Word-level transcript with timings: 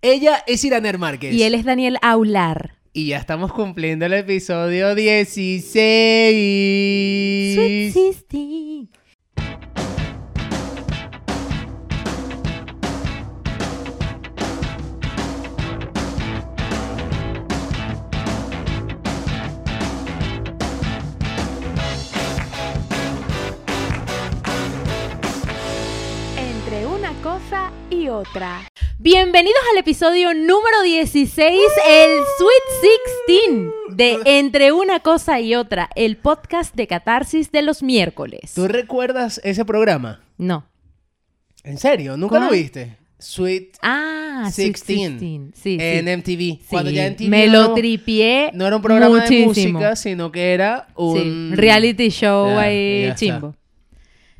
Ella 0.00 0.44
es 0.46 0.64
Iraner 0.64 0.96
Márquez. 0.96 1.34
Y 1.34 1.42
él 1.42 1.54
es 1.54 1.64
Daniel 1.64 1.98
Aular. 2.02 2.76
Y 2.92 3.08
ya 3.08 3.18
estamos 3.18 3.52
cumpliendo 3.52 4.06
el 4.06 4.12
episodio 4.12 4.94
16. 4.94 7.54
Sweet 7.54 7.94
16. 7.94 8.88
Otra. 28.18 28.62
Bienvenidos 28.98 29.60
al 29.72 29.78
episodio 29.78 30.34
número 30.34 30.82
16, 30.82 31.38
el 31.88 32.08
Sweet 32.36 32.92
16 33.28 33.72
de 33.90 34.18
Entre 34.38 34.72
una 34.72 34.98
cosa 35.00 35.40
y 35.40 35.54
otra, 35.54 35.88
el 35.94 36.16
podcast 36.16 36.74
de 36.74 36.88
catarsis 36.88 37.52
de 37.52 37.62
los 37.62 37.82
miércoles. 37.82 38.52
¿Tú 38.54 38.66
recuerdas 38.66 39.40
ese 39.44 39.64
programa? 39.64 40.20
No. 40.36 40.66
¿En 41.62 41.78
serio? 41.78 42.16
¿Nunca 42.16 42.40
lo 42.40 42.50
viste? 42.50 42.96
Sweet 43.20 43.76
Ah, 43.82 44.48
Sweet 44.52 44.74
16. 44.74 45.20
16. 45.20 45.50
Sí, 45.54 45.60
sí. 45.62 45.76
en 45.80 46.08
MTV. 46.18 46.38
Sí, 46.38 46.60
Cuando 46.70 46.90
ya 46.90 47.06
MTV 47.10 47.28
me 47.28 47.46
no- 47.46 47.52
lo 47.68 47.74
tripié 47.74 48.50
No 48.52 48.66
era 48.66 48.76
un 48.76 48.82
programa 48.82 49.24
de 49.24 49.44
música, 49.46 49.94
sino 49.96 50.30
que 50.32 50.54
era 50.54 50.88
un... 50.96 51.52
Reality 51.54 52.10
show 52.10 52.58
ahí 52.58 53.04
está. 53.04 53.52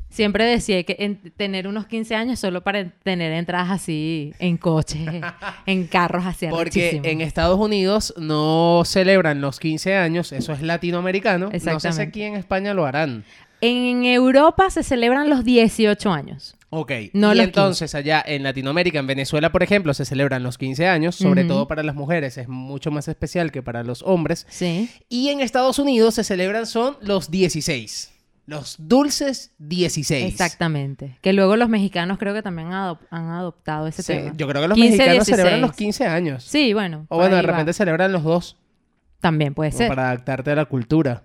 Siempre 0.09 0.43
decía 0.45 0.81
que 0.83 0.95
en- 0.99 1.17
tener 1.37 1.67
unos 1.67 1.85
15 1.85 2.15
años 2.15 2.39
solo 2.39 2.61
para 2.61 2.79
en- 2.79 2.93
tener 3.03 3.31
entradas 3.31 3.69
así 3.69 4.33
en 4.39 4.57
coches, 4.57 5.07
en 5.65 5.87
carros 5.87 6.25
así 6.25 6.47
Porque 6.47 6.81
arrechísimo. 6.81 7.05
en 7.05 7.21
Estados 7.21 7.59
Unidos 7.59 8.13
no 8.17 8.81
celebran 8.85 9.39
los 9.41 9.59
15 9.59 9.95
años, 9.95 10.31
eso 10.31 10.51
es 10.53 10.61
latinoamericano. 10.61 11.51
No 11.63 11.79
sé 11.79 11.91
si 11.91 12.01
aquí 12.01 12.23
en 12.23 12.35
España 12.35 12.73
lo 12.73 12.85
harán. 12.85 13.23
En 13.61 14.05
Europa 14.05 14.69
se 14.69 14.83
celebran 14.83 15.29
los 15.29 15.43
18 15.43 16.11
años. 16.11 16.55
Ok. 16.71 16.91
No 17.13 17.33
y 17.33 17.39
entonces 17.39 17.93
allá 17.95 18.23
en 18.25 18.43
Latinoamérica, 18.43 18.99
en 18.99 19.07
Venezuela, 19.07 19.51
por 19.51 19.63
ejemplo, 19.63 19.93
se 19.93 20.05
celebran 20.05 20.43
los 20.43 20.57
15 20.57 20.87
años, 20.87 21.15
sobre 21.15 21.43
todo 21.43 21.67
para 21.67 21.83
las 21.83 21.95
mujeres, 21.95 22.37
es 22.37 22.47
mucho 22.47 22.89
más 22.91 23.07
especial 23.07 23.51
que 23.51 23.61
para 23.63 23.83
los 23.83 24.01
hombres. 24.03 24.45
Sí. 24.49 24.89
Y 25.09 25.29
en 25.29 25.41
Estados 25.41 25.77
Unidos 25.79 26.15
se 26.15 26.23
celebran 26.23 26.65
son 26.67 26.95
los 27.01 27.31
16. 27.31 28.11
Los 28.49 28.75
dulces 28.79 29.51
16. 29.59 30.25
Exactamente. 30.31 31.17
Que 31.21 31.33
luego 31.33 31.55
los 31.55 31.69
mexicanos 31.69 32.17
creo 32.17 32.33
que 32.33 32.41
también 32.41 32.73
han, 32.73 32.89
adop- 32.95 33.07
han 33.11 33.29
adoptado 33.29 33.85
ese 33.87 34.01
Sí, 34.01 34.13
tema. 34.13 34.33
yo 34.35 34.47
creo 34.47 34.61
que 34.63 34.67
los 34.69 34.75
15, 34.75 34.89
mexicanos 34.97 35.13
16. 35.27 35.37
celebran 35.37 35.61
los 35.61 35.73
15 35.75 36.05
años. 36.07 36.43
Sí, 36.43 36.73
bueno. 36.73 37.05
O 37.09 37.17
bueno, 37.17 37.35
de 37.35 37.41
va. 37.43 37.47
repente 37.51 37.73
celebran 37.73 38.11
los 38.11 38.23
dos. 38.23 38.57
También 39.21 39.53
puede 39.53 39.69
como 39.69 39.77
ser. 39.77 39.87
para 39.89 40.07
adaptarte 40.09 40.51
a 40.51 40.55
la 40.55 40.65
cultura. 40.65 41.23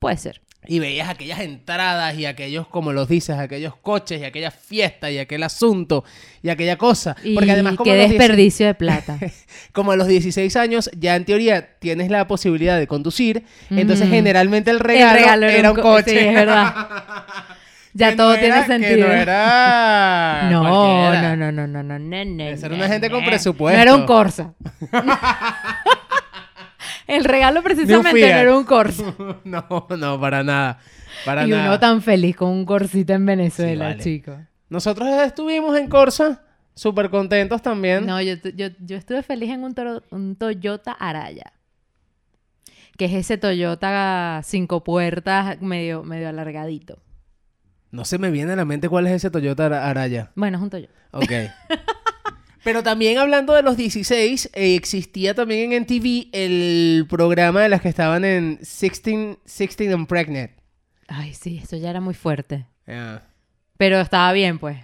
Puede 0.00 0.16
ser. 0.16 0.40
Y 0.68 0.78
veías 0.78 1.08
aquellas 1.08 1.40
entradas 1.40 2.16
y 2.18 2.26
aquellos, 2.26 2.66
como 2.68 2.92
los 2.92 3.08
dices, 3.08 3.38
aquellos 3.38 3.74
coches 3.76 4.20
y 4.20 4.24
aquella 4.24 4.50
fiesta 4.50 5.10
y 5.10 5.18
aquel 5.18 5.42
asunto 5.42 6.04
y 6.42 6.48
aquella 6.48 6.76
cosa. 6.76 7.16
Y 7.22 7.34
Porque 7.34 7.52
además, 7.52 7.74
como 7.76 7.84
qué 7.84 7.92
a, 7.92 8.02
los 8.02 8.10
10 8.10 8.18
desperdicio 8.18 8.66
de 8.66 8.74
plata. 8.74 9.18
como 9.72 9.92
a 9.92 9.96
los 9.96 10.06
16 10.08 10.54
años, 10.56 10.90
ya 10.98 11.16
en 11.16 11.24
teoría 11.24 11.78
tienes 11.78 12.10
la 12.10 12.26
posibilidad 12.26 12.78
de 12.78 12.86
conducir. 12.86 13.44
Entonces, 13.70 14.08
generalmente 14.08 14.70
el 14.70 14.80
regalo, 14.80 15.46
era 15.46 15.70
un 15.70 15.76
co- 15.76 15.82
coche. 15.82 16.10
Sí, 16.10 16.18
es 16.18 16.34
verdad. 16.34 16.74
Ya 17.98 18.10
Que 18.10 18.16
todo 18.16 18.34
no 18.34 18.38
tiene 18.38 18.56
era- 18.58 18.66
sentido. 18.66 18.94
Que 19.08 19.14
no 19.14 19.20
era. 19.22 20.48
No, 20.50 20.62
no, 20.62 21.14
no, 21.14 21.36
no, 21.36 21.52
no, 21.52 21.66
no, 21.66 21.82
no, 21.82 21.98
no, 21.98 21.98
no, 21.98 22.74
una 22.74 22.88
gente 22.88 23.08
con 23.08 23.20
no. 23.22 23.26
presupuesto. 23.26 23.74
No 23.78 23.82
era 23.82 23.94
un 23.94 24.04
Corsa. 24.04 24.52
El 27.06 27.24
regalo 27.24 27.62
precisamente 27.62 28.20
no 28.20 28.26
era 28.26 28.56
un 28.56 28.64
Corsa. 28.64 29.14
no, 29.44 29.86
no, 29.96 30.20
para 30.20 30.42
nada. 30.42 30.78
Para 31.24 31.46
y 31.46 31.50
nada. 31.50 31.66
uno 31.68 31.80
tan 31.80 32.02
feliz 32.02 32.36
con 32.36 32.50
un 32.50 32.64
Corsita 32.66 33.14
en 33.14 33.24
Venezuela, 33.26 33.86
Sí, 33.86 33.90
vale. 33.90 34.02
chico. 34.02 34.36
Nosotros 34.68 35.08
estuvimos 35.24 35.76
en 35.78 35.88
Corsa, 35.88 36.42
súper 36.74 37.08
contentos 37.10 37.62
también. 37.62 38.04
No, 38.06 38.20
yo, 38.20 38.34
yo, 38.54 38.68
yo 38.80 38.96
estuve 38.96 39.22
feliz 39.22 39.50
en 39.50 39.62
un, 39.62 39.74
toro- 39.74 40.02
un 40.10 40.34
Toyota 40.36 40.92
Araya. 40.92 41.52
Que 42.98 43.04
es 43.04 43.12
ese 43.12 43.38
Toyota 43.38 44.40
cinco 44.44 44.82
puertas 44.82 45.60
medio, 45.62 46.02
medio 46.02 46.28
alargadito. 46.28 46.98
No 47.92 48.04
se 48.04 48.18
me 48.18 48.30
viene 48.30 48.52
a 48.52 48.56
la 48.56 48.64
mente 48.64 48.88
cuál 48.88 49.06
es 49.06 49.12
ese 49.12 49.30
Toyota 49.30 49.66
Ara- 49.66 49.88
Araya. 49.88 50.32
Bueno, 50.34 50.56
es 50.58 50.62
un 50.64 50.70
Toyota. 50.70 50.92
Ok. 51.12 51.30
Pero 52.66 52.82
también 52.82 53.16
hablando 53.18 53.54
de 53.54 53.62
los 53.62 53.76
16, 53.76 54.50
eh, 54.52 54.74
existía 54.74 55.34
también 55.34 55.72
en 55.72 55.82
MTV 55.82 56.30
el 56.32 57.06
programa 57.08 57.62
de 57.62 57.68
las 57.68 57.80
que 57.80 57.88
estaban 57.88 58.24
en 58.24 58.56
16, 58.56 59.36
16 59.44 59.94
and 59.94 60.08
Pregnant. 60.08 60.50
Ay, 61.06 61.32
sí, 61.32 61.60
eso 61.62 61.76
ya 61.76 61.90
era 61.90 62.00
muy 62.00 62.14
fuerte. 62.14 62.66
Pero 63.76 64.00
estaba 64.00 64.32
bien, 64.32 64.58
pues. 64.58 64.78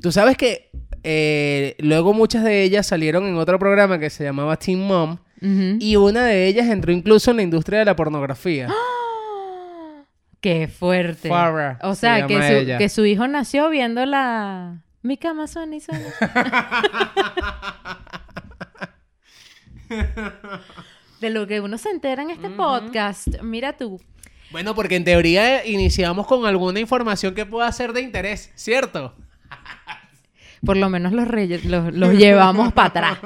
Tú 0.00 0.12
sabes 0.12 0.36
que 0.36 0.70
eh, 1.02 1.74
luego 1.80 2.14
muchas 2.14 2.44
de 2.44 2.62
ellas 2.62 2.86
salieron 2.86 3.26
en 3.26 3.34
otro 3.34 3.58
programa 3.58 3.98
que 3.98 4.10
se 4.10 4.22
llamaba 4.22 4.56
Teen 4.56 4.86
Mom 4.86 5.18
y 5.40 5.96
una 5.96 6.26
de 6.26 6.46
ellas 6.46 6.68
entró 6.68 6.92
incluso 6.92 7.32
en 7.32 7.38
la 7.38 7.42
industria 7.42 7.80
de 7.80 7.86
la 7.86 7.96
pornografía. 7.96 8.68
Qué 10.40 10.68
fuerte. 10.68 11.28
Farrah 11.28 11.80
o 11.82 11.96
se 11.96 12.02
sea, 12.02 12.28
su, 12.28 12.78
que 12.78 12.88
su 12.88 13.04
hijo 13.04 13.26
nació 13.26 13.70
viendo 13.70 14.06
la... 14.06 14.83
Mi 15.04 15.16
cama 15.18 15.46
suena 15.46 15.76
y 15.76 15.80
suena. 15.82 16.08
De 21.20 21.28
lo 21.28 21.46
que 21.46 21.60
uno 21.60 21.76
se 21.76 21.90
entera 21.90 22.22
en 22.22 22.30
este 22.30 22.48
podcast. 22.48 23.42
Mira 23.42 23.76
tú. 23.76 24.00
Bueno, 24.50 24.74
porque 24.74 24.96
en 24.96 25.04
teoría 25.04 25.66
iniciamos 25.66 26.26
con 26.26 26.46
alguna 26.46 26.80
información 26.80 27.34
que 27.34 27.44
pueda 27.44 27.70
ser 27.70 27.92
de 27.92 28.00
interés, 28.00 28.50
¿cierto? 28.54 29.14
Por 30.64 30.76
lo 30.76 30.88
menos 30.90 31.12
los, 31.12 31.26
reye- 31.28 31.62
los, 31.64 31.92
los 31.94 32.12
llevamos 32.18 32.72
para 32.72 32.88
atrás. 32.88 33.18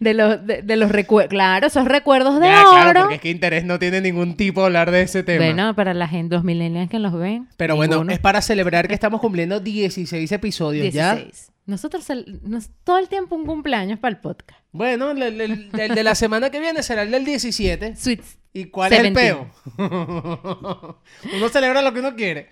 De 0.00 0.14
los, 0.14 0.46
de, 0.46 0.62
de 0.62 0.76
los 0.76 0.90
recuerdos. 0.90 1.30
Claro, 1.30 1.66
esos 1.66 1.84
recuerdos 1.86 2.40
de 2.40 2.46
Ya, 2.46 2.62
claro, 2.62 2.90
oro. 2.90 3.00
porque 3.00 3.14
es 3.16 3.20
que 3.20 3.30
interés 3.30 3.64
no 3.64 3.78
tiene 3.78 4.00
ningún 4.00 4.36
tipo 4.36 4.64
hablar 4.64 4.90
de 4.90 5.02
ese 5.02 5.22
tema. 5.22 5.44
Bueno, 5.44 5.74
para 5.74 5.94
la 5.94 6.08
gente, 6.08 6.34
los 6.34 6.44
millennials 6.44 6.88
que 6.90 6.98
los 6.98 7.12
ven. 7.12 7.48
Pero 7.56 7.76
bueno, 7.76 8.04
es 8.08 8.18
para 8.18 8.40
celebrar 8.42 8.88
que 8.88 8.94
estamos 8.94 9.20
cumpliendo 9.20 9.60
16 9.60 10.30
episodios 10.32 10.92
ya. 10.94 11.14
16. 11.16 11.50
Nosotros 11.66 12.08
cel- 12.08 12.40
nos- 12.42 12.68
todo 12.84 12.98
el 12.98 13.08
tiempo 13.08 13.34
un 13.36 13.46
cumpleaños 13.46 13.98
para 13.98 14.14
el 14.14 14.20
podcast. 14.20 14.60
Bueno, 14.72 15.10
el, 15.12 15.22
el- 15.22 15.40
el- 15.40 15.70
el 15.80 15.94
de 15.94 16.02
la 16.02 16.14
semana 16.14 16.50
que 16.50 16.60
viene 16.60 16.82
será 16.82 17.02
el 17.02 17.10
del 17.10 17.24
17. 17.24 17.96
Sweets. 17.96 18.38
¿Y 18.52 18.66
cuál 18.66 18.92
es 18.92 19.00
el 19.00 19.14
17. 19.14 19.34
peo? 19.34 19.50
uno 21.36 21.48
celebra 21.48 21.82
lo 21.82 21.92
que 21.92 22.00
uno 22.00 22.14
quiere. 22.14 22.50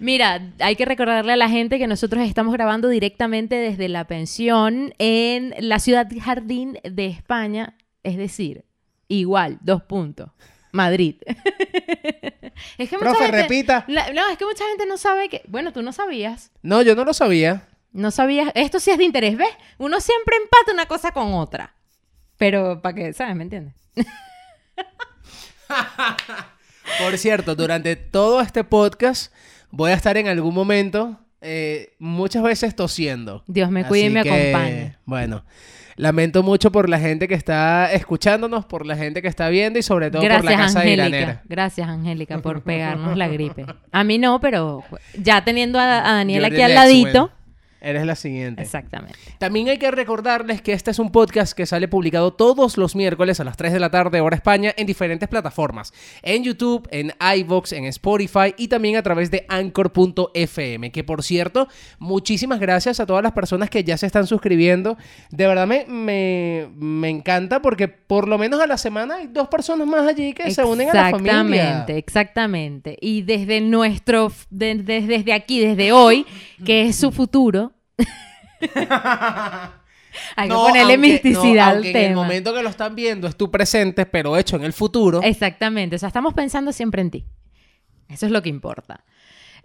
Mira, 0.00 0.40
hay 0.60 0.76
que 0.76 0.84
recordarle 0.86 1.34
a 1.34 1.36
la 1.36 1.48
gente 1.50 1.78
que 1.78 1.86
nosotros 1.86 2.26
estamos 2.26 2.52
grabando 2.54 2.88
directamente 2.88 3.54
desde 3.56 3.88
la 3.88 4.06
pensión 4.06 4.94
en 4.98 5.54
la 5.58 5.78
ciudad 5.78 6.08
jardín 6.22 6.78
de 6.82 7.06
España, 7.06 7.76
es 8.02 8.16
decir, 8.16 8.64
igual, 9.08 9.58
dos 9.60 9.82
puntos. 9.82 10.30
Madrid. 10.72 11.16
es 12.78 12.88
que 12.88 12.96
Profe, 12.98 13.24
gente- 13.24 13.42
repita. 13.42 13.84
La- 13.88 14.10
no, 14.12 14.28
es 14.30 14.38
que 14.38 14.46
mucha 14.46 14.64
gente 14.68 14.86
no 14.86 14.96
sabe 14.96 15.28
que. 15.28 15.42
Bueno, 15.48 15.72
tú 15.72 15.82
no 15.82 15.92
sabías. 15.92 16.50
No, 16.62 16.80
yo 16.82 16.94
no 16.94 17.04
lo 17.04 17.12
sabía. 17.12 17.68
No 17.92 18.10
sabías. 18.10 18.52
Esto 18.54 18.78
sí 18.80 18.90
es 18.90 18.98
de 18.98 19.04
interés, 19.04 19.36
¿ves? 19.36 19.50
Uno 19.78 20.00
siempre 20.00 20.36
empata 20.36 20.72
una 20.72 20.86
cosa 20.86 21.10
con 21.12 21.34
otra. 21.34 21.74
Pero 22.38 22.80
para 22.80 22.94
que, 22.94 23.12
¿sabes? 23.12 23.34
¿Me 23.36 23.42
entiendes? 23.42 23.74
Por 26.98 27.18
cierto, 27.18 27.54
durante 27.54 27.96
todo 27.96 28.40
este 28.40 28.64
podcast 28.64 29.32
voy 29.70 29.90
a 29.90 29.94
estar 29.94 30.16
en 30.16 30.28
algún 30.28 30.54
momento 30.54 31.18
eh, 31.40 31.94
muchas 31.98 32.42
veces 32.42 32.76
tosiendo. 32.76 33.42
Dios 33.46 33.70
me 33.70 33.84
cuide 33.84 34.06
y 34.06 34.10
me 34.10 34.22
que, 34.22 34.30
acompañe. 34.30 34.96
Bueno, 35.04 35.44
lamento 35.96 36.42
mucho 36.42 36.70
por 36.70 36.88
la 36.88 36.98
gente 36.98 37.28
que 37.28 37.34
está 37.34 37.92
escuchándonos, 37.92 38.66
por 38.66 38.84
la 38.84 38.96
gente 38.96 39.22
que 39.22 39.28
está 39.28 39.48
viendo 39.48 39.78
y 39.78 39.82
sobre 39.82 40.10
todo 40.10 40.22
por 40.22 40.44
la 40.44 40.56
casa 40.56 40.80
de 40.80 40.92
Angélica. 40.92 41.08
Iranera. 41.08 41.42
Gracias, 41.48 41.88
Angélica, 41.88 42.38
por 42.38 42.62
pegarnos 42.62 43.16
la 43.16 43.28
gripe. 43.28 43.66
A 43.90 44.04
mí 44.04 44.18
no, 44.18 44.40
pero 44.40 44.84
ya 45.18 45.42
teniendo 45.44 45.78
a, 45.78 45.98
a 45.98 46.12
Daniel 46.14 46.44
aquí 46.44 46.60
al 46.60 46.74
ladito. 46.74 47.30
Eres 47.80 48.04
la 48.04 48.14
siguiente. 48.14 48.62
Exactamente. 48.62 49.18
También 49.38 49.68
hay 49.70 49.78
que 49.78 49.90
recordarles 49.90 50.60
que 50.60 50.72
este 50.74 50.90
es 50.90 50.98
un 50.98 51.10
podcast 51.10 51.54
que 51.54 51.64
sale 51.64 51.88
publicado 51.88 52.32
todos 52.32 52.76
los 52.76 52.94
miércoles 52.94 53.40
a 53.40 53.44
las 53.44 53.56
3 53.56 53.72
de 53.72 53.80
la 53.80 53.90
tarde, 53.90 54.20
hora 54.20 54.36
España, 54.36 54.74
en 54.76 54.86
diferentes 54.86 55.28
plataformas. 55.28 55.92
En 56.22 56.44
YouTube, 56.44 56.86
en 56.90 57.12
iVoox, 57.38 57.72
en 57.72 57.86
Spotify 57.86 58.54
y 58.58 58.68
también 58.68 58.96
a 58.96 59.02
través 59.02 59.30
de 59.30 59.46
Anchor.fm. 59.48 60.90
Que 60.92 61.04
por 61.04 61.22
cierto, 61.22 61.68
muchísimas 61.98 62.60
gracias 62.60 63.00
a 63.00 63.06
todas 63.06 63.22
las 63.22 63.32
personas 63.32 63.70
que 63.70 63.84
ya 63.84 63.96
se 63.96 64.06
están 64.06 64.26
suscribiendo. 64.26 64.96
De 65.30 65.46
verdad 65.46 65.66
me, 65.66 65.86
me, 65.86 66.68
me 66.76 67.08
encanta 67.08 67.62
porque 67.62 67.88
por 67.88 68.28
lo 68.28 68.38
menos 68.38 68.60
a 68.60 68.66
la 68.66 68.76
semana 68.76 69.16
hay 69.16 69.26
dos 69.28 69.48
personas 69.48 69.86
más 69.86 70.06
allí 70.06 70.32
que 70.34 70.50
se 70.50 70.64
unen 70.64 70.90
a 70.90 70.94
la 70.94 71.10
familia. 71.10 71.32
Exactamente, 71.34 71.96
exactamente. 71.98 72.96
Y 73.00 73.22
desde 73.22 73.60
nuestro, 73.60 74.32
de- 74.50 74.74
de- 74.76 75.00
desde 75.00 75.32
aquí, 75.32 75.60
desde 75.60 75.92
hoy, 75.92 76.26
que 76.64 76.82
es 76.82 76.96
su 76.96 77.10
futuro, 77.12 77.69
Hay 80.36 80.48
que 80.48 80.54
ponerle 80.54 80.94
aunque- 80.94 80.98
misticidad 80.98 81.42
no, 81.54 81.70
al 81.70 81.74
aunque 81.76 81.90
En 81.90 81.96
el 81.96 82.02
tema. 82.08 82.22
momento 82.22 82.54
que 82.54 82.62
lo 82.62 82.68
están 82.68 82.94
viendo 82.94 83.28
es 83.28 83.36
tu 83.36 83.50
presente, 83.50 84.06
pero 84.06 84.36
hecho 84.36 84.56
en 84.56 84.64
el 84.64 84.72
futuro. 84.72 85.22
Exactamente, 85.22 85.96
o 85.96 85.98
sea, 85.98 86.08
estamos 86.08 86.34
pensando 86.34 86.72
siempre 86.72 87.00
en 87.02 87.10
ti. 87.10 87.24
Eso 88.08 88.26
es 88.26 88.32
lo 88.32 88.42
que 88.42 88.48
importa. 88.48 89.04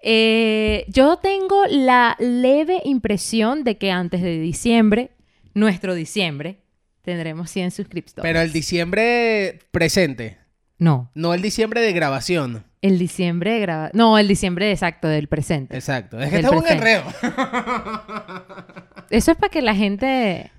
Eh, 0.04 0.86
yo 0.88 1.18
tengo 1.18 1.64
la 1.70 2.16
leve 2.20 2.80
impresión 2.86 3.64
de 3.64 3.78
que 3.78 3.90
antes 3.92 4.22
de 4.22 4.40
diciembre, 4.40 5.12
nuestro 5.56 5.96
diciembre, 5.96 6.60
tendremos 7.02 7.50
100 7.50 7.72
suscriptores. 7.72 8.28
Pero 8.30 8.42
el 8.42 8.52
diciembre 8.52 9.60
presente, 9.72 10.38
No, 10.78 11.10
no 11.16 11.34
el 11.34 11.42
diciembre 11.42 11.82
de 11.82 11.94
grabación. 11.94 12.66
el 12.82 13.00
diciembre 13.00 13.54
de 13.54 13.60
graba... 13.62 13.90
No, 13.94 14.18
el 14.18 14.28
diciembre 14.28 14.72
exacto 14.72 15.08
del 15.08 15.28
presente. 15.28 15.76
Exacto. 15.76 16.20
Es 16.20 16.30
que 16.30 16.36
Del 16.38 16.46
esto 16.46 16.56
es 16.58 16.62
un 16.62 16.68
enredo. 16.68 17.04
Eso 19.10 19.32
es 19.32 19.38
para 19.38 19.50
que 19.50 19.62
la 19.62 19.76
gente, 19.76 20.52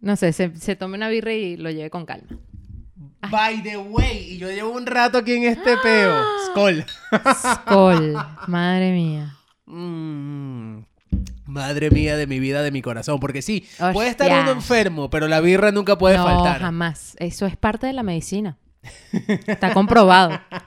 no 0.00 0.16
sé, 0.16 0.32
se, 0.32 0.54
se 0.56 0.76
tome 0.76 0.96
una 0.96 1.08
birra 1.08 1.32
y 1.32 1.56
lo 1.56 1.70
lleve 1.70 1.90
con 1.90 2.06
calma. 2.06 2.28
By 3.30 3.62
the 3.62 3.76
way, 3.76 4.34
y 4.34 4.38
yo 4.38 4.48
llevo 4.50 4.70
un 4.70 4.86
rato 4.86 5.18
aquí 5.18 5.32
en 5.32 5.44
este 5.44 5.76
peo. 5.82 6.14
Skol. 6.46 6.84
Skol, 7.34 8.16
madre 8.46 8.92
mía. 8.92 9.36
Mm. 9.66 10.78
Madre 11.46 11.90
mía 11.90 12.16
de 12.16 12.26
mi 12.26 12.38
vida, 12.38 12.62
de 12.62 12.70
mi 12.70 12.80
corazón. 12.80 13.18
Porque 13.20 13.42
sí, 13.42 13.64
Hostia. 13.72 13.92
puede 13.92 14.08
estar 14.10 14.30
uno 14.42 14.52
enfermo, 14.52 15.10
pero 15.10 15.26
la 15.28 15.40
birra 15.40 15.72
nunca 15.72 15.98
puede 15.98 16.16
no, 16.16 16.24
faltar. 16.24 16.60
jamás. 16.60 17.16
Eso 17.18 17.46
es 17.46 17.56
parte 17.56 17.86
de 17.88 17.92
la 17.92 18.02
medicina. 18.04 18.56
Está 19.46 19.72
comprobado. 19.72 20.40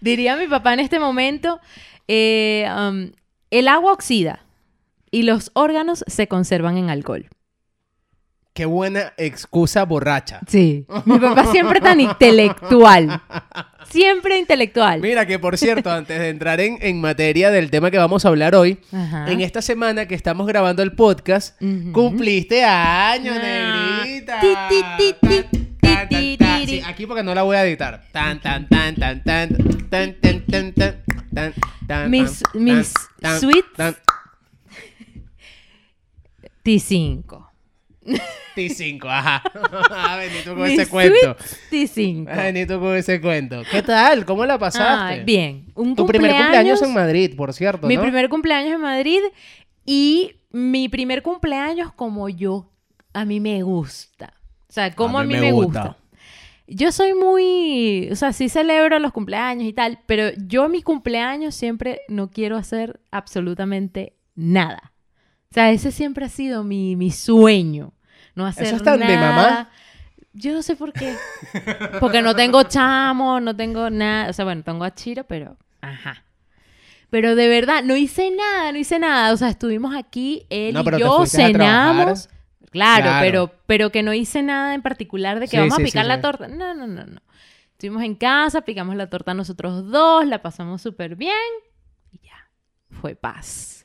Diría 0.00 0.36
mi 0.36 0.46
papá 0.46 0.72
en 0.74 0.80
este 0.80 0.98
momento, 0.98 1.60
eh, 2.08 2.66
um, 2.76 3.10
el 3.50 3.68
agua 3.68 3.92
oxida 3.92 4.44
y 5.10 5.22
los 5.24 5.50
órganos 5.54 6.04
se 6.06 6.26
conservan 6.28 6.76
en 6.78 6.90
alcohol. 6.90 7.28
Qué 8.52 8.64
buena 8.66 9.12
excusa 9.16 9.84
borracha. 9.84 10.40
Sí. 10.48 10.84
Mi 11.04 11.18
papá 11.20 11.46
siempre 11.52 11.80
tan 11.80 12.00
intelectual. 12.00 13.22
Siempre 13.88 14.38
intelectual. 14.38 15.00
Mira 15.00 15.24
que 15.24 15.38
por 15.38 15.56
cierto, 15.56 15.90
antes 15.90 16.18
de 16.18 16.30
entrar 16.30 16.60
en, 16.60 16.76
en 16.80 17.00
materia 17.00 17.50
del 17.50 17.70
tema 17.70 17.90
que 17.92 17.98
vamos 17.98 18.24
a 18.24 18.28
hablar 18.28 18.56
hoy, 18.56 18.78
Ajá. 18.92 19.30
en 19.30 19.40
esta 19.40 19.62
semana 19.62 20.06
que 20.06 20.16
estamos 20.16 20.46
grabando 20.48 20.82
el 20.82 20.92
podcast, 20.92 21.60
cumpliste 21.92 22.64
años, 22.64 23.36
Ah. 23.40 24.02
negrita. 24.04 24.40
Ti, 24.40 24.48
ti, 24.98 25.14
ti, 25.28 25.58
Sí, 26.10 26.82
aquí 26.86 27.06
porque 27.06 27.22
no 27.22 27.34
la 27.34 27.42
voy 27.42 27.56
a 27.56 27.64
editar. 27.64 28.04
Tan, 28.12 28.40
tan, 28.40 28.68
tan, 28.68 28.94
tan, 28.96 29.22
tan, 29.22 29.48
tan, 29.90 30.14
tan, 30.20 30.44
tan, 30.46 30.72
tan, 30.74 31.04
tan, 31.34 31.54
tan, 31.86 32.10
Mis- 32.10 32.42
mis 32.54 32.92
tan. 33.20 33.96
T5. 36.64 37.46
T5, 38.56 39.04
ajá. 39.08 39.42
Ah, 39.90 40.16
vení 40.16 40.40
tú 40.44 40.54
con 40.54 40.66
ese 40.66 40.88
cuento. 40.88 41.36
sweets 41.38 41.96
T5. 41.96 42.26
Ah, 42.28 42.36
Vení 42.42 42.66
tú 42.66 42.80
con 42.80 42.96
ese 42.96 43.20
cuento. 43.20 43.62
¿Qué 43.70 43.82
tal? 43.82 44.24
¿Cómo 44.24 44.44
la 44.44 44.58
pasaste? 44.58 45.22
Bien. 45.24 45.66
Un 45.74 45.94
Tu 45.94 46.06
primer 46.06 46.32
cumpleaños 46.34 46.82
en 46.82 46.92
Madrid, 46.92 47.34
por 47.36 47.52
cierto, 47.52 47.86
Mi 47.86 47.96
¿no? 47.96 48.02
primer 48.02 48.28
cumpleaños 48.28 48.74
en 48.74 48.80
Madrid 48.80 49.20
y 49.86 50.36
mi 50.50 50.88
primer 50.88 51.22
cumpleaños 51.22 51.92
como 51.92 52.28
yo. 52.28 52.66
A 53.12 53.24
mí 53.24 53.40
me 53.40 53.62
gusta. 53.62 54.34
O 54.70 54.72
sea, 54.72 54.94
como 54.94 55.18
a 55.18 55.24
mí, 55.24 55.36
me, 55.36 55.50
gusta. 55.50 55.96
Yo 56.68 56.92
soy 56.92 57.12
muy, 57.12 58.08
o 58.12 58.14
sea, 58.14 58.32
sí 58.32 58.48
celebro 58.48 59.00
los 59.00 59.10
cumpleaños 59.10 59.66
y 59.66 59.72
tal, 59.72 59.98
pero 60.06 60.30
yo 60.46 60.68
mi 60.68 60.80
cumpleaños 60.80 61.56
siempre 61.56 62.02
no 62.06 62.30
quiero 62.30 62.56
hacer 62.56 63.00
absolutamente 63.10 64.14
nada. 64.36 64.92
O 65.50 65.54
sea, 65.54 65.72
ese 65.72 65.90
siempre 65.90 66.24
ha 66.24 66.28
sido 66.28 66.62
mi, 66.62 66.94
mi 66.94 67.10
sueño. 67.10 67.92
No 68.36 68.46
hacer 68.46 68.68
¿Eso 68.68 68.76
es 68.76 68.84
tan 68.84 69.00
de 69.00 69.06
nada. 69.06 69.34
mamá? 69.34 69.70
Yo 70.32 70.52
no 70.52 70.62
sé 70.62 70.76
por 70.76 70.92
qué. 70.92 71.16
Porque 71.98 72.22
no 72.22 72.36
tengo 72.36 72.62
chamo, 72.62 73.40
no 73.40 73.56
tengo 73.56 73.90
nada. 73.90 74.30
O 74.30 74.32
sea, 74.32 74.44
bueno, 74.44 74.62
tengo 74.62 74.84
a 74.84 74.94
Chiro, 74.94 75.24
pero... 75.24 75.56
Ajá. 75.80 76.22
Pero 77.10 77.34
de 77.34 77.48
verdad, 77.48 77.82
no 77.82 77.96
hice 77.96 78.30
nada, 78.30 78.70
no 78.70 78.78
hice 78.78 79.00
nada. 79.00 79.32
O 79.32 79.36
sea, 79.36 79.48
estuvimos 79.48 79.96
aquí, 79.96 80.46
él 80.48 80.74
No, 80.74 80.82
y 80.82 81.00
yo 81.00 81.26
cenamos. 81.26 82.28
Claro, 82.70 83.04
Claro. 83.04 83.24
Pero, 83.24 83.52
pero 83.66 83.90
que 83.90 84.02
no 84.02 84.14
hice 84.14 84.42
nada 84.42 84.74
en 84.74 84.82
particular 84.82 85.40
de 85.40 85.46
que 85.46 85.52
Sí, 85.52 85.56
vamos 85.58 85.74
a 85.74 85.76
sí, 85.76 85.84
picar 85.84 86.06
la 86.06 86.20
torta. 86.20 86.48
No, 86.48 86.74
no, 86.74 86.86
no, 86.86 87.04
no. 87.04 87.20
Estuvimos 87.72 88.02
en 88.02 88.14
casa, 88.14 88.60
picamos 88.62 88.94
la 88.96 89.08
torta 89.08 89.34
nosotros 89.34 89.90
dos, 89.90 90.26
la 90.26 90.42
pasamos 90.42 90.82
súper 90.82 91.16
bien 91.16 91.34
y 92.12 92.18
ya. 92.18 92.48
Fue 92.90 93.14
paz. 93.14 93.79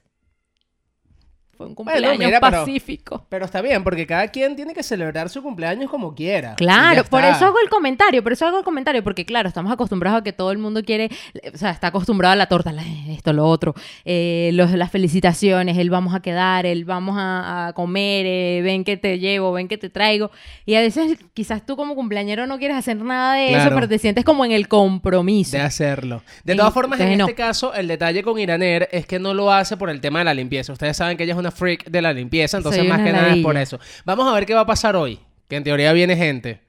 Fue 1.58 1.66
un 1.68 1.76
cumpleaños 1.76 2.18
mira, 2.18 2.40
pero- 2.40 2.60
pacífico. 2.66 3.26
Pero 3.30 3.46
está 3.46 3.62
bien, 3.62 3.84
porque 3.84 4.06
cada 4.06 4.28
quien 4.30 4.56
tiene 4.56 4.74
que 4.74 4.84
celebrar 4.84 5.30
su 5.30 5.42
cumpleaños 5.42 5.90
como 5.90 6.14
quiera. 6.14 6.54
Y 6.54 6.56
Claro, 6.58 7.04
por 7.06 7.24
eso 7.24 7.46
hago 7.46 7.58
el 7.64 7.70
comentario, 7.70 8.22
por 8.24 8.34
eso 8.34 8.46
hago 8.46 8.58
el 8.60 8.64
comentario, 8.64 9.04
porque 9.04 9.26
claro, 9.26 9.48
estamos 9.48 9.72
acostumbrados 9.72 10.20
a 10.20 10.24
que 10.24 10.34
todo 10.34 10.52
el 10.52 10.58
mundo 10.58 10.84
quiere, 10.84 11.10
o 11.54 11.58
sea, 11.58 11.72
está 11.72 11.88
acostumbrado 11.88 12.34
a 12.34 12.36
la 12.36 12.48
torta, 12.48 12.74
esto, 13.10 13.32
lo 13.34 13.46
otro, 13.48 13.74
eh, 14.04 14.50
los, 14.54 14.72
las 14.72 14.92
felicitaciones, 14.92 15.78
el 15.78 15.90
vamos 15.90 16.14
a 16.14 16.20
quedar, 16.22 16.66
el 16.66 16.84
vamos 16.86 17.16
a, 17.18 17.68
a 17.68 17.74
comer, 17.74 18.26
eh, 18.26 18.62
ven 18.64 18.84
que 18.84 18.98
te 18.98 19.20
llevo, 19.20 19.52
ven 19.54 19.68
que 19.68 19.78
te 19.78 19.90
traigo, 19.90 20.32
y 20.66 20.76
a 20.76 20.82
veces 20.82 21.18
quizás 21.34 21.66
tú 21.66 21.76
como 21.78 21.96
cumpleañero 21.96 22.48
no 22.48 22.58
quieres 22.58 22.78
hacer 22.78 22.98
nada 22.98 23.36
de 23.36 23.46
eso, 23.48 23.56
Claro. 23.56 23.76
pero 23.76 23.88
te 23.90 23.98
sientes 24.00 24.26
como 24.26 24.44
en 24.46 24.52
el 24.52 24.68
compromiso. 24.68 25.58
De 25.58 25.64
hacerlo. 25.64 26.22
De 26.44 26.54
Y- 26.54 26.58
todas 26.58 26.74
formas, 26.74 27.00
en 27.00 27.10
este 27.12 27.18
no. 27.32 27.36
caso, 27.36 27.74
el 27.74 27.88
detalle 27.88 28.24
con 28.24 28.38
Iraner 28.40 28.90
es 28.92 29.06
que 29.06 29.20
no 29.20 29.34
lo 29.34 29.52
hace 29.52 29.78
por 29.78 29.90
el 29.90 30.02
tema 30.02 30.20
de 30.20 30.26
la 30.26 30.34
limpieza. 30.34 30.74
Ustedes 30.74 30.98
saben 30.98 31.18
que 31.18 31.24
ella 31.24 31.34
es 31.34 31.40
una 31.40 31.45
freak 31.52 31.90
de 31.90 32.02
la 32.02 32.14
limpieza, 32.14 32.58
entonces 32.58 32.82
Soy 32.82 32.90
más 32.90 33.00
una 33.00 33.08
que 33.08 33.14
nada 33.14 33.34
es 33.36 33.44
por 33.44 33.58
eso. 33.58 33.80
Vamos 34.06 34.28
a 34.28 34.34
ver 34.34 34.46
qué 34.46 34.54
va 34.54 34.62
a 34.62 34.66
pasar 34.66 34.96
hoy. 34.96 35.20
Que 35.48 35.56
en 35.58 35.64
teoría 35.64 35.94
viene 35.94 36.16
gente. 36.16 36.62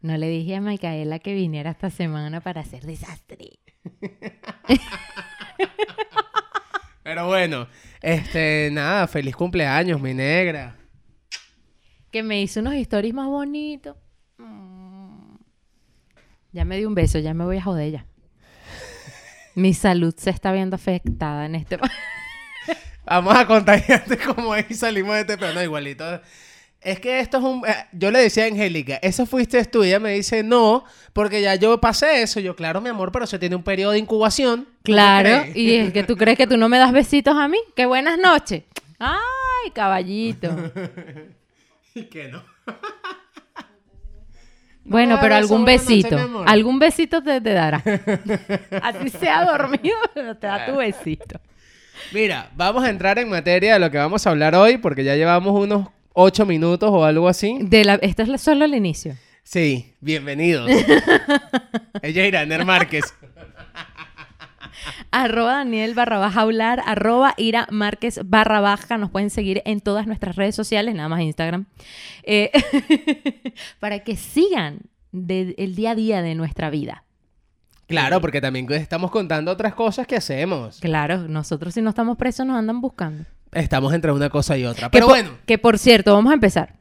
No 0.00 0.16
le 0.16 0.28
dije 0.28 0.56
a 0.56 0.60
Micaela 0.60 1.18
que 1.18 1.34
viniera 1.34 1.70
esta 1.70 1.90
semana 1.90 2.40
para 2.40 2.60
hacer 2.60 2.84
desastre. 2.84 3.58
Pero 7.02 7.26
bueno, 7.26 7.66
este, 8.00 8.70
nada, 8.72 9.06
feliz 9.08 9.34
cumpleaños, 9.34 10.00
mi 10.00 10.14
negra. 10.14 10.76
que 12.10 12.22
me 12.22 12.40
hizo 12.40 12.60
unos 12.60 12.74
stories 12.74 13.12
más 13.14 13.26
bonitos. 13.26 13.96
Mm. 14.38 15.36
Ya 16.52 16.64
me 16.64 16.76
dio 16.76 16.86
un 16.88 16.94
beso, 16.94 17.18
ya 17.18 17.34
me 17.34 17.44
voy 17.44 17.56
a 17.56 17.62
joder 17.62 17.90
ya. 17.90 18.06
Mi 19.54 19.74
salud 19.74 20.14
se 20.16 20.30
está 20.30 20.52
viendo 20.52 20.76
afectada 20.76 21.46
en 21.46 21.56
este 21.56 21.76
momento. 21.76 21.96
Vamos 23.04 23.34
a 23.36 23.46
contagiarte 23.46 24.16
como 24.34 24.52
ahí 24.52 24.72
salimos 24.74 25.14
de 25.14 25.20
este, 25.22 25.38
pero 25.38 25.52
no, 25.52 25.62
igualito. 25.62 26.20
Es 26.80 26.98
que 26.98 27.20
esto 27.20 27.38
es 27.38 27.44
un... 27.44 27.62
eh, 27.66 27.86
yo 27.92 28.10
le 28.10 28.18
decía 28.20 28.44
a 28.44 28.46
Angélica, 28.48 28.98
¿eso 29.02 29.24
fuiste 29.24 29.64
tú? 29.66 29.84
Y 29.84 29.88
ella 29.88 30.00
me 30.00 30.12
dice, 30.14 30.42
no, 30.42 30.84
porque 31.12 31.40
ya 31.40 31.54
yo 31.54 31.80
pasé 31.80 32.22
eso. 32.22 32.40
Yo, 32.40 32.56
claro, 32.56 32.80
mi 32.80 32.88
amor, 32.88 33.12
pero 33.12 33.26
se 33.26 33.38
tiene 33.38 33.54
un 33.54 33.62
periodo 33.62 33.92
de 33.92 33.98
incubación. 33.98 34.64
¿Tú 34.64 34.70
qué 34.84 34.92
Claro, 34.92 35.44
y 35.54 35.76
es 35.76 35.92
que 35.92 36.02
tú 36.02 36.16
crees 36.16 36.36
que 36.36 36.46
tú 36.46 36.56
no 36.56 36.68
me 36.68 36.78
das 36.78 36.92
besitos 36.92 37.36
a 37.36 37.46
mí. 37.46 37.58
Qué 37.76 37.86
buenas 37.86 38.18
noches. 38.18 38.64
Ay, 38.98 39.70
caballito. 39.72 40.50
Y 41.94 42.04
que 42.04 42.28
no. 42.28 42.42
Bueno, 44.84 45.18
pero 45.20 45.36
algún 45.36 45.64
besito. 45.64 46.44
Algún 46.44 46.78
besito 46.80 47.22
te, 47.22 47.40
te 47.40 47.52
dará. 47.52 47.82
Así 48.82 49.10
sea 49.10 49.44
dormido, 49.44 49.96
pero 50.12 50.36
te 50.36 50.46
da 50.48 50.66
tu 50.66 50.76
besito. 50.76 51.40
Mira, 52.12 52.50
vamos 52.56 52.84
a 52.84 52.90
entrar 52.90 53.18
en 53.18 53.28
materia 53.28 53.74
de 53.74 53.78
lo 53.80 53.90
que 53.90 53.98
vamos 53.98 54.26
a 54.26 54.30
hablar 54.30 54.54
hoy, 54.54 54.76
porque 54.78 55.04
ya 55.04 55.16
llevamos 55.16 55.58
unos 55.58 55.88
ocho 56.12 56.44
minutos 56.46 56.90
o 56.92 57.04
algo 57.04 57.28
así. 57.28 57.58
De 57.60 57.84
la, 57.84 57.94
esto 57.96 58.22
es 58.22 58.40
solo 58.40 58.64
el 58.64 58.74
inicio. 58.74 59.16
Sí, 59.42 59.94
bienvenidos. 60.00 60.70
Ella 62.02 62.26
Iraner 62.26 62.64
Márquez. 62.64 63.04
Arroba 65.10 65.54
Daniel 65.58 65.94
barra 65.94 66.18
baja 66.18 66.40
hablar, 66.40 66.82
arroba 66.86 67.34
Ira 67.36 67.66
Márquez 67.70 68.20
barra 68.24 68.60
baja. 68.60 68.98
Nos 68.98 69.10
pueden 69.10 69.30
seguir 69.30 69.62
en 69.64 69.80
todas 69.80 70.06
nuestras 70.06 70.36
redes 70.36 70.54
sociales, 70.54 70.94
nada 70.94 71.08
más 71.08 71.20
Instagram. 71.20 71.66
eh, 72.24 72.50
para 73.80 74.00
que 74.00 74.16
sigan 74.16 74.80
de- 75.12 75.54
el 75.58 75.74
día 75.74 75.90
a 75.92 75.94
día 75.94 76.22
de 76.22 76.34
nuestra 76.34 76.70
vida. 76.70 77.04
Claro, 77.92 78.20
porque 78.20 78.40
también 78.40 78.66
estamos 78.72 79.10
contando 79.10 79.50
otras 79.52 79.74
cosas 79.74 80.06
que 80.06 80.16
hacemos. 80.16 80.78
Claro, 80.80 81.28
nosotros 81.28 81.74
si 81.74 81.82
no 81.82 81.90
estamos 81.90 82.16
presos 82.16 82.44
nos 82.46 82.56
andan 82.56 82.80
buscando. 82.80 83.24
Estamos 83.52 83.92
entre 83.94 84.10
una 84.12 84.30
cosa 84.30 84.56
y 84.56 84.64
otra. 84.64 84.90
Pero 84.90 85.06
por- 85.06 85.14
bueno, 85.16 85.30
Que 85.46 85.58
por 85.58 85.78
cierto, 85.78 86.14
vamos 86.14 86.30
a 86.30 86.34
empezar. 86.34 86.74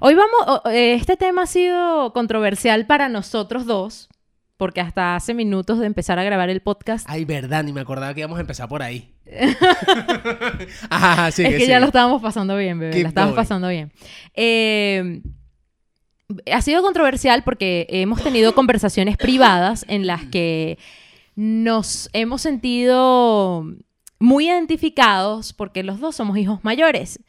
Hoy 0.00 0.14
vamos, 0.14 0.62
eh, 0.72 0.94
este 0.94 1.16
tema 1.16 1.42
ha 1.42 1.46
sido 1.46 2.12
controversial 2.12 2.86
para 2.86 3.08
nosotros 3.10 3.66
dos, 3.66 4.08
porque 4.56 4.80
hasta 4.80 5.16
hace 5.16 5.34
minutos 5.34 5.80
de 5.80 5.86
empezar 5.86 6.18
a 6.18 6.24
grabar 6.24 6.48
el 6.48 6.60
podcast, 6.62 7.04
ay, 7.10 7.24
verdad, 7.26 7.62
ni 7.64 7.72
me 7.72 7.80
acordaba 7.82 8.14
que 8.14 8.20
íbamos 8.20 8.38
a 8.38 8.40
empezar 8.40 8.68
por 8.68 8.82
ahí. 8.82 9.12
Ajá, 10.90 11.30
sí, 11.30 11.42
es 11.44 11.56
que 11.56 11.66
ya 11.66 11.80
lo 11.80 11.86
estábamos 11.86 12.22
pasando 12.22 12.56
bien, 12.56 12.78
bebé, 12.78 12.92
Keep 12.92 13.02
la 13.02 13.08
estábamos 13.08 13.34
going. 13.34 13.42
pasando 13.44 13.68
bien. 13.68 13.92
Eh, 14.34 15.20
ha 16.50 16.62
sido 16.62 16.82
controversial 16.82 17.42
porque 17.44 17.86
hemos 17.88 18.22
tenido 18.22 18.54
conversaciones 18.54 19.16
privadas 19.16 19.84
en 19.88 20.06
las 20.06 20.24
que 20.26 20.78
nos 21.34 22.10
hemos 22.12 22.42
sentido 22.42 23.64
muy 24.18 24.48
identificados 24.48 25.52
porque 25.52 25.82
los 25.82 26.00
dos 26.00 26.16
somos 26.16 26.36
hijos 26.38 26.62
mayores. 26.62 27.20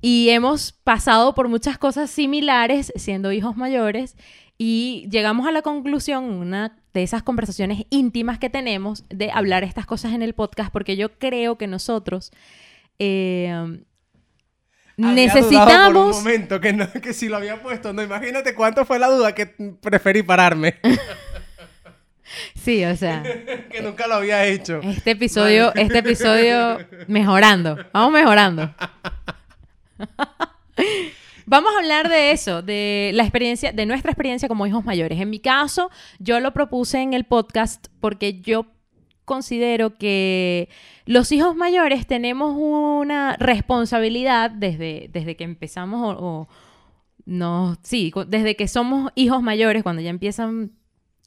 Y 0.00 0.28
hemos 0.30 0.72
pasado 0.72 1.34
por 1.34 1.48
muchas 1.48 1.78
cosas 1.78 2.10
similares 2.10 2.92
siendo 2.96 3.32
hijos 3.32 3.56
mayores 3.56 4.16
y 4.58 5.08
llegamos 5.10 5.46
a 5.46 5.52
la 5.52 5.62
conclusión, 5.62 6.24
una 6.24 6.76
de 6.92 7.02
esas 7.02 7.22
conversaciones 7.22 7.86
íntimas 7.90 8.38
que 8.38 8.50
tenemos, 8.50 9.04
de 9.08 9.30
hablar 9.30 9.64
estas 9.64 9.86
cosas 9.86 10.12
en 10.12 10.22
el 10.22 10.34
podcast, 10.34 10.72
porque 10.72 10.96
yo 10.96 11.18
creo 11.18 11.58
que 11.58 11.66
nosotros 11.66 12.32
eh, 12.98 13.82
necesitamos... 14.96 15.92
Por 15.92 16.16
un 16.16 16.24
momento 16.24 16.60
que, 16.60 16.72
no, 16.72 16.90
que 16.92 17.12
si 17.12 17.28
lo 17.28 17.36
había 17.36 17.62
puesto, 17.62 17.92
no, 17.92 18.02
imagínate 18.02 18.54
cuánto 18.54 18.84
fue 18.84 18.98
la 18.98 19.08
duda 19.08 19.34
que 19.34 19.46
preferí 19.80 20.22
pararme, 20.22 20.76
Sí, 22.54 22.84
o 22.84 22.96
sea, 22.96 23.22
que 23.70 23.82
nunca 23.82 24.06
lo 24.06 24.14
había 24.14 24.44
hecho. 24.46 24.80
este 24.82 25.12
episodio, 25.12 25.74
este 25.74 25.98
episodio 25.98 26.78
mejorando, 27.06 27.76
vamos 27.92 28.12
mejorando. 28.12 28.74
Vamos 31.46 31.72
a 31.74 31.80
hablar 31.80 32.08
de 32.08 32.30
eso, 32.30 32.62
de 32.62 33.10
la 33.12 33.22
experiencia, 33.22 33.70
de 33.70 33.84
nuestra 33.84 34.10
experiencia 34.10 34.48
como 34.48 34.66
hijos 34.66 34.82
mayores. 34.82 35.20
En 35.20 35.28
mi 35.28 35.40
caso, 35.40 35.90
yo 36.18 36.40
lo 36.40 36.54
propuse 36.54 37.02
en 37.02 37.12
el 37.12 37.24
podcast 37.24 37.88
porque 38.00 38.40
yo 38.40 38.64
considero 39.26 39.98
que 39.98 40.70
los 41.06 41.32
hijos 41.32 41.54
mayores 41.56 42.06
tenemos 42.06 42.54
una 42.56 43.36
responsabilidad 43.38 44.50
desde, 44.50 45.10
desde 45.12 45.36
que 45.36 45.44
empezamos 45.44 46.16
o, 46.18 46.24
o 46.24 46.48
no, 47.26 47.76
sí, 47.82 48.12
desde 48.26 48.56
que 48.56 48.68
somos 48.68 49.10
hijos 49.14 49.42
mayores, 49.42 49.82
cuando 49.82 50.02
ya 50.02 50.10
empiezan 50.10 50.72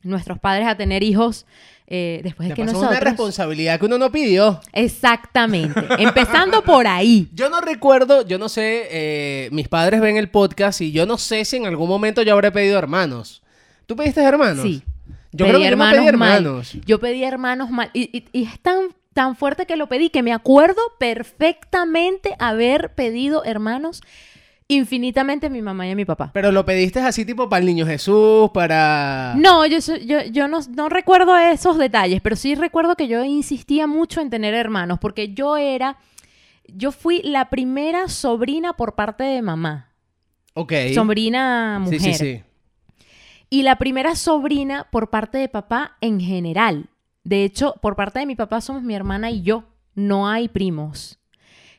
nuestros 0.03 0.39
padres 0.39 0.67
a 0.67 0.77
tener 0.77 1.03
hijos 1.03 1.45
eh, 1.87 2.21
después 2.23 2.49
de 2.49 2.55
que 2.55 2.65
nosotros. 2.65 2.91
una 2.91 2.99
responsabilidad 2.99 3.79
que 3.79 3.85
uno 3.85 3.97
no 3.97 4.11
pidió. 4.11 4.59
Exactamente. 4.73 5.79
Empezando 5.99 6.61
por 6.63 6.85
ahí. 6.87 7.29
Yo 7.33 7.49
no 7.49 7.61
recuerdo, 7.61 8.25
yo 8.27 8.37
no 8.37 8.49
sé, 8.49 8.87
eh, 8.91 9.49
mis 9.51 9.67
padres 9.69 10.01
ven 10.01 10.17
el 10.17 10.29
podcast 10.29 10.81
y 10.81 10.91
yo 10.91 11.05
no 11.05 11.17
sé 11.17 11.45
si 11.45 11.55
en 11.57 11.65
algún 11.65 11.87
momento 11.87 12.21
yo 12.23 12.33
habré 12.33 12.51
pedido 12.51 12.77
hermanos. 12.77 13.41
¿Tú 13.85 13.95
pediste 13.95 14.21
hermanos? 14.21 14.63
Sí. 14.63 14.83
Yo 15.31 15.45
Pedí 15.45 15.49
creo 15.49 15.59
que 15.59 15.69
yo 15.71 15.77
no 15.77 15.89
pedí 15.89 15.99
mal. 15.99 16.07
hermanos. 16.07 16.73
Yo 16.85 16.99
pedí 16.99 17.23
hermanos 17.23 17.69
mal. 17.69 17.89
Y, 17.93 18.09
y- 18.17 18.25
y 18.33 18.43
es 18.45 18.59
tan, 18.59 18.87
tan 19.17 19.35
fuerte 19.35 19.65
que 19.65 19.77
lo 19.77 19.87
pedí 19.89 20.11
que 20.11 20.21
me 20.21 20.31
acuerdo 20.31 20.79
perfectamente 20.99 22.35
haber 22.37 22.93
pedido 22.93 23.43
hermanos 23.43 24.03
infinitamente 24.67 25.47
a 25.47 25.49
mi 25.49 25.63
mamá 25.63 25.87
y 25.87 25.91
a 25.91 25.95
mi 25.95 26.05
papá. 26.05 26.29
Pero 26.35 26.51
lo 26.51 26.63
pediste 26.65 26.99
así 26.99 27.25
tipo 27.25 27.49
para 27.49 27.61
el 27.61 27.65
niño 27.65 27.87
Jesús, 27.87 28.51
para... 28.53 29.33
No, 29.35 29.65
yo, 29.65 29.79
yo, 29.79 30.21
yo 30.25 30.47
no, 30.47 30.59
no 30.75 30.87
recuerdo 30.87 31.35
esos 31.35 31.79
detalles, 31.79 32.21
pero 32.21 32.35
sí 32.35 32.53
recuerdo 32.53 32.95
que 32.95 33.07
yo 33.07 33.23
insistía 33.23 33.87
mucho 33.87 34.21
en 34.21 34.29
tener 34.29 34.53
hermanos, 34.53 34.99
porque 35.01 35.33
yo 35.33 35.57
era, 35.57 35.97
yo 36.67 36.91
fui 36.91 37.23
la 37.23 37.49
primera 37.49 38.09
sobrina 38.09 38.73
por 38.73 38.93
parte 38.93 39.23
de 39.23 39.41
mamá, 39.41 39.93
Ok. 40.53 40.73
sobrina 40.93 41.79
mujer. 41.79 41.99
Sí, 41.99 42.13
sí, 42.13 42.19
sí. 42.19 42.43
Y 43.49 43.63
la 43.63 43.77
primera 43.77 44.15
sobrina 44.15 44.85
por 44.91 45.09
parte 45.09 45.39
de 45.39 45.49
papá 45.49 45.97
en 46.01 46.19
general. 46.19 46.89
De 47.27 47.43
hecho, 47.43 47.75
por 47.81 47.97
parte 47.97 48.19
de 48.19 48.25
mi 48.25 48.35
papá 48.35 48.61
somos 48.61 48.83
mi 48.83 48.95
hermana 48.95 49.29
y 49.31 49.41
yo. 49.41 49.65
No 49.95 50.29
hay 50.29 50.47
primos. 50.47 51.19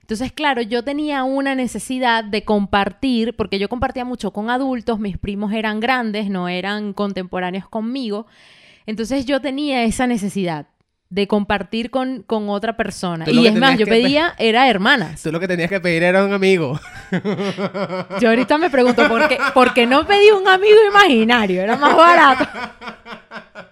Entonces, 0.03 0.31
claro, 0.33 0.61
yo 0.61 0.83
tenía 0.85 1.25
una 1.25 1.55
necesidad 1.55 2.23
de 2.23 2.45
compartir, 2.45 3.35
porque 3.35 3.59
yo 3.59 3.69
compartía 3.71 4.05
mucho 4.05 4.31
con 4.31 4.51
adultos, 4.51 4.99
mis 4.99 5.17
primos 5.17 5.53
eran 5.55 5.81
grandes, 5.81 6.29
no 6.29 6.49
eran 6.49 6.93
contemporáneos 6.93 7.67
conmigo. 7.69 8.27
Entonces 8.85 9.25
yo 9.25 9.41
tenía 9.41 9.85
esa 9.85 10.07
necesidad 10.07 10.67
de 11.11 11.27
compartir 11.27 11.91
con, 11.91 12.23
con 12.25 12.51
otra 12.51 12.77
persona. 12.77 13.25
Y 13.31 13.47
es 13.47 13.55
más, 13.55 13.79
yo 13.79 13.87
pe- 13.87 13.93
pedía, 13.93 14.35
era 14.39 14.69
hermanas. 14.69 15.23
Tú 15.23 15.33
lo 15.33 15.41
que 15.41 15.49
tenías 15.49 15.71
que 15.71 15.81
pedir 15.81 16.03
era 16.03 16.25
un 16.27 16.33
amigo. 16.35 16.79
Yo 18.21 18.29
ahorita 18.29 18.59
me 18.59 18.69
pregunto, 18.69 19.09
¿por 19.09 19.27
qué, 19.29 19.39
por 19.55 19.73
qué 19.73 19.87
no 19.87 20.07
pedí 20.07 20.31
un 20.31 20.47
amigo 20.47 20.77
imaginario? 20.91 21.63
Era 21.63 21.77
más 21.77 21.97
barato. 21.97 22.47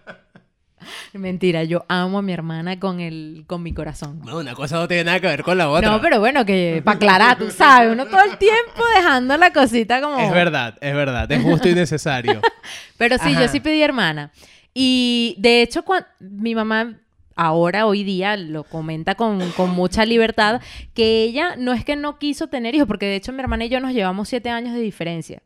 Mentira, 1.18 1.64
yo 1.64 1.84
amo 1.88 2.18
a 2.18 2.22
mi 2.22 2.32
hermana 2.32 2.78
con, 2.78 3.00
el, 3.00 3.44
con 3.46 3.62
mi 3.62 3.72
corazón. 3.72 4.20
No, 4.24 4.38
una 4.38 4.54
cosa 4.54 4.76
no 4.76 4.88
tiene 4.88 5.04
nada 5.04 5.20
que 5.20 5.26
ver 5.26 5.42
con 5.42 5.58
la 5.58 5.68
otra. 5.68 5.90
No, 5.90 6.00
pero 6.00 6.20
bueno, 6.20 6.44
que 6.44 6.82
para 6.84 6.96
aclarar, 6.96 7.38
tú 7.38 7.50
sabes, 7.50 7.92
uno 7.92 8.06
todo 8.06 8.20
el 8.22 8.36
tiempo 8.38 8.82
dejando 8.96 9.36
la 9.36 9.52
cosita 9.52 10.00
como... 10.00 10.18
Es 10.18 10.32
verdad, 10.32 10.76
es 10.80 10.94
verdad. 10.94 11.30
Es 11.30 11.42
justo 11.42 11.68
y 11.68 11.74
necesario. 11.74 12.40
Pero 12.98 13.18
sí, 13.18 13.30
Ajá. 13.30 13.42
yo 13.42 13.48
sí 13.48 13.60
pedí 13.60 13.82
hermana. 13.82 14.30
Y 14.74 15.34
de 15.38 15.62
hecho, 15.62 15.84
cuan- 15.84 16.06
mi 16.20 16.54
mamá 16.54 16.98
ahora, 17.34 17.86
hoy 17.86 18.02
día, 18.02 18.36
lo 18.36 18.64
comenta 18.64 19.14
con, 19.14 19.50
con 19.52 19.70
mucha 19.70 20.04
libertad, 20.04 20.60
que 20.94 21.22
ella 21.22 21.54
no 21.56 21.72
es 21.72 21.84
que 21.84 21.96
no 21.96 22.18
quiso 22.18 22.48
tener 22.48 22.74
hijos, 22.74 22.86
porque 22.88 23.06
de 23.06 23.16
hecho 23.16 23.32
mi 23.32 23.40
hermana 23.40 23.66
y 23.66 23.68
yo 23.68 23.78
nos 23.80 23.92
llevamos 23.92 24.28
siete 24.28 24.48
años 24.50 24.74
de 24.74 24.80
diferencia. 24.80 25.42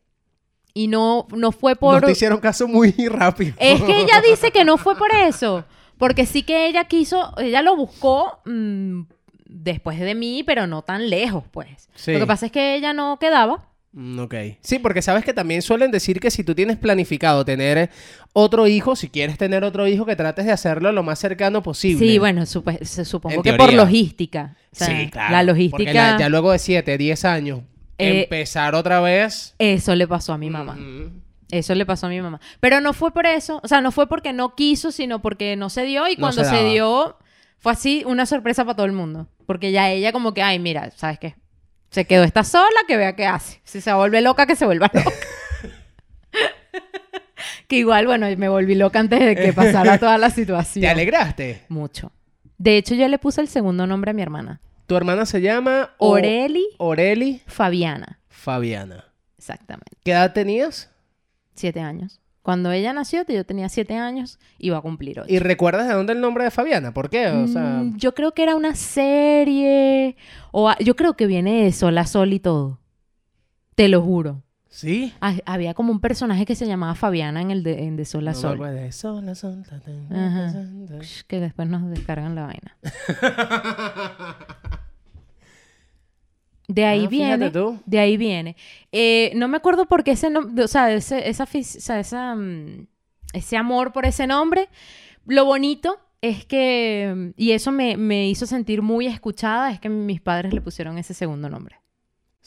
Y 0.75 0.87
no, 0.89 1.27
no 1.37 1.53
fue 1.53 1.77
por... 1.77 1.95
Nos 1.95 2.05
te 2.07 2.13
hicieron 2.13 2.39
caso 2.41 2.69
muy 2.69 2.93
rápido. 3.09 3.55
Es 3.59 3.83
que 3.83 4.01
ella 4.03 4.21
dice 4.29 4.51
que 4.53 4.65
no 4.65 4.79
fue 4.79 4.97
por 4.97 5.11
eso. 5.13 5.65
Porque 5.99 6.25
sí 6.27 6.43
que 6.43 6.67
ella 6.67 6.85
quiso, 6.85 7.35
ella 7.39 7.61
lo 7.63 7.77
buscó 7.77 8.39
mm, 8.47 9.03
después 9.47 9.99
de 9.99 10.15
mí, 10.15 10.43
pero 10.45 10.67
no 10.67 10.83
tan 10.83 11.11
lejos, 11.11 11.45
pues. 11.51 11.89
Sí. 11.95 12.13
Lo 12.13 12.21
que 12.21 12.27
pasa 12.27 12.47
es 12.47 12.53
que 12.53 12.77
ella 12.77 12.93
no 12.93 13.19
quedaba. 13.19 13.67
Mm, 13.93 14.21
Ok. 14.21 14.35
Sí, 14.61 14.79
porque 14.79 15.03
sabes 15.03 15.25
que 15.25 15.33
también 15.35 15.61
suelen 15.63 15.91
decir 15.91 16.21
que 16.21 16.31
si 16.31 16.45
tú 16.45 16.55
tienes 16.55 16.77
planificado 16.79 17.45
tener 17.45 17.91
otro 18.33 18.67
hijo, 18.69 18.95
si 18.95 19.09
quieres 19.09 19.37
tener 19.37 19.65
otro 19.65 19.89
hijo, 19.89 20.07
que 20.07 20.15
trates 20.15 20.47
de 20.47 20.53
hacerlo 20.53 20.93
lo 20.93 21.03
más 21.03 21.19
cercano 21.19 21.63
posible. 21.63 22.07
Sí, 22.07 22.19
bueno, 22.19 22.47
se- 22.47 23.05
supongo 23.05 23.35
En 23.37 23.43
que 23.43 23.55
por 23.55 23.73
logística. 23.73 24.57
O 24.73 24.77
sea, 24.77 24.87
sí, 24.87 25.11
claro. 25.11 25.33
La 25.33 25.39
Porque 25.39 25.47
logística, 25.53 26.13
la- 26.13 26.19
ya 26.19 26.29
luego 26.29 26.53
de 26.53 26.61
7, 26.61 26.97
10 26.97 27.25
años, 27.25 27.61
Eh, 28.01 28.23
empezar 28.23 28.75
otra 28.75 29.01
vez. 29.01 29.55
eso 29.59 29.95
le 29.95 30.07
pasó 30.09 30.33
a 30.33 30.39
mi 30.39 30.51
mamá. 30.51 30.75
Ujú. 30.75 31.11
Eso 31.51 31.75
le 31.75 31.85
pasó 31.85 32.07
a 32.07 32.09
mi 32.11 32.21
mamá. 32.21 32.41
Pero 32.61 32.81
no 32.81 32.93
fue 32.93 33.13
por 33.13 33.27
eso, 33.27 33.61
o 33.63 33.69
sea, 33.69 33.81
no 33.81 33.91
fue 33.93 34.09
porque 34.09 34.33
no 34.33 34.55
quiso, 34.55 34.93
sino 34.93 35.21
porque 35.21 35.57
no 35.57 35.69
se 35.69 35.85
dio 35.85 36.07
y 36.09 36.15
No 36.15 36.21
cuando 36.21 36.45
se 36.45 36.51
se, 36.51 36.65
dio 36.65 37.17
fue 37.59 37.73
así 37.73 38.03
una 38.07 38.25
sorpresa 38.27 38.65
para 38.65 38.77
todo 38.77 38.87
el 38.87 38.93
mundo. 38.93 39.27
Porque 39.47 39.73
ya 39.73 39.91
ella 39.91 40.13
como 40.13 40.33
que, 40.33 40.43
ay, 40.43 40.59
mira, 40.59 40.91
¿sabes 40.93 41.19
qué? 41.19 41.35
Se 41.91 42.05
quedó 42.05 42.23
esta 42.23 42.45
sola, 42.45 42.81
que 42.87 42.97
vea 42.97 43.17
qué 43.17 43.27
hace. 43.27 43.61
Si 43.65 43.81
se 43.81 43.93
vuelve 43.93 44.21
loca, 44.21 44.47
que 44.47 44.55
se 44.55 44.65
vuelva 44.65 44.89
loca. 44.93 45.11
que 47.67 47.77
igual, 47.77 48.07
bueno, 48.07 48.27
me 48.37 48.49
volví 48.49 48.75
loca 48.77 49.01
antes 49.01 49.19
de 49.21 49.35
que 49.37 49.53
pasara 49.53 49.99
toda 49.99 50.19
la 50.19 50.31
situación. 50.31 50.83
¿Te 50.83 50.89
alegraste? 50.89 51.63
Mucho. 51.69 52.13
De 52.59 52.77
hecho, 52.77 52.95
yo 52.95 53.09
le 53.09 53.19
puse 53.19 53.41
el 53.41 53.49
segundo 53.49 53.87
nombre 53.87 54.13
a 54.13 54.15
mi 54.15 54.23
hermana. 54.23 54.61
Tu 54.91 54.97
hermana 54.97 55.25
se 55.25 55.41
llama 55.41 55.91
O- 55.99 56.09
Oreli 56.15 56.67
Oreli 56.79 57.43
Fabiana. 57.47 58.19
Fabiana. 58.29 59.05
Exactamente. 59.39 59.93
¿Qué 60.03 60.11
edad 60.11 60.33
tenías? 60.33 60.91
Siete 61.55 61.79
años. 61.79 62.21
Cuando 62.43 62.73
ella 62.73 62.93
nació, 62.93 63.25
yo 63.25 63.47
tenía 63.47 63.69
siete 63.69 63.95
años, 63.95 64.41
iba 64.59 64.79
a 64.79 64.81
cumplir 64.81 65.21
ocho. 65.21 65.33
¿Y 65.33 65.39
recuerdas 65.39 65.87
de 65.87 65.95
dónde 65.95 66.13
el 66.15 66.21
nombre 66.21 66.43
de 66.43 66.51
Fabiana? 66.51 66.93
¿Por 66.93 67.09
qué? 67.09 67.29
O 67.29 67.47
sea, 67.47 67.83
Mm, 67.85 67.99
yo 67.99 68.15
creo 68.17 68.33
que 68.35 68.43
era 68.43 68.57
una 68.57 68.75
serie. 68.75 70.17
O 70.51 70.69
a- 70.69 70.77
yo 70.81 70.97
creo 70.97 71.15
que 71.17 71.27
viene 71.29 71.63
de 71.63 71.71
Sol 71.71 71.97
a 71.97 72.05
Sol 72.05 72.33
y 72.33 72.41
todo. 72.41 72.81
Te 73.77 73.87
lo 73.87 74.03
juro. 74.03 74.43
¿Sí? 74.71 75.13
Ha- 75.21 75.35
había 75.45 75.75
como 75.75 75.93
un 75.93 76.01
personaje 76.01 76.47
que 76.47 76.55
se 76.55 76.67
llamaba 76.67 76.95
Fabiana 76.95 77.43
en 77.43 77.51
el 77.51 77.63
de, 77.63 77.85
en 77.85 77.97
de 77.97 78.05
Sol 78.07 78.27
a 78.29 78.35
Sol. 78.35 78.59
de 78.59 78.91
Sol 78.93 79.29
a 79.29 79.35
Sol, 79.35 79.63
Ajá. 80.11 80.55
Que 81.29 81.41
después 81.41 81.69
nos 81.69 81.91
descargan 81.91 82.35
la 82.35 82.47
vaina. 82.47 82.77
De 86.69 86.85
ahí 86.87 87.05
Ah, 87.07 87.09
fíjate 87.11 87.37
viene. 87.37 87.51
tú. 87.51 87.81
De 87.87 87.99
ahí 87.99 88.17
viene. 88.17 88.57
Eh, 88.93 89.33
no 89.35 89.49
me 89.49 89.57
acuerdo 89.57 89.87
por 89.87 90.05
qué 90.05 90.13
ese 90.13 90.31
nombre. 90.31 90.65
O 90.65 90.69
sea, 90.69 90.93
ese, 90.93 91.29
esa, 91.29 91.47
sea, 91.47 91.99
esa, 92.01 92.35
mm, 92.35 92.87
ese 93.33 93.57
amor 93.57 93.93
por 93.93 94.07
ese 94.07 94.27
nombre. 94.27 94.69
Lo 95.27 95.45
bonito 95.45 95.99
es 96.23 96.45
que. 96.45 97.33
Y 97.37 97.53
eso 97.53 97.73
me, 97.73 97.97
me 97.97 98.29
hizo 98.29 98.47
sentir 98.47 98.83
muy 98.83 99.07
escuchada. 99.07 99.71
Es 99.73 99.81
que 99.81 99.89
mis 99.89 100.21
padres 100.21 100.53
le 100.55 100.61
pusieron 100.61 100.97
ese 100.99 101.13
segundo 101.15 101.49
nombre. 101.51 101.80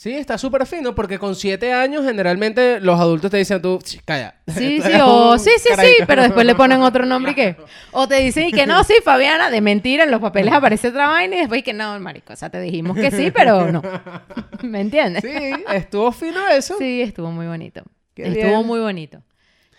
Sí, 0.03 0.11
está 0.11 0.37
súper 0.37 0.65
fino 0.65 0.93
porque 0.93 1.17
con 1.17 1.33
siete 1.33 1.71
años 1.71 2.03
generalmente 2.03 2.81
los 2.81 2.99
adultos 2.99 3.31
te 3.31 3.37
dicen 3.37 3.61
tú, 3.61 3.79
"Ch, 3.81 4.01
calla. 4.03 4.35
Sí, 4.47 4.81
sí, 4.81 4.91
o 5.01 5.37
sí, 5.37 5.49
sí, 5.55 5.61
sí, 5.61 5.69
carajito". 5.69 6.07
pero 6.07 6.23
después 6.23 6.45
le 6.45 6.55
ponen 6.55 6.81
otro 6.81 7.05
nombre 7.05 7.31
y 7.31 7.35
qué. 7.35 7.55
O 7.93 8.05
te 8.05 8.15
dicen 8.15 8.49
y 8.49 8.51
que 8.51 8.67
no, 8.67 8.83
sí, 8.83 8.95
Fabiana, 9.01 9.49
de 9.49 9.61
mentira, 9.61 10.03
en 10.03 10.11
los 10.11 10.19
papeles 10.19 10.53
aparece 10.53 10.89
otra 10.89 11.07
vaina 11.07 11.37
y 11.37 11.39
después 11.39 11.61
y 11.61 11.63
que 11.63 11.71
no, 11.71 11.97
marico, 12.01 12.33
o 12.33 12.35
sea, 12.35 12.49
te 12.49 12.59
dijimos 12.59 12.97
que 12.97 13.11
sí, 13.11 13.31
pero 13.31 13.71
no. 13.71 13.81
¿Me 14.61 14.81
entiendes? 14.81 15.23
Sí, 15.23 15.63
estuvo 15.73 16.11
fino 16.11 16.49
eso. 16.49 16.75
Sí, 16.77 17.01
estuvo 17.01 17.31
muy 17.31 17.47
bonito. 17.47 17.83
Qué 18.13 18.23
estuvo 18.23 18.57
bien. 18.57 18.67
muy 18.67 18.81
bonito. 18.81 19.23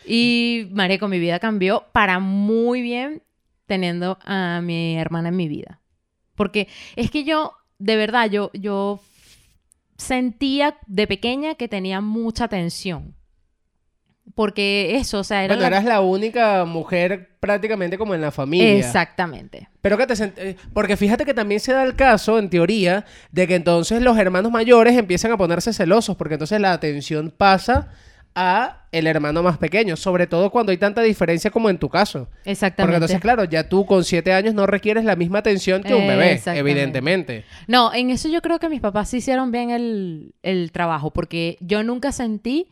Y, 0.07 0.69
marico, 0.73 1.07
mi 1.07 1.19
vida 1.19 1.39
cambió 1.39 1.85
para 1.93 2.19
muy 2.19 2.81
bien 2.81 3.23
teniendo 3.67 4.19
a 4.25 4.63
mi 4.63 4.97
hermana 4.97 5.29
en 5.29 5.37
mi 5.37 5.49
vida. 5.49 5.81
Porque 6.35 6.67
es 6.97 7.11
que 7.11 7.25
yo, 7.25 7.53
de 7.79 7.97
verdad, 7.97 8.31
yo, 8.31 8.51
yo 8.55 9.01
sentía 9.97 10.77
de 10.87 11.07
pequeña 11.07 11.55
que 11.55 11.69
tenía 11.69 12.01
mucha 12.01 12.49
tensión. 12.49 13.15
porque 14.35 14.97
eso, 14.97 15.21
o 15.21 15.25
sea, 15.25 15.45
era 15.45 15.55
Bueno, 15.55 15.61
la- 15.61 15.77
eras 15.77 15.85
la 15.85 16.01
única 16.01 16.65
mujer 16.65 17.37
prácticamente 17.39 17.97
como 17.99 18.15
en 18.15 18.21
la 18.23 18.33
familia. 18.33 18.79
Exactamente. 18.79 19.69
Pero 19.81 19.97
que 19.99 20.07
te 20.07 20.15
sent- 20.15 20.33
eh, 20.39 20.57
Porque 20.73 20.97
fíjate 20.97 21.25
que 21.25 21.35
también 21.35 21.61
se 21.61 21.73
da 21.73 21.85
el 21.85 21.95
caso, 21.95 22.39
en 22.39 22.51
teoría, 22.51 23.05
de 23.31 23.47
que 23.47 23.55
entonces 23.55 24.03
los 24.03 24.17
hermanos 24.19 24.51
mayores 24.51 24.97
empiezan 24.97 25.31
a 25.31 25.37
ponerse 25.37 25.73
celosos, 25.73 26.17
porque 26.17 26.35
entonces 26.35 26.59
la 26.61 26.73
atención 26.73 27.33
pasa 27.37 27.91
a 28.35 28.87
el 28.91 29.07
hermano 29.07 29.43
más 29.43 29.59
pequeño, 29.59 29.97
sobre 29.97 30.27
todo 30.27 30.51
cuando 30.51 30.73
hay 30.73 30.79
tanta 30.79 31.03
diferencia 31.03 31.51
como 31.51 31.71
en 31.71 31.79
tu 31.79 31.89
caso. 31.89 32.29
Exactamente. 32.45 32.83
Porque 32.83 32.97
entonces, 32.97 33.21
claro, 33.21 33.45
ya 33.45 33.69
tú 33.69 33.87
con 33.87 34.05
siete 34.05 34.33
años 34.33 34.55
no 34.55 34.67
requieres 34.67 35.05
la 35.05 35.17
misma 35.17 35.39
atención 35.39 35.83
que 35.83 35.95
un 35.95 36.07
bebé, 36.07 36.41
evidentemente. 36.47 37.45
No, 37.67 37.93
en 37.95 38.11
eso 38.11 38.29
yo 38.29 38.43
creo 38.43 38.59
que 38.59 38.69
mis 38.69 38.81
papás 38.81 39.11
sí 39.11 39.19
hicieron 39.19 39.51
bien 39.51 39.71
el, 39.71 40.35
el 40.43 40.73
trabajo, 40.73 41.13
porque 41.13 41.57
yo 41.61 41.83
nunca 41.83 42.13
sentí 42.13 42.69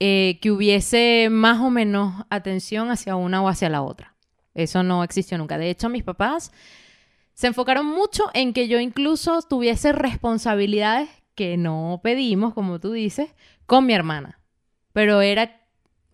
eh, 0.00 0.38
que 0.40 0.50
hubiese 0.50 1.28
más 1.30 1.60
o 1.60 1.68
menos 1.68 2.24
atención 2.30 2.90
hacia 2.90 3.16
una 3.16 3.42
o 3.42 3.48
hacia 3.48 3.68
la 3.68 3.82
otra. 3.82 4.14
Eso 4.54 4.82
no 4.82 5.04
existió 5.04 5.36
nunca. 5.38 5.58
De 5.58 5.70
hecho, 5.70 5.88
mis 5.88 6.02
papás 6.02 6.52
se 7.34 7.46
enfocaron 7.46 7.86
mucho 7.86 8.24
en 8.34 8.52
que 8.52 8.66
yo 8.66 8.80
incluso 8.80 9.42
tuviese 9.42 9.92
responsabilidades 9.92 11.08
que 11.34 11.56
no 11.56 12.00
pedimos, 12.02 12.54
como 12.54 12.80
tú 12.80 12.92
dices, 12.92 13.30
con 13.66 13.86
mi 13.86 13.92
hermana. 13.92 14.39
Pero 14.92 15.20
era, 15.20 15.60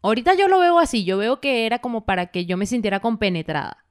ahorita 0.02 0.34
yo 0.34 0.48
lo 0.48 0.58
veo 0.58 0.78
así, 0.78 1.04
yo 1.04 1.18
veo 1.18 1.40
que 1.40 1.66
era 1.66 1.78
como 1.78 2.04
para 2.04 2.26
que 2.26 2.46
yo 2.46 2.56
me 2.56 2.66
sintiera 2.66 3.00
compenetrada. 3.00 3.84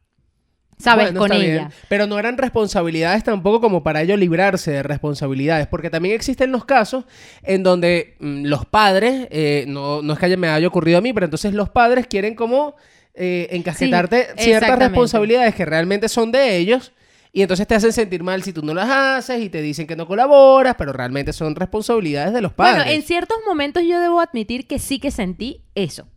¿Sabes? 0.78 1.06
Bueno, 1.06 1.20
con 1.22 1.32
ella. 1.32 1.42
bien. 1.42 1.70
Pero 1.88 2.06
no 2.06 2.20
eran 2.20 2.38
responsabilidades 2.38 3.24
tampoco 3.24 3.62
como 3.62 3.82
para 3.82 4.02
ellos 4.02 4.20
librarse 4.20 4.72
de 4.72 4.84
responsabilidades, 4.84 5.68
porque 5.68 5.90
también 5.90 6.16
existen 6.16 6.52
los 6.52 6.66
casos 6.66 7.06
en 7.44 7.64
donde 7.64 8.16
mm, 8.20 8.46
los 8.46 8.66
padres, 8.66 9.28
eh, 9.32 9.66
no, 9.68 10.02
no 10.02 10.14
es 10.14 10.20
que 10.20 10.36
me 10.36 10.50
haya 10.50 10.68
ocurrido 10.68 10.98
a 10.98 11.02
mí, 11.02 11.14
pero 11.14 11.26
entonces 11.26 11.54
los 11.54 11.70
padres 11.70 12.08
quieren 12.08 12.36
como 12.36 12.76
eh, 13.14 13.48
encasquetarte 13.52 14.28
Sí, 14.38 14.44
ciertas 14.46 14.78
responsabilidades 14.78 15.56
que 15.56 15.66
realmente 15.66 16.10
son 16.10 16.32
de 16.32 16.58
ellos. 16.58 16.92
Y 17.36 17.42
entonces 17.42 17.68
te 17.68 17.76
hacen 17.76 17.92
sentir 17.92 18.24
mal 18.24 18.44
si 18.44 18.54
tú 18.54 18.62
no 18.62 18.74
las 18.74 18.90
haces 18.90 19.44
y 19.44 19.50
te 19.50 19.62
dicen 19.62 19.88
que 19.88 19.98
no 19.98 20.08
colaboras, 20.08 20.76
pero 20.78 20.94
realmente 20.94 21.34
son 21.34 21.54
responsabilidades 21.54 22.34
de 22.34 22.40
los 22.40 22.54
padres. 22.54 22.86
Bueno, 22.86 22.92
en 22.98 23.02
ciertos 23.02 23.38
momentos 23.46 23.84
yo 23.86 24.00
debo 24.00 24.22
admitir 24.22 24.68
que 24.68 24.80
sí 24.80 25.00
que 25.00 25.12
sentí 25.12 25.66
eso. 25.76 26.08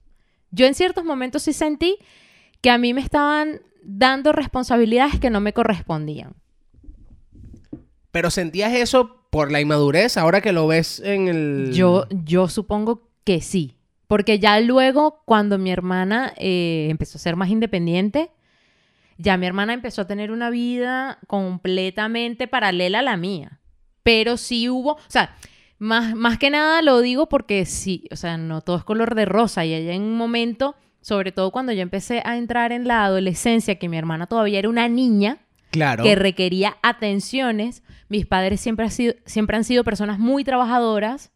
Yo 0.53 0.65
en 0.65 0.75
ciertos 0.75 1.05
momentos 1.05 1.43
sí 1.43 1.53
sentí 1.53 1.99
que 2.61 2.71
a 2.71 2.79
mí 2.79 2.95
me 2.95 3.01
estaban 3.01 3.63
dando 3.83 4.31
responsabilidades 4.31 5.19
que 5.19 5.29
no 5.29 5.41
me 5.41 5.53
correspondían. 5.53 6.37
Pero 8.13 8.31
sentías 8.31 8.73
eso 8.73 9.27
por 9.31 9.51
la 9.51 9.61
inmadurez 9.61 10.19
ahora 10.19 10.41
que 10.41 10.53
lo 10.53 10.69
ves 10.69 11.01
en 11.01 11.27
el... 11.27 11.73
Yo, 11.73 12.07
yo 12.11 12.47
supongo 12.47 13.11
que 13.25 13.41
sí. 13.41 13.75
Porque 14.07 14.39
ya 14.39 14.61
luego, 14.61 15.23
cuando 15.25 15.59
mi 15.59 15.73
hermana 15.73 16.33
eh, 16.37 16.87
empezó 16.89 17.19
a 17.19 17.21
ser 17.21 17.35
más 17.35 17.49
independiente, 17.49 18.31
ya 19.19 19.37
mi 19.37 19.47
hermana 19.47 19.75
empezó 19.75 20.03
a 20.03 20.07
tener 20.07 20.31
una 20.31 20.49
vida 20.49 21.19
completamente 21.27 22.47
paralela 22.47 23.01
a 23.01 23.03
la 23.03 23.17
mía. 23.17 23.61
Pero 24.03 24.37
sí 24.37 24.69
hubo, 24.71 24.93
o 24.93 24.99
sea, 25.09 25.35
más, 25.79 26.15
más 26.15 26.39
que 26.39 26.51
nada 26.51 26.81
lo 26.83 27.01
digo 27.01 27.29
porque 27.29 27.67
sí, 27.67 28.05
o 28.11 28.17
sea, 28.17 28.37
no 28.39 28.63
todo 28.63 28.77
es 28.77 28.85
color 28.85 29.15
de 29.15 29.25
rosa. 29.27 29.65
Y 29.65 29.75
ella 29.75 29.93
en 29.93 30.03
un 30.03 30.17
momento, 30.17 30.77
sobre 31.01 31.33
todo 31.33 31.51
cuando 31.51 31.73
yo 31.73 31.83
empecé 31.83 32.23
a 32.25 32.37
entrar 32.37 32.73
en 32.73 32.87
la 32.89 33.05
adolescencia, 33.05 33.79
que 33.79 33.89
mi 33.89 33.97
hermana 33.99 34.27
todavía 34.27 34.59
era 34.61 34.69
una 34.69 34.89
niña, 34.89 35.39
Claro. 35.71 36.03
que 36.03 36.15
requería 36.15 36.77
atenciones. 36.83 37.83
Mis 38.09 38.25
padres 38.25 38.61
siempre, 38.61 38.87
han 38.87 38.91
sido, 38.91 39.15
siempre 39.27 39.57
han 39.57 39.65
sido 39.65 39.85
personas 39.85 40.19
muy 40.19 40.43
trabajadoras. 40.45 41.31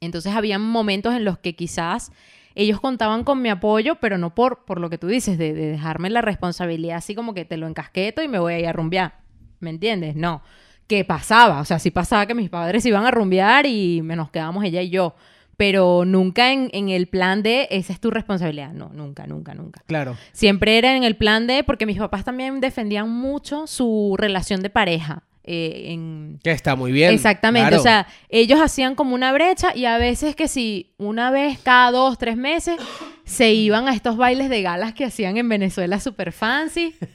Entonces 0.00 0.34
había 0.34 0.58
momentos 0.58 1.14
en 1.14 1.24
los 1.24 1.38
que 1.38 1.56
quizás 1.56 2.12
ellos 2.56 2.80
contaban 2.80 3.22
con 3.22 3.40
mi 3.42 3.50
apoyo, 3.50 3.96
pero 3.96 4.18
no 4.18 4.34
por, 4.34 4.64
por 4.64 4.80
lo 4.80 4.90
que 4.90 4.98
tú 4.98 5.06
dices, 5.06 5.38
de, 5.38 5.52
de 5.52 5.66
dejarme 5.66 6.10
la 6.10 6.22
responsabilidad 6.22 6.96
así 6.96 7.14
como 7.14 7.34
que 7.34 7.44
te 7.44 7.56
lo 7.56 7.68
encasqueto 7.68 8.22
y 8.22 8.28
me 8.28 8.38
voy 8.38 8.54
a 8.54 8.58
ir 8.58 8.66
a 8.66 8.72
rumbear. 8.72 9.20
¿Me 9.60 9.70
entiendes? 9.70 10.16
No. 10.16 10.42
¿Qué 10.86 11.04
pasaba? 11.04 11.60
O 11.60 11.64
sea, 11.64 11.78
sí 11.78 11.90
pasaba 11.90 12.26
que 12.26 12.34
mis 12.34 12.48
padres 12.48 12.84
iban 12.86 13.04
a 13.04 13.10
rumbear 13.10 13.66
y 13.66 14.02
me 14.02 14.16
nos 14.16 14.30
quedamos 14.30 14.64
ella 14.64 14.82
y 14.82 14.90
yo. 14.90 15.14
Pero 15.56 16.04
nunca 16.04 16.52
en, 16.52 16.70
en 16.72 16.90
el 16.90 17.08
plan 17.08 17.42
de 17.42 17.66
esa 17.70 17.92
es 17.92 18.00
tu 18.00 18.10
responsabilidad. 18.10 18.72
No, 18.72 18.90
nunca, 18.92 19.26
nunca, 19.26 19.54
nunca. 19.54 19.82
Claro. 19.86 20.16
Siempre 20.32 20.78
era 20.78 20.96
en 20.96 21.02
el 21.02 21.16
plan 21.16 21.46
de, 21.46 21.64
porque 21.64 21.86
mis 21.86 21.98
papás 21.98 22.24
también 22.24 22.60
defendían 22.60 23.10
mucho 23.10 23.66
su 23.66 24.16
relación 24.18 24.62
de 24.62 24.70
pareja. 24.70 25.22
Eh, 25.46 25.92
en... 25.92 26.40
Que 26.42 26.50
está 26.50 26.76
muy 26.76 26.92
bien. 26.92 27.14
Exactamente, 27.14 27.68
claro. 27.68 27.80
o 27.80 27.82
sea, 27.82 28.06
ellos 28.28 28.60
hacían 28.60 28.94
como 28.94 29.14
una 29.14 29.32
brecha 29.32 29.74
y 29.74 29.84
a 29.84 29.96
veces 29.96 30.34
que 30.34 30.48
si 30.48 30.94
una 30.98 31.30
vez 31.30 31.58
cada 31.62 31.92
dos, 31.92 32.18
tres 32.18 32.36
meses 32.36 32.76
se 33.24 33.52
iban 33.52 33.88
a 33.88 33.94
estos 33.94 34.16
bailes 34.16 34.50
de 34.50 34.62
galas 34.62 34.92
que 34.92 35.04
hacían 35.04 35.36
en 35.36 35.48
Venezuela 35.48 36.00
super 36.00 36.32
fancy. 36.32 36.94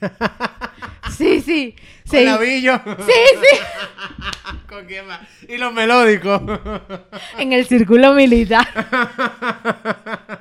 Sí, 1.16 1.40
sí. 1.42 1.74
Con 2.08 2.24
labillo. 2.24 2.80
Sí, 2.84 3.12
sí. 3.42 3.58
¿Con 4.68 4.86
qué 4.86 5.02
más? 5.02 5.20
Y 5.46 5.58
los 5.58 5.72
melódicos. 5.72 6.40
En 7.38 7.52
el 7.52 7.66
círculo 7.66 8.14
militar. 8.14 8.66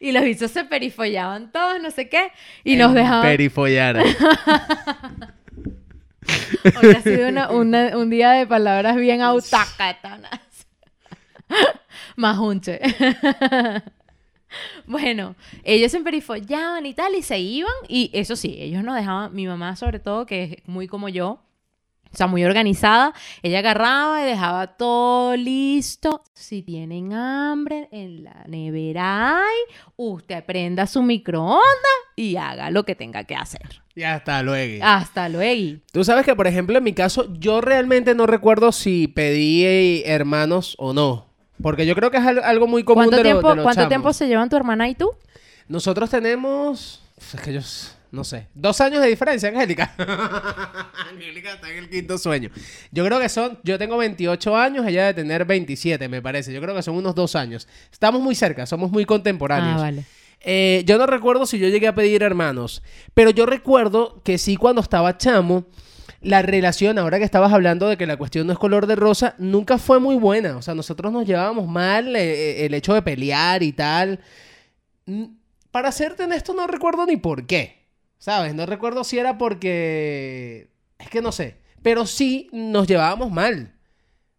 Y 0.00 0.12
los 0.12 0.22
bichos 0.22 0.50
se 0.50 0.64
perifollaban 0.64 1.50
todos, 1.50 1.80
no 1.80 1.90
sé 1.90 2.10
qué, 2.10 2.30
y 2.62 2.76
nos 2.76 2.92
dejaban... 2.92 3.22
Perifollar. 3.22 4.04
Hoy 6.82 6.90
ha 6.96 7.00
sido 7.02 7.28
una- 7.28 7.96
un 7.96 8.10
día 8.10 8.32
de 8.32 8.46
palabras 8.46 8.96
bien 8.96 9.20
autóctonas. 9.22 10.30
Majunche. 12.16 12.80
bueno, 14.86 15.34
ellos 15.62 15.90
se 15.90 15.98
emperifollaban 15.98 16.86
y 16.86 16.94
tal, 16.94 17.14
y 17.14 17.22
se 17.22 17.38
iban. 17.38 17.72
Y 17.88 18.10
eso 18.12 18.36
sí, 18.36 18.56
ellos 18.60 18.82
nos 18.84 18.94
dejaban, 18.96 19.34
mi 19.34 19.46
mamá 19.46 19.76
sobre 19.76 19.98
todo, 19.98 20.26
que 20.26 20.44
es 20.44 20.68
muy 20.68 20.86
como 20.86 21.08
yo, 21.08 21.40
o 22.12 22.16
sea, 22.16 22.28
muy 22.28 22.44
organizada, 22.44 23.12
ella 23.42 23.58
agarraba 23.58 24.22
y 24.22 24.26
dejaba 24.26 24.68
todo 24.76 25.36
listo. 25.36 26.22
Si 26.32 26.62
tienen 26.62 27.12
hambre, 27.12 27.88
en 27.90 28.22
la 28.24 28.44
nevera 28.46 29.40
usted 29.96 30.44
prenda 30.44 30.86
su 30.86 31.02
microondas 31.02 31.64
y 32.16 32.36
haga 32.36 32.70
lo 32.70 32.84
que 32.84 32.94
tenga 32.94 33.24
que 33.24 33.34
hacer. 33.34 33.82
Ya 33.96 34.16
está, 34.16 34.42
luego. 34.42 34.84
Hasta 34.84 35.28
luego. 35.28 35.78
Tú 35.92 36.04
sabes 36.04 36.24
que, 36.24 36.34
por 36.34 36.46
ejemplo, 36.46 36.76
en 36.78 36.84
mi 36.84 36.92
caso, 36.94 37.32
yo 37.38 37.60
realmente 37.60 38.14
no 38.14 38.26
recuerdo 38.26 38.72
si 38.72 39.08
pedí 39.08 39.64
eh, 39.64 40.02
hermanos 40.06 40.74
o 40.78 40.92
no. 40.92 41.26
Porque 41.62 41.86
yo 41.86 41.94
creo 41.94 42.10
que 42.10 42.16
es 42.16 42.24
al- 42.26 42.42
algo 42.42 42.66
muy 42.66 42.82
común 42.82 43.04
¿Cuánto, 43.04 43.16
de, 43.16 43.22
lo- 43.22 43.28
tiempo, 43.30 43.48
de 43.50 43.56
los 43.56 43.62
¿cuánto 43.62 43.78
chamos. 43.82 43.88
tiempo 43.88 44.12
se 44.12 44.26
llevan 44.26 44.48
tu 44.48 44.56
hermana 44.56 44.88
y 44.88 44.94
tú? 44.94 45.10
Nosotros 45.68 46.10
tenemos... 46.10 47.02
Es 47.34 47.40
que 47.40 47.52
yo... 47.52 47.60
No 48.10 48.22
sé. 48.22 48.46
Dos 48.54 48.80
años 48.80 49.02
de 49.02 49.08
diferencia, 49.08 49.48
Angélica. 49.48 49.92
Angélica 51.10 51.54
está 51.54 51.70
en 51.70 51.78
el 51.78 51.90
quinto 51.90 52.16
sueño. 52.18 52.50
Yo 52.92 53.04
creo 53.04 53.18
que 53.20 53.28
son... 53.28 53.58
Yo 53.64 53.78
tengo 53.78 53.96
28 53.96 54.56
años, 54.56 54.86
ella 54.86 55.02
debe 55.06 55.14
tener 55.14 55.44
27, 55.44 56.08
me 56.08 56.22
parece. 56.22 56.52
Yo 56.52 56.60
creo 56.60 56.74
que 56.74 56.82
son 56.82 56.96
unos 56.96 57.14
dos 57.14 57.34
años. 57.36 57.66
Estamos 57.92 58.20
muy 58.20 58.34
cerca, 58.34 58.66
somos 58.66 58.90
muy 58.90 59.04
contemporáneos. 59.04 59.76
Ah, 59.78 59.82
vale. 59.84 60.04
Eh, 60.44 60.82
yo 60.86 60.98
no 60.98 61.06
recuerdo 61.06 61.46
si 61.46 61.58
yo 61.58 61.68
llegué 61.68 61.88
a 61.88 61.94
pedir 61.94 62.22
hermanos, 62.22 62.82
pero 63.14 63.30
yo 63.30 63.46
recuerdo 63.46 64.22
que 64.22 64.38
sí 64.38 64.56
cuando 64.56 64.82
estaba 64.82 65.16
chamo, 65.16 65.66
la 66.20 66.42
relación, 66.42 66.98
ahora 66.98 67.18
que 67.18 67.24
estabas 67.24 67.52
hablando 67.52 67.88
de 67.88 67.96
que 67.96 68.06
la 68.06 68.16
cuestión 68.16 68.46
no 68.46 68.52
es 68.52 68.58
color 68.58 68.86
de 68.86 68.96
rosa, 68.96 69.34
nunca 69.38 69.78
fue 69.78 70.00
muy 70.00 70.16
buena. 70.16 70.56
O 70.56 70.62
sea, 70.62 70.74
nosotros 70.74 71.12
nos 71.12 71.26
llevábamos 71.26 71.68
mal, 71.68 72.16
eh, 72.16 72.64
el 72.64 72.74
hecho 72.74 72.94
de 72.94 73.02
pelear 73.02 73.62
y 73.62 73.72
tal. 73.72 74.20
Para 75.70 75.92
serte 75.92 76.24
honesto, 76.24 76.54
no 76.54 76.66
recuerdo 76.66 77.04
ni 77.06 77.16
por 77.16 77.46
qué. 77.46 77.84
¿Sabes? 78.18 78.54
No 78.54 78.64
recuerdo 78.64 79.04
si 79.04 79.18
era 79.18 79.36
porque... 79.36 80.70
Es 80.98 81.10
que 81.10 81.20
no 81.20 81.30
sé. 81.30 81.58
Pero 81.82 82.06
sí 82.06 82.48
nos 82.52 82.86
llevábamos 82.86 83.30
mal. 83.30 83.73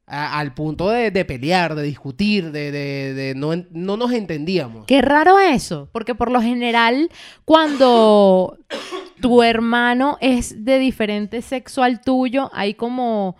A- 0.07 0.37
al 0.39 0.53
punto 0.53 0.89
de, 0.89 1.09
de 1.09 1.25
pelear, 1.25 1.73
de 1.73 1.81
discutir, 1.81 2.51
de, 2.51 2.71
de- 2.71 3.13
de 3.15 3.33
no, 3.35 3.51
no 3.71 3.97
nos 3.97 4.11
entendíamos. 4.11 4.85
Qué 4.85 5.01
raro 5.01 5.39
eso, 5.39 5.89
porque 5.91 6.13
por 6.13 6.31
lo 6.31 6.41
general 6.41 7.09
cuando 7.43 8.57
tu 9.21 9.41
hermano 9.43 10.17
es 10.21 10.63
de 10.65 10.77
diferente 10.79 11.41
sexo 11.41 11.81
al 11.83 12.01
tuyo, 12.01 12.51
hay 12.53 12.73
como 12.75 13.35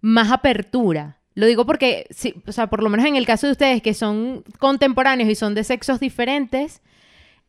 más 0.00 0.30
apertura. 0.30 1.16
Lo 1.34 1.46
digo 1.46 1.64
porque, 1.64 2.06
sí, 2.10 2.34
o 2.46 2.52
sea, 2.52 2.66
por 2.68 2.82
lo 2.82 2.90
menos 2.90 3.06
en 3.06 3.16
el 3.16 3.24
caso 3.24 3.46
de 3.46 3.52
ustedes 3.52 3.80
que 3.80 3.94
son 3.94 4.44
contemporáneos 4.58 5.30
y 5.30 5.34
son 5.34 5.54
de 5.54 5.64
sexos 5.64 6.00
diferentes, 6.00 6.82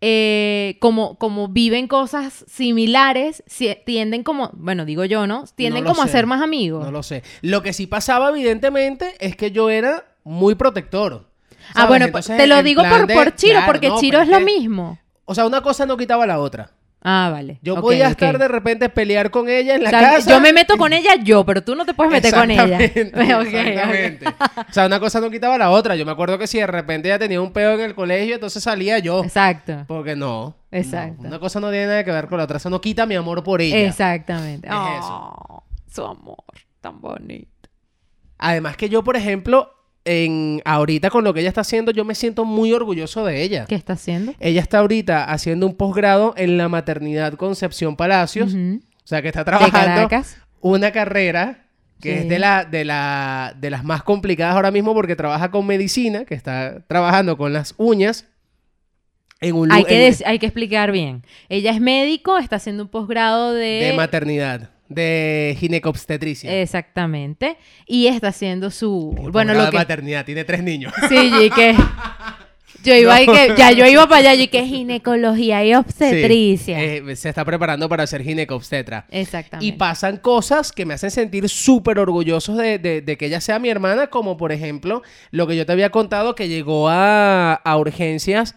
eh, 0.01 0.77
como, 0.79 1.15
como 1.19 1.47
viven 1.47 1.87
cosas 1.87 2.43
similares, 2.47 3.43
si- 3.47 3.75
tienden 3.85 4.23
como, 4.23 4.49
bueno, 4.53 4.83
digo 4.85 5.05
yo, 5.05 5.27
¿no? 5.27 5.45
Tienden 5.55 5.83
No 5.83 5.91
como 5.91 6.01
a 6.01 6.07
ser 6.07 6.25
más 6.25 6.41
amigos. 6.41 6.83
No 6.83 6.91
lo 6.91 7.03
sé. 7.03 7.23
Lo 7.41 7.61
que 7.61 7.71
sí 7.73 7.85
pasaba, 7.87 8.29
evidentemente, 8.29 9.13
es 9.19 9.35
que 9.35 9.51
yo 9.51 9.69
era 9.69 10.05
muy 10.23 10.55
protector. 10.55 11.27
ah, 11.75 11.85
bueno, 11.85 12.05
Entonces, 12.05 12.35
te 12.37 12.47
lo 12.47 12.63
digo 12.63 12.81
por, 12.83 13.07
de- 13.07 13.13
por 13.13 13.35
Chiro, 13.35 13.53
claro, 13.53 13.71
porque 13.71 13.89
no, 13.89 13.99
Chiro 13.99 14.21
es 14.21 14.27
lo 14.27 14.39
mismo. 14.39 14.99
O 15.25 15.35
sea, 15.35 15.45
una 15.45 15.61
cosa 15.61 15.85
no 15.85 15.95
quitaba 15.97 16.25
la 16.25 16.39
otra. 16.39 16.71
Ah, 17.03 17.29
vale. 17.31 17.57
Yo 17.63 17.73
Ok, 17.73 17.81
podía 17.81 18.09
estar 18.09 18.37
de 18.37 18.47
repente 18.47 18.87
pelear 18.89 19.31
con 19.31 19.49
ella 19.49 19.73
en 19.75 19.83
la 19.83 19.89
O 19.89 19.91
sea, 19.91 19.99
casa. 20.01 20.29
Yo 20.29 20.39
me 20.39 20.53
meto 20.53 20.77
con 20.77 20.93
ella 20.93 21.15
yo, 21.23 21.43
pero 21.45 21.63
tú 21.63 21.75
no 21.75 21.83
te 21.85 21.95
puedes 21.95 22.11
meter 22.11 22.31
con 22.33 22.51
ella. 22.51 22.77
Exactamente. 22.79 24.25
O 24.27 24.71
sea, 24.73 24.85
una 24.85 24.99
cosa 24.99 25.19
no 25.19 25.29
quitaba 25.31 25.57
la 25.57 25.71
otra. 25.71 25.95
Yo 25.95 26.05
me 26.05 26.11
acuerdo 26.11 26.37
que 26.37 26.45
si 26.47 26.59
de 26.59 26.67
repente 26.67 27.07
ella 27.07 27.17
tenía 27.17 27.41
un 27.41 27.51
peo 27.53 27.73
en 27.73 27.81
el 27.81 27.95
colegio, 27.95 28.35
entonces 28.35 28.61
salía 28.63 28.99
yo. 28.99 29.23
Exacto. 29.23 29.83
Porque 29.87 30.15
no. 30.15 30.55
Exacto. 30.71 31.23
no, 31.23 31.29
una 31.29 31.39
cosa 31.39 31.59
no 31.59 31.69
tiene 31.71 31.87
nada 31.87 32.03
que 32.03 32.11
ver 32.11 32.27
con 32.27 32.37
la 32.37 32.43
otra. 32.43 32.57
Eso 32.57 32.69
no 32.69 32.79
quita 32.79 33.05
mi 33.05 33.15
amor 33.15 33.43
por 33.43 33.61
ella. 33.61 33.77
Exactamente. 33.79 34.67
Es 34.67 34.73
Oh, 34.75 35.63
su 35.91 36.05
amor, 36.05 36.37
tan 36.81 37.01
bonito. 37.01 37.47
Además 38.37 38.77
que 38.77 38.89
yo, 38.89 39.03
por 39.03 39.15
ejemplo, 39.17 39.73
en 40.05 40.61
ahorita 40.65 41.09
con 41.09 41.23
lo 41.23 41.33
que 41.33 41.41
ella 41.41 41.49
está 41.49 41.61
haciendo, 41.61 41.91
yo 41.91 42.03
me 42.05 42.15
siento 42.15 42.43
muy 42.45 42.73
orgulloso 42.73 43.23
de 43.25 43.41
ella. 43.43 43.65
¿Qué 43.67 43.75
está 43.75 43.93
haciendo? 43.93 44.33
Ella 44.39 44.61
está 44.61 44.79
ahorita 44.79 45.25
haciendo 45.25 45.67
un 45.67 45.75
posgrado 45.75 46.33
en 46.37 46.57
la 46.57 46.69
maternidad 46.69 47.33
Concepción 47.35 47.95
Palacios. 47.95 48.53
O 48.53 49.07
sea, 49.07 49.21
que 49.21 49.27
está 49.27 49.43
trabajando 49.45 50.09
una 50.61 50.91
carrera 50.91 51.65
que 51.99 52.13
Sí. 52.13 52.19
es 52.21 52.29
de, 52.29 52.39
la, 52.39 52.65
de, 52.65 52.83
la, 52.83 53.53
de 53.59 53.69
las 53.69 53.83
más 53.83 54.01
complicadas 54.01 54.55
ahora 54.55 54.71
mismo 54.71 54.93
porque 54.95 55.15
trabaja 55.15 55.51
con 55.51 55.67
medicina, 55.67 56.25
que 56.25 56.33
está 56.33 56.81
trabajando 56.87 57.37
con 57.37 57.53
las 57.53 57.75
uñas 57.77 58.25
en 59.39 59.55
un 59.55 59.71
Hay 59.71 59.83
que, 59.83 60.07
en- 60.07 60.15
hay 60.25 60.39
que 60.39 60.47
explicar 60.47 60.91
bien. 60.91 61.23
Ella 61.49 61.71
es 61.71 61.79
médico, 61.79 62.37
está 62.39 62.55
haciendo 62.55 62.83
un 62.83 62.89
posgrado 62.89 63.53
de... 63.53 63.85
de 63.85 63.93
maternidad, 63.95 64.71
de 64.93 65.55
ginecobstetricia. 65.59 66.61
Exactamente. 66.61 67.57
Y 67.87 68.07
está 68.07 68.29
haciendo 68.29 68.69
su... 68.71 69.15
El 69.17 69.31
Bueno, 69.31 69.53
lo 69.53 69.69
que... 69.69 69.77
maternidad, 69.77 70.25
tiene 70.25 70.43
tres 70.43 70.63
niños. 70.63 70.93
Sí, 71.09 71.31
y 71.41 71.49
que... 71.55 71.75
Yo 72.83 72.95
iba 72.95 73.13
ahí 73.13 73.27
que... 73.27 73.53
Ya 73.57 73.71
yo 73.73 73.85
iba 73.85 74.07
para 74.07 74.31
allá 74.31 74.33
y 74.41 74.47
que 74.47 74.65
ginecología 74.65 75.63
y 75.63 75.75
obstetricia. 75.75 76.79
Sí, 76.79 76.83
eh, 76.83 77.15
se 77.15 77.29
está 77.29 77.45
preparando 77.45 77.87
para 77.87 78.07
ser 78.07 78.23
ginecobstetra. 78.23 79.05
Exactamente. 79.11 79.65
Y 79.67 79.77
pasan 79.77 80.17
cosas 80.17 80.71
que 80.71 80.85
me 80.87 80.95
hacen 80.95 81.11
sentir 81.11 81.47
súper 81.47 81.99
orgullosos 81.99 82.57
de, 82.57 82.79
de- 82.79 83.01
de 83.01 83.17
que 83.17 83.27
ella 83.27 83.39
sea 83.39 83.59
mi 83.59 83.69
hermana, 83.69 84.07
como 84.07 84.35
por 84.35 84.51
ejemplo 84.51 85.03
lo 85.29 85.45
que 85.45 85.55
yo 85.55 85.65
te 85.67 85.73
había 85.73 85.91
contado 85.91 86.33
que 86.33 86.47
llegó 86.47 86.89
a, 86.89 87.53
a 87.53 87.77
urgencias. 87.77 88.55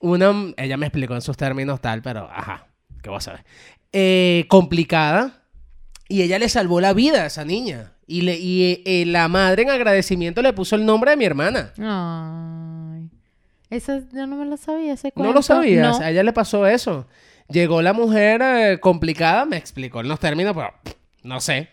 Una, 0.00 0.32
ella 0.56 0.76
me 0.76 0.86
explicó 0.86 1.14
en 1.14 1.20
sus 1.22 1.36
términos 1.36 1.80
tal, 1.80 2.02
pero 2.02 2.28
ajá, 2.32 2.66
¿qué 3.00 3.10
vas 3.10 3.28
a 3.28 3.34
ver? 3.34 3.44
Eh, 3.92 4.46
complicada. 4.48 5.41
Y 6.12 6.20
ella 6.22 6.38
le 6.38 6.48
salvó 6.48 6.80
la 6.80 6.92
vida 6.92 7.22
a 7.22 7.26
esa 7.26 7.44
niña. 7.44 7.92
Y, 8.06 8.20
le, 8.20 8.36
y 8.38 8.82
eh, 8.84 9.04
la 9.06 9.28
madre 9.28 9.62
en 9.62 9.70
agradecimiento 9.70 10.42
le 10.42 10.52
puso 10.52 10.76
el 10.76 10.84
nombre 10.84 11.12
de 11.12 11.16
mi 11.16 11.24
hermana. 11.24 11.72
Ay. 11.78 13.08
Eso 13.70 14.00
yo 14.12 14.26
no 14.26 14.36
me 14.36 14.44
lo 14.44 14.56
sabía, 14.58 14.92
ese 14.92 15.08
No 15.08 15.12
cuento. 15.14 15.32
lo 15.34 15.42
sabías, 15.42 15.98
No. 15.98 16.04
a 16.04 16.10
ella 16.10 16.22
le 16.22 16.32
pasó 16.34 16.66
eso. 16.66 17.06
Llegó 17.48 17.80
la 17.80 17.94
mujer 17.94 18.42
eh, 18.44 18.78
complicada, 18.80 19.46
me 19.46 19.56
explicó 19.56 20.00
en 20.00 20.08
los 20.08 20.20
términos, 20.20 20.52
pero 20.54 20.74
pff, 20.84 20.92
no 21.22 21.40
sé. 21.40 21.68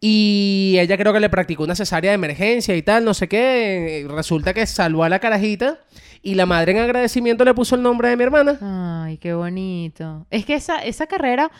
Y 0.00 0.76
ella 0.80 0.96
creo 0.96 1.12
que 1.12 1.20
le 1.20 1.28
practicó 1.28 1.64
una 1.64 1.74
cesárea 1.74 2.10
de 2.10 2.14
emergencia 2.16 2.74
y 2.76 2.82
tal, 2.82 3.04
no 3.04 3.12
sé 3.14 3.28
qué. 3.28 4.00
eh, 4.00 4.08
Resulta 4.08 4.54
que 4.54 4.66
salvó 4.66 5.04
a 5.04 5.08
la 5.10 5.18
carajita 5.18 5.78
y 6.22 6.34
la 6.34 6.46
madre 6.46 6.72
en 6.72 6.78
agradecimiento 6.78 7.44
le 7.44 7.52
puso 7.54 7.74
el 7.76 7.82
nombre 7.82 8.08
de 8.08 8.16
mi 8.16 8.24
hermana. 8.24 8.58
Ay, 9.04 9.18
qué 9.18 9.34
bonito. 9.34 10.26
Es 10.30 10.46
que 10.46 10.54
esa, 10.54 10.78
esa 10.82 11.06
carrera 11.06 11.50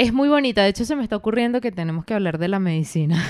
es 0.00 0.12
muy 0.12 0.28
bonita. 0.28 0.62
De 0.62 0.68
hecho, 0.68 0.84
se 0.84 0.94
me 0.96 1.02
está 1.02 1.16
ocurriendo 1.16 1.60
que 1.60 1.72
tenemos 1.72 2.04
que 2.04 2.14
hablar 2.14 2.38
de 2.38 2.48
la 2.48 2.58
medicina. 2.58 3.22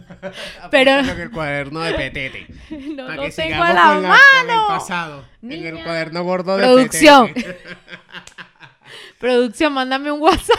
Pero- 0.70 0.98
en 1.00 1.08
el 1.20 1.30
cuaderno 1.30 1.80
de 1.80 1.94
petete. 1.94 2.46
no 2.70 3.06
para 3.06 3.16
lo 3.16 3.22
que 3.22 3.30
tengo 3.30 3.62
a 3.62 3.72
la 3.72 3.82
con, 3.94 4.02
la- 4.02 4.08
con 4.08 4.50
el 4.50 4.56
mano. 4.56 4.68
pasado. 4.68 5.24
En 5.42 5.52
el 5.66 5.82
cuaderno 5.82 6.22
gordo 6.22 6.56
de 6.56 6.64
Producción. 6.64 7.32
petete. 7.32 7.58
Producción, 9.18 9.72
mándame 9.72 10.10
un 10.12 10.20
WhatsApp. 10.20 10.58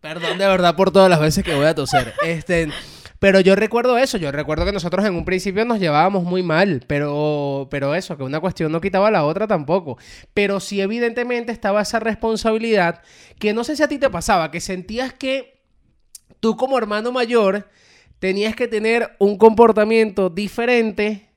Perdón 0.00 0.38
de 0.38 0.46
verdad 0.46 0.76
por 0.76 0.90
todas 0.90 1.10
las 1.10 1.20
veces 1.20 1.44
que 1.44 1.54
voy 1.54 1.66
a 1.66 1.74
toser. 1.74 2.14
Este, 2.24 2.68
pero 3.24 3.40
yo 3.40 3.56
recuerdo 3.56 3.96
eso, 3.96 4.18
yo 4.18 4.30
recuerdo 4.32 4.66
que 4.66 4.72
nosotros 4.72 5.02
en 5.06 5.14
un 5.14 5.24
principio 5.24 5.64
nos 5.64 5.80
llevábamos 5.80 6.24
muy 6.24 6.42
mal, 6.42 6.84
pero, 6.86 7.68
pero 7.70 7.94
eso, 7.94 8.18
que 8.18 8.22
una 8.22 8.38
cuestión 8.38 8.70
no 8.70 8.82
quitaba 8.82 9.10
la 9.10 9.24
otra 9.24 9.46
tampoco. 9.46 9.96
Pero 10.34 10.60
sí 10.60 10.82
evidentemente 10.82 11.50
estaba 11.50 11.80
esa 11.80 12.00
responsabilidad 12.00 13.00
que 13.38 13.54
no 13.54 13.64
sé 13.64 13.76
si 13.76 13.82
a 13.82 13.88
ti 13.88 13.96
te 13.96 14.10
pasaba, 14.10 14.50
que 14.50 14.60
sentías 14.60 15.14
que 15.14 15.62
tú 16.40 16.54
como 16.58 16.76
hermano 16.76 17.12
mayor 17.12 17.70
tenías 18.18 18.54
que 18.54 18.68
tener 18.68 19.16
un 19.18 19.38
comportamiento 19.38 20.28
diferente 20.28 21.30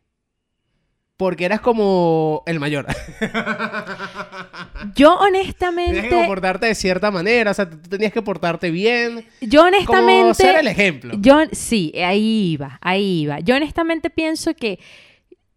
porque 1.18 1.46
eras 1.46 1.62
como 1.62 2.44
el 2.46 2.60
mayor. 2.60 2.86
Yo 4.96 5.18
tenías 5.20 5.56
que 5.56 5.56
honestamente, 5.56 6.10
comportarte 6.10 6.68
de 6.68 6.76
cierta 6.76 7.10
manera, 7.10 7.52
o 7.52 7.54
sea, 7.54 7.70
tú 7.70 7.90
tenías 7.90 8.14
que 8.14 8.22
portarte 8.22 8.70
bien. 8.70 9.26
yo 9.42 9.62
Como 9.62 9.68
honestamente, 9.68 10.34
ser 10.36 10.56
el 10.58 10.68
ejemplo. 10.68 11.16
yo 11.20 11.40
sí, 11.52 11.92
ahí 11.98 12.52
iba, 12.54 12.78
ahí 12.82 13.22
iba. 13.22 13.40
Yo 13.40 13.56
honestamente 13.56 14.12
pienso 14.12 14.54
que 14.54 14.80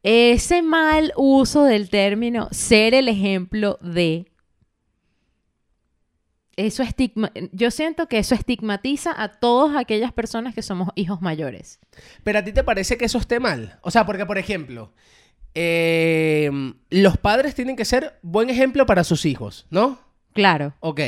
ese 0.03 0.63
mal 0.63 1.13
uso 1.17 1.65
del 1.65 1.91
término 1.91 2.49
ser 2.51 2.95
el 2.95 3.09
ejemplo 3.09 3.79
de 3.83 4.27
eso 6.57 6.83
estigma, 6.83 7.33
yo 7.53 7.71
siento 7.71 8.07
que 8.07 8.19
eso 8.19 8.35
estigmatiza 8.35 9.15
a 9.17 9.33
todas 9.33 9.77
aquellas 9.77 10.13
personas 10.13 10.55
que 10.55 10.63
somos 10.63 10.89
hijos 10.95 11.23
mayores. 11.23 11.81
Pero 12.23 12.39
a 12.39 12.45
ti 12.45 12.53
te 12.53 12.65
parece 12.65 12.97
que 12.97 13.07
eso 13.07 13.19
esté 13.19 13.41
mal. 13.41 13.79
O 13.83 13.91
sea, 13.91 14.05
porque, 14.05 14.27
por 14.27 14.37
ejemplo, 14.37 14.93
eh, 15.55 16.51
los 16.91 17.17
padres 17.19 17.55
tienen 17.55 17.77
que 17.77 17.85
ser 17.85 18.19
buen 18.23 18.51
ejemplo 18.51 18.87
para 18.87 19.05
sus 19.05 19.25
hijos, 19.27 19.67
¿no? 19.71 19.99
Claro. 20.33 20.75
Ok. 20.81 21.01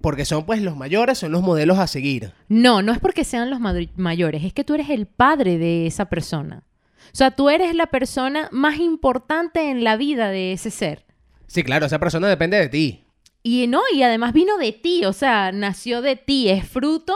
Porque 0.00 0.24
son 0.24 0.46
pues 0.46 0.62
los 0.62 0.76
mayores, 0.76 1.18
son 1.18 1.32
los 1.32 1.42
modelos 1.42 1.78
a 1.78 1.86
seguir. 1.86 2.32
No, 2.48 2.80
no 2.80 2.92
es 2.92 2.98
porque 2.98 3.24
sean 3.24 3.50
los 3.50 3.60
mayores, 3.96 4.44
es 4.44 4.52
que 4.54 4.64
tú 4.64 4.74
eres 4.74 4.88
el 4.88 5.06
padre 5.06 5.58
de 5.58 5.86
esa 5.86 6.06
persona. 6.06 6.64
O 7.12 7.16
sea, 7.16 7.32
tú 7.32 7.50
eres 7.50 7.74
la 7.74 7.86
persona 7.86 8.48
más 8.52 8.78
importante 8.78 9.70
en 9.70 9.84
la 9.84 9.96
vida 9.96 10.30
de 10.30 10.52
ese 10.52 10.70
ser. 10.70 11.04
Sí, 11.46 11.62
claro, 11.64 11.86
esa 11.86 11.98
persona 11.98 12.28
depende 12.28 12.56
de 12.58 12.68
ti. 12.68 13.04
Y 13.42 13.66
no, 13.66 13.82
y 13.92 14.02
además 14.02 14.32
vino 14.32 14.56
de 14.58 14.72
ti, 14.72 15.04
o 15.04 15.12
sea, 15.12 15.50
nació 15.50 16.02
de 16.02 16.16
ti, 16.16 16.48
es 16.48 16.66
fruto 16.66 17.14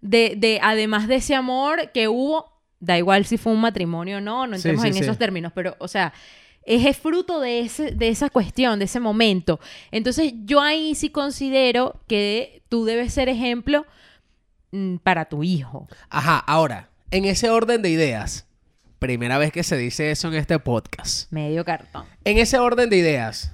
de, 0.00 0.34
de 0.36 0.60
además 0.62 1.08
de 1.08 1.16
ese 1.16 1.34
amor 1.34 1.90
que 1.92 2.08
hubo, 2.08 2.59
da 2.80 2.98
igual 2.98 3.24
si 3.26 3.36
fue 3.36 3.52
un 3.52 3.60
matrimonio 3.60 4.18
o 4.18 4.20
no, 4.20 4.46
no 4.46 4.56
entremos 4.56 4.82
sí, 4.82 4.88
en 4.88 4.94
sí. 4.94 5.00
esos 5.00 5.18
términos, 5.18 5.52
pero, 5.54 5.76
o 5.78 5.86
sea, 5.86 6.12
es 6.64 6.96
fruto 6.96 7.40
de, 7.40 7.60
ese, 7.60 7.92
de 7.92 8.08
esa 8.08 8.30
cuestión, 8.30 8.78
de 8.78 8.86
ese 8.86 9.00
momento. 9.00 9.60
Entonces, 9.90 10.32
yo 10.44 10.60
ahí 10.60 10.94
sí 10.94 11.10
considero 11.10 12.00
que 12.06 12.62
tú 12.68 12.84
debes 12.84 13.12
ser 13.12 13.28
ejemplo 13.28 13.86
mm, 14.72 14.96
para 14.96 15.26
tu 15.26 15.42
hijo. 15.42 15.88
Ajá, 16.08 16.38
ahora, 16.38 16.90
en 17.10 17.24
ese 17.24 17.50
orden 17.50 17.82
de 17.82 17.90
ideas, 17.90 18.46
primera 18.98 19.38
vez 19.38 19.52
que 19.52 19.62
se 19.62 19.76
dice 19.76 20.10
eso 20.10 20.28
en 20.28 20.34
este 20.34 20.58
podcast. 20.58 21.30
Medio 21.32 21.64
cartón. 21.64 22.04
En 22.24 22.38
ese 22.38 22.58
orden 22.58 22.90
de 22.90 22.96
ideas. 22.96 23.52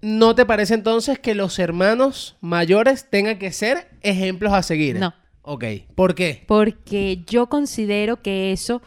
¿no 0.00 0.34
te 0.34 0.44
parece 0.44 0.74
entonces 0.74 1.18
que 1.18 1.34
los 1.34 1.58
hermanos 1.58 2.36
mayores 2.42 3.08
tengan 3.08 3.38
que 3.38 3.50
ser 3.52 3.88
ejemplos 4.02 4.52
a 4.52 4.62
seguir? 4.62 4.98
No. 4.98 5.14
Ok, 5.46 5.64
¿por 5.94 6.14
qué? 6.14 6.42
Porque 6.46 7.22
yo 7.26 7.50
considero 7.50 8.22
que 8.22 8.50
eso 8.52 8.80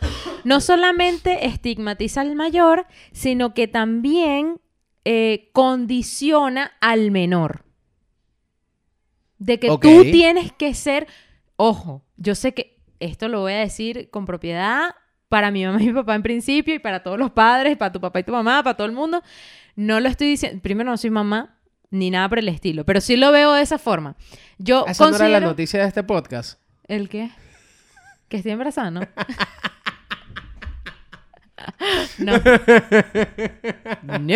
no 0.43 0.59
solamente 0.59 1.45
estigmatiza 1.45 2.21
al 2.21 2.35
mayor, 2.35 2.87
sino 3.11 3.53
que 3.53 3.67
también 3.67 4.59
eh, 5.05 5.51
condiciona 5.53 6.71
al 6.81 7.11
menor. 7.11 7.63
De 9.37 9.59
que 9.59 9.67
tú 9.67 10.01
tienes 10.11 10.51
que 10.51 10.73
ser, 10.73 11.05
ojo, 11.57 12.03
yo 12.15 12.33
sé 12.33 12.55
que 12.55 12.79
esto 12.99 13.27
lo 13.27 13.41
voy 13.41 13.53
a 13.53 13.59
decir 13.59 14.09
con 14.09 14.25
propiedad 14.25 14.95
para 15.29 15.51
mi 15.51 15.63
mamá 15.63 15.79
y 15.83 15.87
mi 15.87 15.93
papá 15.93 16.15
en 16.15 16.23
principio 16.23 16.73
y 16.73 16.79
para 16.79 17.03
todos 17.03 17.19
los 17.19 17.29
padres, 17.29 17.77
para 17.77 17.91
tu 17.91 18.01
papá 18.01 18.21
y 18.21 18.23
tu 18.23 18.31
mamá, 18.31 18.63
para 18.63 18.75
todo 18.75 18.87
el 18.87 18.93
mundo. 18.93 19.21
No 19.75 19.99
lo 19.99 20.09
estoy 20.09 20.29
diciendo, 20.29 20.59
primero 20.63 20.89
no 20.89 20.97
soy 20.97 21.11
mamá 21.11 21.56
ni 21.89 22.09
nada 22.11 22.29
por 22.29 22.39
el 22.39 22.49
estilo, 22.49 22.85
pero 22.85 23.01
sí 23.01 23.15
lo 23.15 23.31
veo 23.31 23.53
de 23.53 23.61
esa 23.61 23.77
forma. 23.77 24.15
Yo 24.57 24.85
Esa 24.87 25.03
no 25.03 25.09
era 25.09 25.17
la 25.17 25.23
considero... 25.25 25.47
noticia 25.47 25.81
de 25.81 25.87
este 25.87 26.03
podcast. 26.03 26.59
¿El 26.87 27.09
qué? 27.09 27.31
Que 28.27 28.37
estoy 28.37 28.51
embarazada, 28.51 28.91
¿no? 28.91 29.01
no. 32.19 32.33
no. 34.19 34.35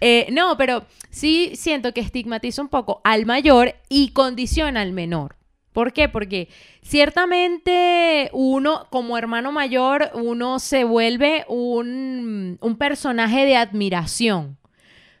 Eh, 0.00 0.26
no, 0.30 0.56
pero 0.58 0.84
sí 1.10 1.52
siento 1.54 1.94
que 1.94 2.00
estigmatiza 2.00 2.60
un 2.60 2.68
poco 2.68 3.00
al 3.02 3.24
mayor 3.24 3.76
y 3.88 4.10
condiciona 4.10 4.82
al 4.82 4.92
menor. 4.92 5.36
¿Por 5.72 5.92
qué? 5.92 6.08
Porque 6.08 6.48
ciertamente 6.82 8.30
uno, 8.32 8.86
como 8.90 9.18
hermano 9.18 9.52
mayor, 9.52 10.10
uno 10.14 10.58
se 10.58 10.84
vuelve 10.84 11.44
un, 11.48 12.58
un 12.60 12.76
personaje 12.76 13.44
de 13.44 13.56
admiración. 13.56 14.58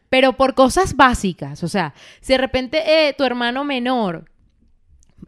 Pero 0.08 0.34
por 0.34 0.54
cosas 0.54 0.96
básicas. 0.96 1.62
O 1.62 1.68
sea, 1.68 1.94
si 2.20 2.32
de 2.32 2.38
repente 2.38 3.08
eh, 3.08 3.14
tu 3.14 3.24
hermano 3.24 3.64
menor 3.64 4.30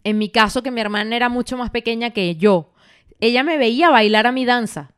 en 0.04 0.18
mi 0.18 0.28
caso, 0.30 0.62
que 0.62 0.70
mi 0.70 0.80
hermana 0.80 1.16
era 1.16 1.28
mucho 1.28 1.56
más 1.56 1.70
pequeña 1.70 2.10
que 2.10 2.36
yo, 2.36 2.72
ella 3.20 3.42
me 3.42 3.58
veía 3.58 3.90
bailar 3.90 4.26
a 4.26 4.32
mi 4.32 4.44
danza. 4.44 4.92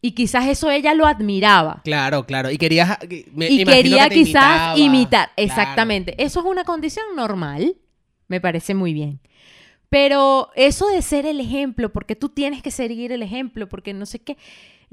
Y 0.00 0.12
quizás 0.12 0.48
eso 0.48 0.70
ella 0.70 0.94
lo 0.94 1.06
admiraba. 1.06 1.80
Claro, 1.84 2.26
claro. 2.26 2.50
Y 2.50 2.58
querías. 2.58 2.98
me 3.32 3.48
y 3.48 3.64
quería 3.64 4.08
que 4.08 4.16
quizás 4.16 4.76
imitaba. 4.76 4.78
imitar. 4.78 5.30
Claro. 5.34 5.48
Exactamente. 5.50 6.22
Eso 6.22 6.40
es 6.40 6.46
una 6.46 6.64
condición 6.64 7.04
normal. 7.14 7.76
Me 8.26 8.40
parece 8.40 8.74
muy 8.74 8.92
bien. 8.92 9.20
Pero 9.88 10.50
eso 10.56 10.88
de 10.88 11.02
ser 11.02 11.26
el 11.26 11.38
ejemplo, 11.38 11.92
porque 11.92 12.16
tú 12.16 12.30
tienes 12.30 12.62
que 12.62 12.70
seguir 12.70 13.12
el 13.12 13.22
ejemplo, 13.22 13.68
porque 13.68 13.92
no 13.94 14.06
sé 14.06 14.18
qué. 14.18 14.36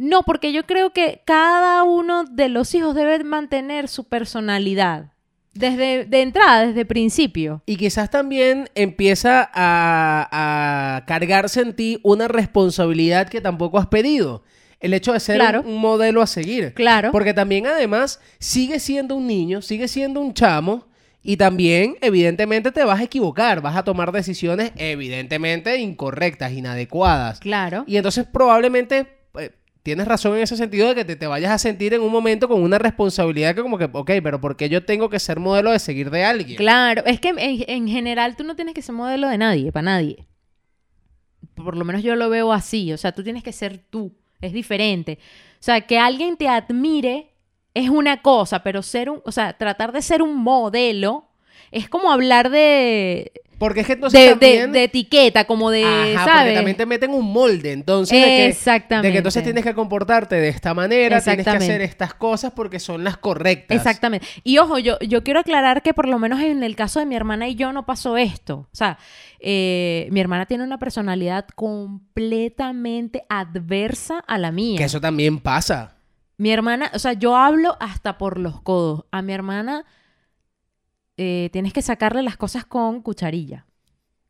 No, 0.02 0.24
porque 0.24 0.54
yo 0.54 0.66
creo 0.66 0.92
que 0.94 1.22
cada 1.26 1.84
uno 1.84 2.24
de 2.24 2.48
los 2.48 2.74
hijos 2.74 2.96
debe 2.96 3.22
mantener 3.26 3.90
su 3.90 4.06
personalidad. 4.06 5.12
Desde 5.54 6.06
de 6.06 6.22
entrada, 6.22 6.68
desde 6.68 6.86
principio. 6.86 7.64
Y 7.66 7.76
quizás 7.76 8.10
también 8.10 8.70
empieza 8.76 9.42
a, 9.54 10.96
a 10.96 11.06
cargarse 11.06 11.60
en 11.60 11.76
ti 11.76 12.00
una 12.04 12.30
responsabilidad 12.30 13.28
que 13.28 13.42
tampoco 13.42 13.78
has 13.78 13.88
pedido. 13.88 14.44
El 14.80 14.94
hecho 14.94 15.12
de 15.12 15.20
ser 15.20 15.36
Claro. 15.36 15.62
un, 15.62 15.68
un 15.74 15.78
modelo 15.82 16.22
a 16.22 16.28
seguir. 16.28 16.74
Claro. 16.76 17.12
Porque 17.12 17.34
también, 17.34 17.68
además, 17.68 18.22
sigue 18.40 18.80
siendo 18.80 19.16
un 19.16 19.28
niño, 19.28 19.62
sigue 19.62 19.90
siendo 19.90 20.22
un 20.22 20.34
chamo. 20.34 20.88
Y 21.22 21.36
también, 21.36 21.98
evidentemente, 22.00 22.72
te 22.72 22.86
vas 22.86 23.02
a 23.02 23.04
equivocar. 23.04 23.60
Vas 23.60 23.76
a 23.76 23.84
tomar 23.84 24.14
decisiones, 24.14 24.72
evidentemente, 24.78 25.78
incorrectas, 25.80 26.54
inadecuadas. 26.54 27.42
Claro. 27.42 27.84
Y 27.86 27.98
entonces, 27.98 28.26
probablemente. 28.32 29.19
Tienes 29.90 30.08
razón 30.08 30.36
en 30.36 30.44
ese 30.44 30.56
sentido 30.56 30.88
de 30.90 30.94
que 30.94 31.04
te, 31.04 31.16
te 31.16 31.26
vayas 31.26 31.50
a 31.52 31.58
sentir 31.58 31.96
en 31.96 32.02
un 32.02 32.12
momento 32.12 32.48
con 32.48 32.62
una 32.62 32.78
responsabilidad 32.78 33.56
que 33.56 33.64
como 33.64 33.80
que, 33.80 33.90
ok, 33.92 34.12
pero 34.22 34.40
¿por 34.40 34.56
qué 34.56 34.70
yo 34.70 34.86
tengo 34.86 35.10
que 35.10 35.20
ser 35.20 35.40
modelo 35.40 35.72
de 35.72 35.80
seguir 35.80 36.12
de 36.12 36.24
alguien? 36.24 36.58
Claro, 36.58 37.02
es 37.08 37.20
que 37.20 37.30
en, 37.30 37.40
en 37.40 37.88
general 37.88 38.36
tú 38.36 38.44
no 38.44 38.56
tienes 38.56 38.76
que 38.76 38.84
ser 38.84 38.94
modelo 38.94 39.28
de 39.28 39.40
nadie, 39.40 39.72
para 39.72 39.86
nadie. 39.86 40.28
Por 41.56 41.76
lo 41.76 41.86
menos 41.86 42.04
yo 42.04 42.16
lo 42.16 42.30
veo 42.30 42.54
así, 42.54 42.94
o 42.94 43.00
sea, 43.00 43.14
tú 43.14 43.24
tienes 43.24 43.42
que 43.42 43.52
ser 43.52 43.80
tú, 43.80 44.16
es 44.42 44.54
diferente. 44.54 45.18
O 45.54 45.64
sea, 45.64 45.82
que 45.82 45.98
alguien 45.98 46.38
te 46.38 46.48
admire 46.48 47.34
es 47.74 47.90
una 47.90 48.22
cosa, 48.22 48.62
pero 48.62 48.84
ser 48.84 49.10
un, 49.10 49.24
o 49.26 49.32
sea, 49.32 49.58
tratar 49.58 49.92
de 49.92 50.04
ser 50.04 50.22
un 50.22 50.36
modelo 50.36 51.32
es 51.72 51.90
como 51.90 52.12
hablar 52.12 52.52
de 52.52 53.32
Porque 53.60 53.82
es 53.82 53.88
que 53.88 53.94
entonces 53.94 54.20
de, 54.20 54.26
de- 54.28 54.34
también... 54.34 54.72
de 54.72 54.84
etiqueta, 54.86 55.46
como 55.46 55.70
de, 55.70 55.84
Ajá, 55.84 56.24
porque 56.24 56.38
¿sabes? 56.40 56.56
también 56.56 56.78
te 56.78 56.86
meten 56.86 57.12
un 57.14 57.32
molde, 57.32 57.74
entonces, 57.74 58.20
de 58.20 58.26
que, 58.28 58.46
Exactamente. 58.48 59.08
de 59.08 59.12
que 59.12 59.18
entonces 59.18 59.44
tienes 59.44 59.64
que 59.64 59.74
comportarte 59.76 60.36
de 60.36 60.48
esta 60.48 60.74
manera, 60.74 61.22
tienes 61.22 61.44
que 61.46 61.50
hacer 61.52 61.82
estas 61.82 62.14
cosas 62.14 62.54
porque 62.56 62.80
son 62.80 63.04
las 63.04 63.18
correctas. 63.18 63.76
Exactamente. 63.78 64.26
Y 64.44 64.58
ojo, 64.60 64.80
yo, 64.80 64.98
yo 65.00 65.24
quiero 65.24 65.42
aclarar 65.42 65.82
que 65.82 65.94
por 65.94 66.08
lo 66.08 66.18
menos 66.18 66.40
en 66.40 66.64
el 66.64 66.76
caso 66.76 67.00
de 67.00 67.06
mi 67.06 67.16
hermana 67.16 67.48
y 67.50 67.56
yo 67.56 67.74
no 67.74 67.86
pasó 67.86 68.18
esto. 68.18 68.56
O 68.72 68.76
sea, 68.76 68.98
eh, 69.42 70.08
mi 70.12 70.22
hermana 70.22 70.46
tiene 70.46 70.64
una 70.64 70.80
personalidad 70.80 71.46
completamente 71.54 73.24
adversa 73.30 74.20
a 74.20 74.38
la 74.38 74.52
mía. 74.52 74.78
Que 74.78 74.86
eso 74.86 75.02
también 75.02 75.40
pasa. 75.40 75.96
Mi 76.38 76.52
hermana, 76.52 76.90
o 76.94 77.00
sea, 77.00 77.14
yo 77.14 77.36
hablo 77.36 77.76
hasta 77.80 78.18
por 78.18 78.40
los 78.40 78.62
codos. 78.62 79.04
A 79.12 79.22
mi 79.22 79.34
hermana 79.34 79.84
eh, 81.22 81.50
tienes 81.52 81.74
que 81.74 81.82
sacarle 81.82 82.24
las 82.24 82.38
cosas 82.38 82.64
con 82.66 83.02
cucharilla. 83.02 83.66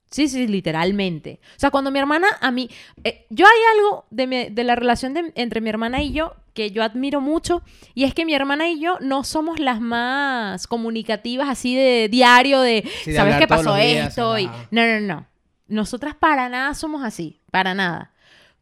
Sí, 0.10 0.28
sí, 0.28 0.48
literalmente. 0.48 1.40
O 1.56 1.60
sea, 1.60 1.70
cuando 1.70 1.92
mi 1.92 2.00
hermana 2.00 2.28
a 2.42 2.50
mí... 2.50 2.68
eh, 3.04 3.28
yo 3.30 3.46
hay 3.46 3.78
algo 3.78 4.06
de, 4.10 4.26
mi- 4.26 4.50
de 4.50 4.64
la 4.64 4.76
relación 4.76 5.14
de- 5.14 5.32
entre 5.36 5.62
mi 5.62 5.70
hermana 5.70 6.02
y 6.02 6.12
yo 6.14 6.34
que 6.56 6.72
yo 6.72 6.82
admiro 6.82 7.22
mucho 7.22 7.62
y 7.94 8.06
es 8.06 8.16
que 8.16 8.26
mi 8.26 8.34
hermana 8.34 8.68
y 8.70 8.80
yo 8.80 8.98
no 9.02 9.24
somos 9.24 9.60
las 9.60 9.80
más 9.80 10.66
comunicativas 10.66 11.48
así 11.48 11.76
de 11.76 12.10
diario 12.10 12.60
de, 12.62 12.84
Sí, 13.04 13.12
de 13.12 13.18
¿sabes 13.18 13.36
qué 13.38 13.48
pasó 13.48 13.76
días, 13.76 14.08
esto? 14.10 14.40
Y, 14.40 14.48
no, 14.72 14.82
no, 14.88 15.00
no. 15.02 15.28
Nosotras 15.68 16.16
para 16.16 16.50
nada 16.50 16.74
somos 16.74 17.04
así, 17.04 17.40
para 17.52 17.76
nada. 17.76 18.12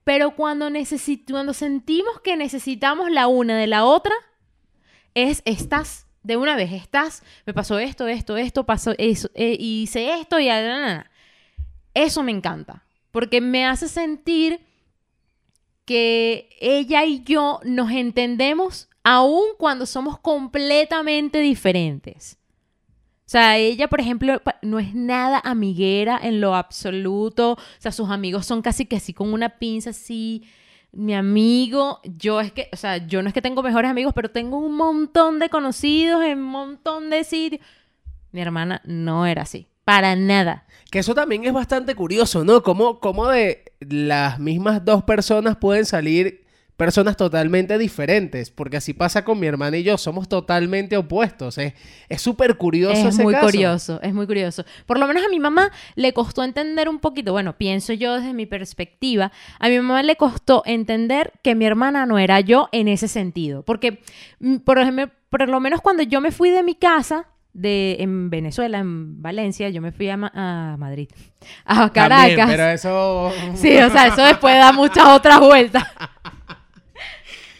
Pero 0.03 0.31
cuando, 0.35 0.69
necesi- 0.69 1.23
cuando 1.31 1.53
sentimos 1.53 2.19
que 2.21 2.35
necesitamos 2.35 3.09
la 3.09 3.27
una 3.27 3.57
de 3.57 3.67
la 3.67 3.85
otra, 3.85 4.13
es 5.15 5.41
estás 5.45 6.06
de 6.23 6.37
una 6.37 6.55
vez, 6.55 6.71
estás, 6.73 7.23
me 7.45 7.53
pasó 7.53 7.79
esto, 7.79 8.07
esto, 8.07 8.37
esto, 8.37 8.65
pasó 8.65 8.93
eso, 8.97 9.29
eh, 9.33 9.55
hice 9.59 10.19
esto 10.19 10.39
y... 10.39 10.49
ah, 10.49 10.61
na, 10.61 10.79
na, 10.79 10.95
na. 10.95 11.11
Eso 11.93 12.21
me 12.21 12.31
encanta, 12.31 12.83
porque 13.11 13.41
me 13.41 13.65
hace 13.65 13.87
sentir 13.87 14.59
que 15.85 16.49
ella 16.59 17.05
y 17.05 17.23
yo 17.23 17.59
nos 17.63 17.91
entendemos 17.91 18.89
aun 19.03 19.45
cuando 19.57 19.85
somos 19.85 20.19
completamente 20.19 21.39
diferentes. 21.39 22.37
O 23.27 23.29
sea, 23.29 23.57
ella, 23.57 23.87
por 23.87 23.99
ejemplo, 23.99 24.41
no 24.61 24.79
es 24.79 24.93
nada 24.93 25.41
amiguera 25.43 26.19
en 26.21 26.39
lo 26.39 26.55
absoluto. 26.55 27.53
O 27.53 27.57
sea, 27.77 27.91
sus 27.91 28.09
amigos 28.09 28.45
son 28.45 28.61
casi 28.61 28.85
que 28.85 28.97
así 28.97 29.13
con 29.13 29.33
una 29.33 29.57
pinza 29.59 29.89
así. 29.89 30.43
Mi 30.97 31.13
amigo, 31.13 31.99
yo 32.03 32.41
es 32.41 32.51
que, 32.51 32.69
o 32.73 32.75
sea, 32.75 32.97
yo 32.97 33.21
no 33.21 33.27
es 33.27 33.33
que 33.35 33.41
tengo 33.43 33.61
mejores 33.61 33.91
amigos, 33.91 34.13
pero 34.15 34.31
tengo 34.31 34.57
un 34.57 34.75
montón 34.75 35.37
de 35.37 35.47
conocidos 35.47 36.23
en 36.23 36.39
un 36.39 36.45
montón 36.45 37.11
de 37.11 37.23
sitios. 37.23 37.61
Mi 38.31 38.41
hermana 38.41 38.81
no 38.83 39.27
era 39.27 39.43
así, 39.43 39.67
para 39.83 40.15
nada. 40.15 40.65
Que 40.89 40.97
eso 40.97 41.13
también 41.13 41.45
es 41.45 41.53
bastante 41.53 41.93
curioso, 41.93 42.43
¿no? 42.43 42.63
Cómo, 42.63 42.99
cómo 42.99 43.27
de 43.27 43.73
las 43.79 44.39
mismas 44.39 44.83
dos 44.83 45.03
personas 45.03 45.55
pueden 45.57 45.85
salir 45.85 46.46
personas 46.77 47.17
totalmente 47.17 47.77
diferentes. 47.77 48.49
Porque 48.51 48.77
así 48.77 48.93
pasa 48.93 49.25
con 49.25 49.39
mi 49.39 49.47
hermana 49.47 49.75
y 49.77 49.83
yo. 49.83 49.97
Somos 49.97 50.29
totalmente 50.29 50.95
opuestos. 50.95 51.57
Es 51.57 51.73
es 52.07 52.21
súper 52.21 52.55
curioso 52.55 52.93
Es 53.07 53.15
ese 53.15 53.23
muy 53.23 53.33
caso. 53.33 53.45
curioso, 53.47 53.99
es 54.01 54.13
muy 54.13 54.25
curioso. 54.27 54.63
Por 54.85 54.97
lo 54.99 55.07
menos 55.07 55.25
a 55.25 55.29
mi 55.29 55.39
mamá 55.39 55.71
le 55.95 56.13
costó 56.13 56.43
entender 56.43 56.87
un 56.87 56.99
poquito, 56.99 57.33
bueno, 57.33 57.57
pienso 57.57 57.91
yo 57.93 58.15
desde 58.15 58.33
mi 58.33 58.45
perspectiva, 58.45 59.31
a 59.59 59.67
mi 59.69 59.77
mamá 59.77 60.03
le 60.03 60.15
costó 60.15 60.63
entender 60.65 61.33
que 61.43 61.55
mi 61.55 61.65
hermana 61.65 62.05
no 62.05 62.17
era 62.19 62.39
yo 62.39 62.69
en 62.71 62.87
ese 62.87 63.07
sentido. 63.07 63.63
Porque, 63.63 63.99
mm, 64.39 64.57
por 64.57 64.79
ejemplo, 64.79 65.09
por 65.29 65.49
lo 65.49 65.59
menos 65.59 65.81
cuando 65.81 66.03
yo 66.03 66.21
me 66.21 66.31
fui 66.31 66.49
de 66.51 66.63
mi 66.63 66.75
casa, 66.75 67.25
de, 67.53 67.97
en 68.01 68.29
Venezuela, 68.29 68.77
en 68.77 69.19
Valencia, 69.19 69.69
yo 69.69 69.81
me 69.81 69.91
fui 69.91 70.07
a, 70.09 70.15
Ma- 70.15 70.31
a 70.35 70.77
Madrid, 70.77 71.09
a 71.65 71.89
También, 71.91 72.37
Caracas. 72.37 72.49
pero 72.51 72.63
eso... 72.69 73.31
Sí, 73.55 73.75
o 73.79 73.89
sea, 73.89 74.07
eso 74.07 74.21
después 74.21 74.55
da 74.59 74.71
muchas 74.71 75.07
otras 75.07 75.39
vueltas. 75.39 75.83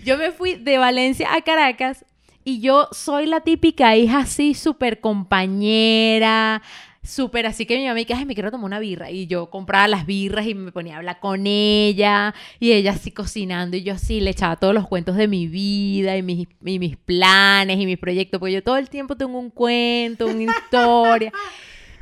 Yo 0.08 0.18
me 0.18 0.32
fui 0.32 0.54
de 0.54 0.78
Valencia 0.78 1.34
a 1.36 1.42
Caracas 1.42 2.06
y 2.46 2.62
yo 2.62 2.88
soy 2.94 3.26
la 3.26 3.42
típica 3.42 3.98
hija 3.98 4.20
así, 4.20 4.54
súper 4.54 5.02
compañera, 5.02 6.62
súper 7.04 7.46
así 7.46 7.66
que 7.66 7.76
mi 7.76 7.84
mamá 7.84 7.96
me 7.96 8.00
dice, 8.06 8.14
"Ay, 8.14 8.24
me 8.24 8.34
quiero 8.34 8.50
tomar 8.50 8.68
una 8.68 8.80
birra. 8.80 9.12
Y 9.12 9.28
yo 9.28 9.50
compraba 9.50 9.86
las 9.90 10.06
birras 10.06 10.48
y 10.48 10.56
me 10.56 10.72
ponía 10.72 10.94
a 10.94 10.98
hablar 11.00 11.20
con 11.20 11.46
ella 11.46 12.34
y 12.58 12.72
ella 12.72 12.92
así 12.92 13.12
cocinando 13.12 13.76
y 13.76 13.84
yo 13.84 13.96
así 13.96 14.22
le 14.22 14.30
echaba 14.30 14.56
todos 14.56 14.74
los 14.74 14.88
cuentos 14.88 15.18
de 15.18 15.28
mi 15.28 15.48
vida 15.50 16.16
y 16.16 16.22
mis, 16.24 16.48
y 16.64 16.80
mis 16.80 16.96
planes 16.96 17.78
y 17.78 17.86
mis 17.86 17.98
proyectos, 17.98 18.40
porque 18.40 18.54
yo 18.54 18.64
todo 18.64 18.78
el 18.78 18.90
tiempo 18.90 19.18
tengo 19.18 19.38
un 19.38 19.50
cuento, 19.50 20.28
una 20.28 20.44
historia. 20.58 21.34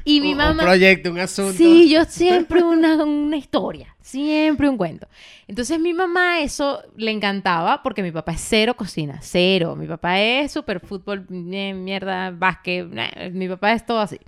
Y 0.05 0.21
mi 0.21 0.31
un- 0.31 0.37
mamá... 0.37 0.51
Un 0.51 0.57
proyecto, 0.69 1.11
un 1.11 1.19
asunto. 1.19 1.57
Sí, 1.57 1.89
yo 1.89 2.05
siempre 2.05 2.63
una, 2.63 3.03
una 3.03 3.35
historia, 3.37 3.95
siempre 4.01 4.69
un 4.69 4.77
cuento. 4.77 5.07
Entonces 5.47 5.79
mi 5.79 5.93
mamá 5.93 6.39
eso 6.39 6.81
le 6.95 7.11
encantaba 7.11 7.81
porque 7.83 8.03
mi 8.03 8.11
papá 8.11 8.33
es 8.33 8.41
cero 8.41 8.75
cocina, 8.75 9.19
cero. 9.21 9.75
Mi 9.75 9.87
papá 9.87 10.21
es 10.21 10.51
súper 10.51 10.79
fútbol, 10.79 11.25
mierda, 11.29 12.31
básquet, 12.31 12.87
mi 13.33 13.47
papá 13.49 13.73
es 13.73 13.85
todo 13.85 13.99
así. 13.99 14.19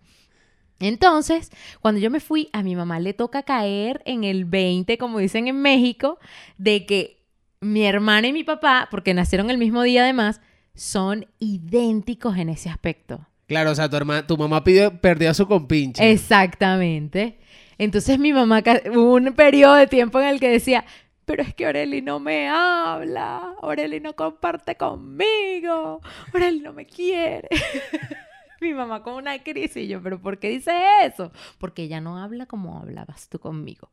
Entonces, 0.79 1.51
cuando 1.81 1.99
yo 1.99 2.11
me 2.11 2.19
fui, 2.19 2.49
a 2.53 2.61
mi 2.61 2.75
mamá 2.75 2.99
le 2.99 3.13
toca 3.13 3.43
caer 3.43 4.01
en 4.05 4.23
el 4.23 4.45
20, 4.45 4.97
como 4.97 5.19
dicen 5.19 5.47
en 5.47 5.61
México, 5.61 6.19
de 6.57 6.85
que 6.85 7.23
mi 7.61 7.83
hermana 7.83 8.27
y 8.27 8.33
mi 8.33 8.43
papá, 8.43 8.87
porque 8.91 9.13
nacieron 9.15 9.49
el 9.49 9.57
mismo 9.57 9.81
día 9.81 10.03
además, 10.03 10.39
son 10.75 11.25
idénticos 11.39 12.37
en 12.37 12.49
ese 12.49 12.69
aspecto. 12.69 13.27
Claro, 13.47 13.71
o 13.71 13.75
sea, 13.75 13.89
tu, 13.89 13.95
hermana, 13.95 14.27
tu 14.27 14.37
mamá 14.37 14.63
pidió, 14.63 14.99
perdió 14.99 15.29
a 15.29 15.33
su 15.33 15.47
compinche. 15.47 16.11
Exactamente. 16.11 17.39
Entonces 17.77 18.19
mi 18.19 18.33
mamá, 18.33 18.63
hubo 18.91 19.13
un 19.13 19.33
periodo 19.33 19.75
de 19.75 19.87
tiempo 19.87 20.19
en 20.19 20.27
el 20.27 20.39
que 20.39 20.49
decía, 20.49 20.83
pero 21.25 21.43
es 21.43 21.53
que 21.53 21.65
Aureli 21.65 22.01
no 22.01 22.19
me 22.19 22.49
habla, 22.49 23.55
Aureli 23.61 23.99
no 23.99 24.15
comparte 24.15 24.75
conmigo, 24.75 26.01
Aureli 26.33 26.59
no 26.59 26.73
me 26.73 26.85
quiere. 26.85 27.47
mi 28.61 28.73
mamá 28.73 29.03
con 29.03 29.13
una 29.13 29.37
crisis 29.43 29.77
y 29.77 29.87
yo, 29.87 30.01
pero 30.01 30.19
¿por 30.19 30.39
qué 30.39 30.49
dice 30.49 30.71
eso? 31.03 31.31
Porque 31.59 31.83
ella 31.83 32.01
no 32.01 32.17
habla 32.17 32.47
como 32.47 32.77
hablabas 32.79 33.29
tú 33.29 33.39
conmigo. 33.39 33.89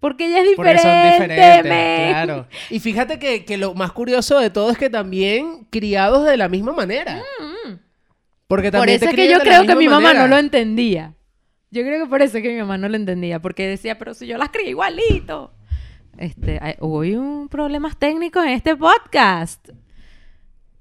Porque 0.00 0.26
ella 0.26 0.42
es 0.42 0.54
Porque 0.54 0.74
diferente. 0.74 1.12
son 1.18 1.28
diferentes, 1.28 2.10
claro. 2.10 2.46
Y 2.70 2.78
fíjate 2.78 3.18
que, 3.18 3.44
que 3.44 3.56
lo 3.56 3.74
más 3.74 3.92
curioso 3.92 4.38
de 4.38 4.48
todo 4.48 4.70
es 4.70 4.78
que 4.78 4.88
también 4.88 5.66
criados 5.70 6.24
de 6.24 6.36
la 6.36 6.48
misma 6.48 6.72
manera. 6.72 7.20
Porque 8.48 8.68
Mm, 8.68 8.72
Por 8.72 8.78
también 8.80 8.96
eso 8.96 9.04
es 9.04 9.14
que 9.14 9.30
yo 9.30 9.38
creo 9.40 9.66
que 9.66 9.76
mi 9.76 9.88
mamá 9.88 10.14
no 10.14 10.26
lo 10.26 10.38
entendía. 10.38 11.14
Yo 11.70 11.82
creo 11.82 12.02
que 12.04 12.10
por 12.10 12.22
eso 12.22 12.38
es 12.38 12.42
que 12.42 12.48
mi 12.48 12.58
mamá 12.58 12.78
no 12.78 12.88
lo 12.88 12.96
entendía, 12.96 13.40
porque 13.40 13.68
decía, 13.68 13.98
pero 13.98 14.14
si 14.14 14.26
yo 14.26 14.38
las 14.38 14.48
crié 14.48 14.70
igualito. 14.70 15.52
Este, 16.16 16.58
hay- 16.60 16.74
hubo 16.80 17.00
un 17.00 17.48
problemas 17.48 17.96
técnicos 17.98 18.42
en 18.44 18.50
este 18.52 18.74
podcast. 18.74 19.68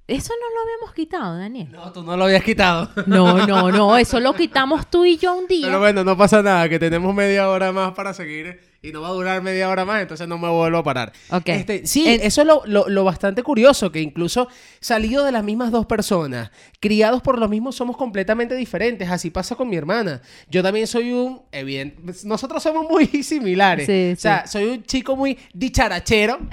Eso 0.07 0.33
no 0.39 0.55
lo 0.55 0.61
habíamos 0.63 0.93
quitado, 0.95 1.37
Daniel. 1.37 1.67
No, 1.69 1.91
tú 1.91 2.01
no 2.01 2.15
lo 2.15 2.23
habías 2.25 2.43
quitado. 2.43 2.89
No, 3.07 3.45
no, 3.45 3.69
no. 3.71 3.97
Eso 3.97 4.19
lo 4.21 4.33
quitamos 4.33 4.89
tú 4.89 5.03
y 5.03 5.17
yo 5.17 5.35
un 5.35 5.47
día. 5.47 5.67
Pero 5.67 5.79
bueno, 5.79 6.03
no 6.05 6.15
pasa 6.17 6.41
nada, 6.41 6.69
que 6.69 6.79
tenemos 6.79 7.13
media 7.13 7.49
hora 7.49 7.73
más 7.73 7.91
para 7.93 8.13
seguir 8.13 8.61
y 8.81 8.91
no 8.93 9.01
va 9.01 9.09
a 9.09 9.11
durar 9.11 9.41
media 9.41 9.67
hora 9.67 9.83
más, 9.83 10.01
entonces 10.01 10.25
no 10.27 10.37
me 10.37 10.47
vuelvo 10.47 10.77
a 10.77 10.83
parar. 10.83 11.11
Ok. 11.31 11.49
Este, 11.49 11.85
sí, 11.87 12.05
eso 12.07 12.41
es 12.41 12.47
lo, 12.47 12.61
lo- 12.65 12.87
lo 12.87 13.03
bastante 13.03 13.43
curioso, 13.43 13.91
que 13.91 13.99
incluso 13.99 14.47
salido 14.79 15.25
de 15.25 15.33
las 15.33 15.43
mismas 15.43 15.71
dos 15.71 15.85
personas, 15.87 16.51
criados 16.79 17.21
por 17.21 17.37
los 17.37 17.49
mismos, 17.49 17.75
somos 17.75 17.97
completamente 17.97 18.55
diferentes. 18.55 19.09
Así 19.09 19.29
pasa 19.29 19.55
con 19.55 19.67
mi 19.67 19.75
hermana. 19.75 20.21
Yo 20.47 20.63
también 20.63 20.87
soy 20.87 21.11
un, 21.11 21.41
evidente, 21.51 22.01
nosotros 22.23 22.63
somos 22.63 22.85
muy 22.89 23.07
similares. 23.23 23.87
Sí, 23.87 24.13
o 24.13 24.19
sea, 24.21 24.47
soy 24.47 24.65
un 24.65 24.83
chico 24.83 25.17
muy 25.17 25.37
dicharachero. 25.53 26.37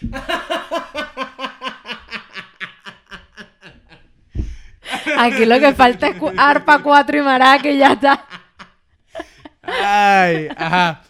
Aquí 5.18 5.44
lo 5.44 5.58
que 5.58 5.74
falta 5.74 6.08
es 6.08 6.16
arpa, 6.36 6.82
cuatro 6.82 7.18
y 7.18 7.22
maraca 7.22 7.68
y 7.68 7.78
ya 7.78 7.92
está. 7.92 8.24
Ay, 9.62 10.48
ajá. 10.56 11.02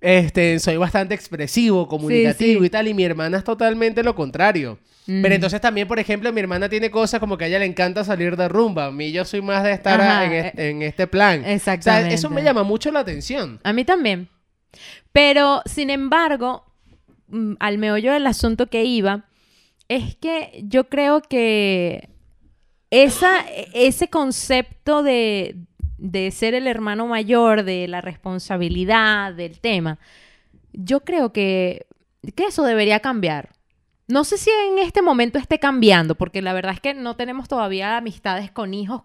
Este, 0.00 0.58
soy 0.60 0.76
bastante 0.76 1.14
expresivo, 1.14 1.88
comunicativo 1.88 2.60
sí. 2.60 2.66
y 2.66 2.70
tal, 2.70 2.86
y 2.86 2.94
mi 2.94 3.04
hermana 3.04 3.38
es 3.38 3.44
totalmente 3.44 4.02
lo 4.02 4.14
contrario. 4.14 4.78
Mm. 5.06 5.22
Pero 5.22 5.34
entonces 5.34 5.60
también, 5.60 5.88
por 5.88 5.98
ejemplo, 5.98 6.32
mi 6.32 6.40
hermana 6.40 6.68
tiene 6.68 6.90
cosas 6.90 7.18
como 7.18 7.36
que 7.36 7.44
a 7.44 7.48
ella 7.48 7.58
le 7.58 7.64
encanta 7.64 8.04
salir 8.04 8.36
de 8.36 8.48
rumba. 8.48 8.86
A 8.86 8.90
mí 8.92 9.10
yo 9.10 9.24
soy 9.24 9.42
más 9.42 9.64
de 9.64 9.72
estar 9.72 10.00
Ajá, 10.00 10.26
en, 10.26 10.32
este, 10.32 10.70
en 10.70 10.82
este 10.82 11.06
plan. 11.06 11.44
exactamente. 11.44 12.06
O 12.06 12.10
sea, 12.10 12.14
eso 12.14 12.30
me 12.30 12.42
llama 12.42 12.62
mucho 12.62 12.92
la 12.92 13.00
atención. 13.00 13.58
A 13.64 13.72
mí 13.72 13.84
también. 13.84 14.28
Pero, 15.12 15.62
sin 15.64 15.90
embargo, 15.90 16.64
mm, 16.66 16.67
al 17.58 17.78
meollo 17.78 18.12
del 18.12 18.26
asunto 18.26 18.66
que 18.68 18.84
iba, 18.84 19.24
es 19.88 20.16
que 20.16 20.60
yo 20.64 20.88
creo 20.88 21.22
que 21.22 22.08
esa, 22.90 23.40
ese 23.74 24.08
concepto 24.08 25.02
de, 25.02 25.56
de 25.98 26.30
ser 26.30 26.54
el 26.54 26.66
hermano 26.66 27.06
mayor, 27.06 27.64
de 27.64 27.88
la 27.88 28.00
responsabilidad, 28.00 29.34
del 29.34 29.60
tema, 29.60 29.98
yo 30.72 31.00
creo 31.00 31.32
que, 31.32 31.86
que 32.34 32.44
eso 32.44 32.62
debería 32.64 33.00
cambiar. 33.00 33.50
No 34.06 34.24
sé 34.24 34.38
si 34.38 34.50
en 34.50 34.78
este 34.78 35.02
momento 35.02 35.38
esté 35.38 35.58
cambiando, 35.58 36.14
porque 36.14 36.40
la 36.40 36.54
verdad 36.54 36.72
es 36.72 36.80
que 36.80 36.94
no 36.94 37.16
tenemos 37.16 37.48
todavía 37.48 37.96
amistades 37.96 38.50
con 38.50 38.72
hijos. 38.72 39.02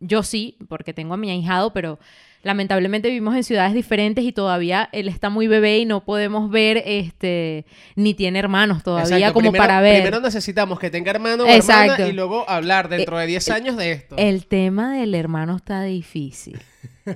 Yo 0.00 0.22
sí, 0.22 0.56
porque 0.68 0.94
tengo 0.94 1.14
a 1.14 1.18
mi 1.18 1.30
ahijado, 1.30 1.72
pero 1.72 1.98
lamentablemente 2.42 3.08
vivimos 3.08 3.36
en 3.36 3.44
ciudades 3.44 3.72
diferentes 3.74 4.24
y 4.24 4.32
todavía 4.32 4.88
él 4.92 5.08
está 5.08 5.30
muy 5.30 5.46
bebé 5.46 5.78
y 5.78 5.84
no 5.86 6.04
podemos 6.04 6.50
ver, 6.50 6.82
este, 6.86 7.64
ni 7.96 8.14
tiene 8.14 8.38
hermanos 8.38 8.82
todavía 8.82 9.16
Exacto, 9.16 9.34
como 9.34 9.50
primero- 9.52 9.62
para 9.62 9.80
ver. 9.80 10.02
Primero 10.02 10.20
necesamente 10.20 10.76
que 10.80 10.90
tenga 10.90 11.10
hermano 11.12 11.44
o 11.44 11.46
Exacto. 11.46 11.92
hermana 11.94 12.08
y 12.08 12.12
luego 12.12 12.48
hablar 12.50 12.88
dentro 12.88 13.16
de 13.18 13.26
10 13.26 13.48
Eh, 13.48 13.52
años 13.52 13.76
de 13.76 13.92
esto. 13.92 14.16
El 14.18 14.46
tema 14.46 14.92
del 14.94 15.14
hermano 15.14 15.56
está 15.56 15.82
difícil. 15.82 16.60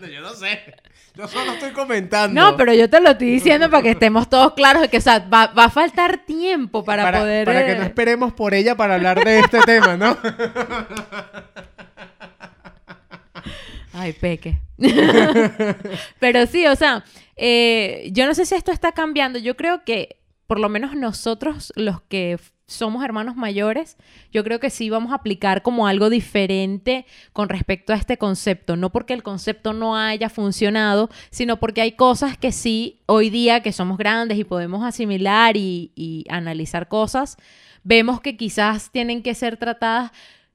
Bueno, 0.00 0.14
yo 0.14 0.20
no 0.22 0.30
sé. 0.30 0.58
Yo 1.14 1.28
solo 1.28 1.52
estoy 1.52 1.72
comentando. 1.72 2.40
No, 2.40 2.56
pero 2.56 2.72
yo 2.72 2.88
te 2.88 2.98
lo 3.00 3.10
estoy 3.10 3.28
diciendo 3.30 3.68
para 3.70 3.82
que 3.82 3.90
estemos 3.90 4.28
todos 4.30 4.54
claros 4.54 4.80
de 4.80 4.88
que, 4.88 4.96
o 4.96 5.00
sea, 5.02 5.18
va, 5.18 5.48
va 5.48 5.64
a 5.64 5.70
faltar 5.70 6.24
tiempo 6.24 6.82
para, 6.82 7.12
poder... 7.20 7.44
Para 7.44 7.66
que 7.66 7.72
eh, 7.72 7.76
no 7.76 7.82
esperemos 7.82 8.32
por 8.32 8.54
ella 8.54 8.74
para 8.74 8.94
hablar 8.94 9.22
de 9.22 9.40
este 9.40 9.60
tema, 9.66 9.96
¿no? 9.98 10.16
Ay, 14.02 14.12
peque. 14.14 14.58
Pero 16.18 16.46
sí, 16.46 16.66
o 16.66 16.74
sea, 16.74 17.04
eh, 17.36 18.10
yo 18.12 18.26
no 18.26 18.34
sé 18.34 18.46
si 18.46 18.56
esto 18.56 18.72
está 18.72 18.90
cambiando. 18.90 19.38
Yo 19.38 19.56
creo 19.56 19.84
que, 19.84 20.16
por 20.48 20.58
lo 20.58 20.68
menos 20.68 20.96
nosotros, 20.96 21.72
los 21.76 22.02
que 22.02 22.36
somos 22.66 23.04
hermanos 23.04 23.36
mayores, 23.36 23.96
yo 24.32 24.42
creo 24.42 24.58
que 24.58 24.70
sí 24.70 24.90
vamos 24.90 25.12
a 25.12 25.16
aplicar 25.16 25.62
como 25.62 25.86
algo 25.86 26.10
diferente 26.10 27.06
con 27.32 27.48
respecto 27.48 27.92
a 27.92 27.96
este 27.96 28.18
concepto. 28.18 28.74
No 28.74 28.90
porque 28.90 29.14
el 29.14 29.22
concepto 29.22 29.72
no 29.72 29.96
haya 29.96 30.28
funcionado, 30.28 31.08
sino 31.30 31.60
porque 31.60 31.82
hay 31.82 31.92
cosas 31.92 32.36
que 32.36 32.50
sí, 32.50 33.02
hoy 33.06 33.30
día 33.30 33.62
que 33.62 33.70
somos 33.70 33.98
grandes 33.98 34.36
y 34.36 34.42
podemos 34.42 34.82
asimilar 34.84 35.56
y 35.56 36.26
analizar 36.28 36.88
cosas, 36.88 37.36
vemos 37.84 38.20
que 38.20 38.36
quizás 38.36 38.90
tienen 38.90 39.22
que 39.22 39.34
ser 39.34 39.58
tratadas 39.58 40.10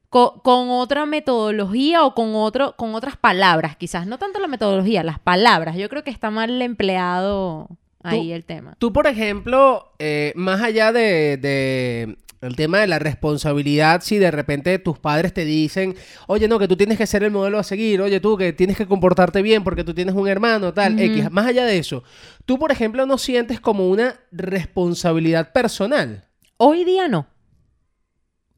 co- 0.10 0.42
con, 0.44 0.70
otra 0.70 1.06
metodología 1.06 2.06
o 2.06 2.14
con, 2.16 2.36
otro, 2.36 2.76
con 2.78 2.96
otras 2.96 3.18
palabras, 3.18 3.76
quizás. 3.78 4.08
No 4.08 4.18
tanto 4.18 4.40
la 4.40 4.48
metodología, 4.48 5.04
las 5.04 5.20
palabras. 5.20 5.76
Yo 5.78 5.90
creo 5.90 6.04
que 6.04 6.12
está 6.12 6.32
mal 6.32 6.62
empleado 6.62 7.68
ahí 8.04 8.28
Tú- 8.30 8.34
el 8.34 8.46
tema. 8.46 8.76
Tú, 8.80 8.94
por 8.94 9.08
ejemplo, 9.08 9.94
eh, 10.00 10.34
más 10.36 10.62
allá 10.62 10.92
de, 10.92 11.38
de 11.38 12.18
el 12.42 12.56
tema 12.56 12.80
de 12.80 12.88
la 12.88 13.00
responsabilidad, 13.00 14.02
si 14.02 14.18
de 14.20 14.30
repente 14.32 14.78
tus 14.80 15.00
padres 15.00 15.34
te 15.34 15.44
dicen, 15.44 15.96
oye, 16.28 16.48
no, 16.48 16.60
que 16.60 16.68
tú 16.68 16.78
tienes 16.78 16.98
que 16.98 17.08
ser 17.08 17.24
el 17.24 17.32
modelo 17.32 17.58
a 17.58 17.64
seguir, 17.64 18.00
oye, 18.02 18.20
tú 18.20 18.38
que 18.38 18.54
tienes 18.54 18.78
que 18.78 18.86
comportarte 18.88 19.42
bien 19.42 19.64
porque 19.64 19.84
tú 19.84 19.94
tienes 19.94 20.14
un 20.16 20.28
hermano, 20.28 20.74
tal. 20.74 21.00
X, 21.00 21.32
más 21.32 21.48
allá 21.48 21.66
de 21.66 21.80
eso, 21.80 22.04
tú, 22.46 22.60
por 22.60 22.72
ejemplo, 22.72 23.06
no 23.06 23.18
sientes 23.18 23.60
como 23.60 23.90
una 23.90 24.20
responsabilidad 24.32 25.52
personal. 25.52 26.26
Hoy 26.58 26.84
día 26.84 27.08
no. 27.08 27.26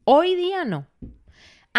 Hoy 0.04 0.34
día 0.34 0.64
no. 0.64 0.86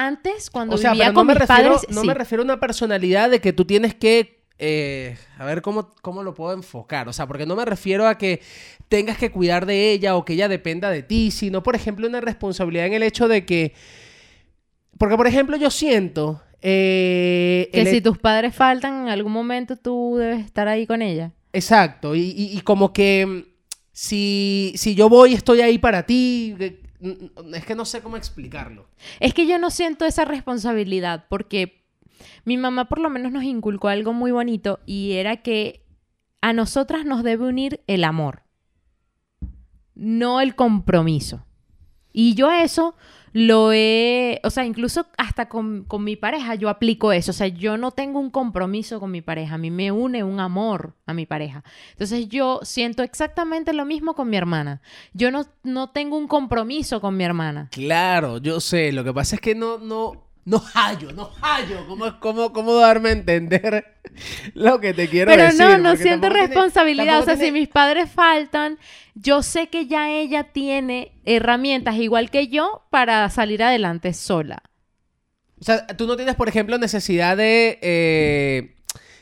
Antes, 0.08 0.50
cuando 0.50 0.76
O 0.76 0.78
sea, 0.78 0.92
vivía 0.92 1.06
pero 1.06 1.14
no 1.14 1.20
con 1.20 1.28
me, 1.28 1.34
mis 1.34 1.40
refiero, 1.42 1.72
padres, 1.74 1.90
no 1.96 2.02
sí. 2.02 2.08
me 2.08 2.14
refiero 2.14 2.42
a 2.42 2.46
una 2.46 2.60
personalidad 2.60 3.30
de 3.30 3.40
que 3.42 3.54
tú 3.54 3.66
tienes 3.66 3.94
que. 3.96 4.42
eh, 4.58 5.18
a 5.38 5.46
ver 5.46 5.62
cómo, 5.62 5.94
cómo 6.02 6.24
lo 6.24 6.34
puedo 6.34 6.54
enfocar. 6.54 7.08
O 7.10 7.14
sea, 7.14 7.28
porque 7.28 7.46
no 7.46 7.56
me 7.56 7.66
refiero 7.66 8.08
a 8.08 8.18
que 8.18 8.42
tengas 8.90 9.18
que 9.18 9.32
cuidar 9.32 9.66
de 9.66 9.92
ella 9.92 10.16
o 10.16 10.24
que 10.26 10.34
ella 10.34 10.48
dependa 10.48 10.90
de 10.90 11.04
ti, 11.04 11.32
sino, 11.32 11.64
por 11.64 11.76
ejemplo, 11.76 12.08
una 12.08 12.22
responsabilidad 12.22 12.86
en 12.88 12.94
el 12.94 13.04
hecho 13.04 13.28
de 13.28 13.46
que. 13.46 13.74
Porque, 14.98 15.18
por 15.18 15.28
ejemplo, 15.28 15.58
yo 15.58 15.72
siento. 15.72 16.42
eh, 16.62 17.70
que 17.74 17.82
el 17.82 17.88
si 17.88 18.02
tus 18.02 18.18
padres 18.18 18.54
faltan, 18.56 19.04
en 19.04 19.10
algún 19.10 19.32
momento 19.32 19.76
tú 19.78 20.18
debes 20.20 20.46
estar 20.46 20.68
ahí 20.68 20.86
con 20.86 21.02
ella. 21.02 21.32
Exacto. 21.54 22.16
Y, 22.16 22.22
y- 22.36 22.58
y 22.58 22.62
como 22.62 22.94
que. 22.94 23.26
mm, 23.26 23.52
Si, 23.94 24.74
si 24.78 24.96
yo 24.96 25.10
voy, 25.10 25.34
estoy 25.34 25.62
ahí 25.62 25.78
para 25.78 26.04
ti. 26.06 26.56
Es 27.54 27.66
que 27.66 27.76
no 27.76 27.86
sé 27.86 28.02
cómo 28.02 28.18
explicarlo. 28.18 28.88
Es 29.20 29.34
que 29.34 29.48
yo 29.48 29.58
no 29.58 29.72
siento 29.72 30.06
esa 30.06 30.26
responsabilidad 30.26 31.26
porque 31.30 31.84
mi 32.46 32.58
mamá 32.58 32.90
por 32.90 33.00
lo 33.00 33.10
menos 33.10 33.32
nos 33.32 33.44
inculcó 33.44 33.88
algo 33.88 34.14
muy 34.14 34.32
bonito 34.32 34.80
y 34.86 35.14
era 35.14 35.38
que 35.38 35.86
a 36.42 36.54
nosotras 36.54 37.06
nos 37.06 37.24
debe 37.24 37.48
unir 37.48 37.82
el 37.88 38.04
amor, 38.04 38.44
no 39.96 40.42
el 40.42 40.56
compromiso. 40.56 41.46
Y 42.14 42.34
yo 42.34 42.52
eso 42.52 42.96
lo 43.34 43.72
he, 43.72 44.40
o 44.44 44.50
sea, 44.50 44.66
incluso 44.66 45.08
hasta 45.18 45.48
con, 45.48 45.84
con 45.86 46.04
mi 46.04 46.16
pareja 46.16 46.56
yo 46.56 46.70
aplico 46.70 47.12
eso, 47.12 47.32
o 47.32 47.34
sea, 47.34 47.48
yo 47.48 47.78
no 47.78 47.92
tengo 47.92 48.20
un 48.20 48.30
compromiso 48.30 49.00
con 49.00 49.12
mi 49.12 49.22
pareja, 49.22 49.56
a 49.56 49.58
mí 49.58 49.72
me 49.72 49.92
une 49.92 50.24
un 50.24 50.40
amor 50.40 50.96
a 51.06 51.14
mi 51.14 51.26
pareja. 51.26 51.64
Entonces 51.92 52.28
yo 52.28 52.60
siento 52.64 53.04
exactamente 53.04 53.74
lo 53.74 53.86
mismo 53.86 54.14
con 54.14 54.30
mi 54.30 54.38
hermana. 54.38 54.82
Yo 55.14 55.32
no, 55.32 55.46
no 55.64 55.90
tengo 55.90 56.18
un 56.18 56.28
compromiso 56.28 57.02
con 57.02 57.16
mi 57.16 57.24
hermana. 57.24 57.70
Claro, 57.72 58.38
yo 58.38 58.60
sé. 58.60 58.92
Lo 58.92 59.04
que 59.04 59.14
pasa 59.14 59.36
es 59.36 59.42
que 59.42 59.56
no, 59.56 59.78
no, 59.78 60.31
no 60.46 60.60
hallo, 60.74 61.12
no 61.14 61.32
hallo. 61.42 61.86
¿Cómo, 61.88 62.20
cómo, 62.20 62.54
cómo 62.54 62.74
darme 62.76 63.10
a 63.10 63.12
entender 63.14 63.86
lo 64.54 64.80
que 64.80 64.94
te 64.94 65.08
quiero 65.08 65.30
Pero 65.32 65.44
decir? 65.44 65.60
no, 65.60 65.78
no 65.78 65.90
Porque 65.92 66.04
siento 66.04 66.30
tiene- 66.30 66.48
responsabilidad. 66.48 67.20
o 67.20 67.24
sea, 67.26 67.36
si 67.38 67.52
mis 67.52 67.68
padres 67.68 68.10
faltan, 68.12 68.80
yo 69.16 69.44
sé 69.44 69.68
que 69.68 69.88
ya 69.88 70.10
ella 70.10 70.46
tiene 70.46 71.12
herramientas 71.26 71.96
igual 71.98 72.30
que 72.32 72.48
yo 72.48 72.84
para 72.90 73.30
salir 73.30 73.62
adelante 73.64 74.14
sola. 74.14 74.64
O 75.60 75.64
sea, 75.64 75.86
tú 75.88 76.08
no 76.08 76.16
tienes, 76.16 76.36
por 76.36 76.50
ejemplo, 76.50 76.78
necesidad 76.80 77.38
de 77.38 77.78
eh, 77.84 78.76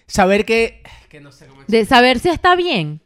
saber 0.07 0.45
que... 0.45 0.81
que 1.09 1.19
no 1.19 1.31
sé 1.33 1.47
cómo 1.47 1.63
De 1.67 1.83
saber 1.85 2.19
si 2.19 2.29
está 2.29 2.55
bien. 2.55 3.01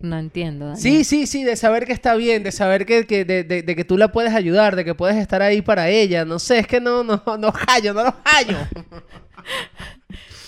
No 0.00 0.18
entiendo. 0.18 0.66
Daniel. 0.68 0.80
Sí, 0.82 1.04
sí, 1.04 1.26
sí, 1.26 1.44
de 1.44 1.56
saber 1.56 1.84
que 1.84 1.92
está 1.92 2.14
bien, 2.14 2.42
de 2.42 2.52
saber 2.52 2.86
que, 2.86 3.06
que- 3.06 3.24
de, 3.24 3.44
de- 3.44 3.62
de 3.62 3.76
que 3.76 3.84
tú 3.84 3.98
la 3.98 4.10
puedes 4.12 4.34
ayudar, 4.34 4.74
de 4.74 4.84
que 4.84 4.94
puedes 4.94 5.16
estar 5.16 5.42
ahí 5.42 5.60
para 5.62 5.88
ella. 5.90 6.24
No 6.24 6.38
sé, 6.38 6.58
es 6.60 6.66
que 6.66 6.80
no, 6.80 7.04
no, 7.04 7.22
no 7.38 7.52
hallo, 7.68 7.92
no 7.94 8.04
lo 8.04 8.14
hallo. 8.24 8.56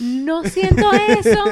No 0.00 0.42
siento 0.42 0.90
eso. 0.92 1.44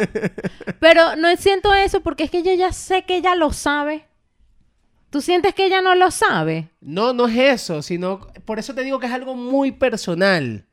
pero 0.81 1.15
no 1.17 1.35
siento 1.37 1.73
eso 1.75 2.01
porque 2.01 2.25
es 2.25 2.31
que 2.31 2.43
yo 2.43 2.53
ya 2.55 2.73
sé 2.73 3.03
que 3.05 3.17
ella 3.17 3.35
lo 3.37 3.53
sabe. 3.53 4.07
¿Tú 5.11 5.21
sientes 5.21 5.55
que 5.55 5.67
ella 5.67 5.81
no 5.83 5.95
lo 5.95 6.11
sabe? 6.11 6.69
No, 6.81 7.13
no 7.13 7.27
es 7.29 7.37
eso, 7.37 7.83
sino... 7.83 8.21
Por 8.45 8.59
eso 8.59 8.75
te 8.75 8.83
digo 8.83 8.99
que 9.01 9.07
es 9.07 9.13
algo 9.13 9.35
muy 9.37 9.73
personal. 9.73 10.65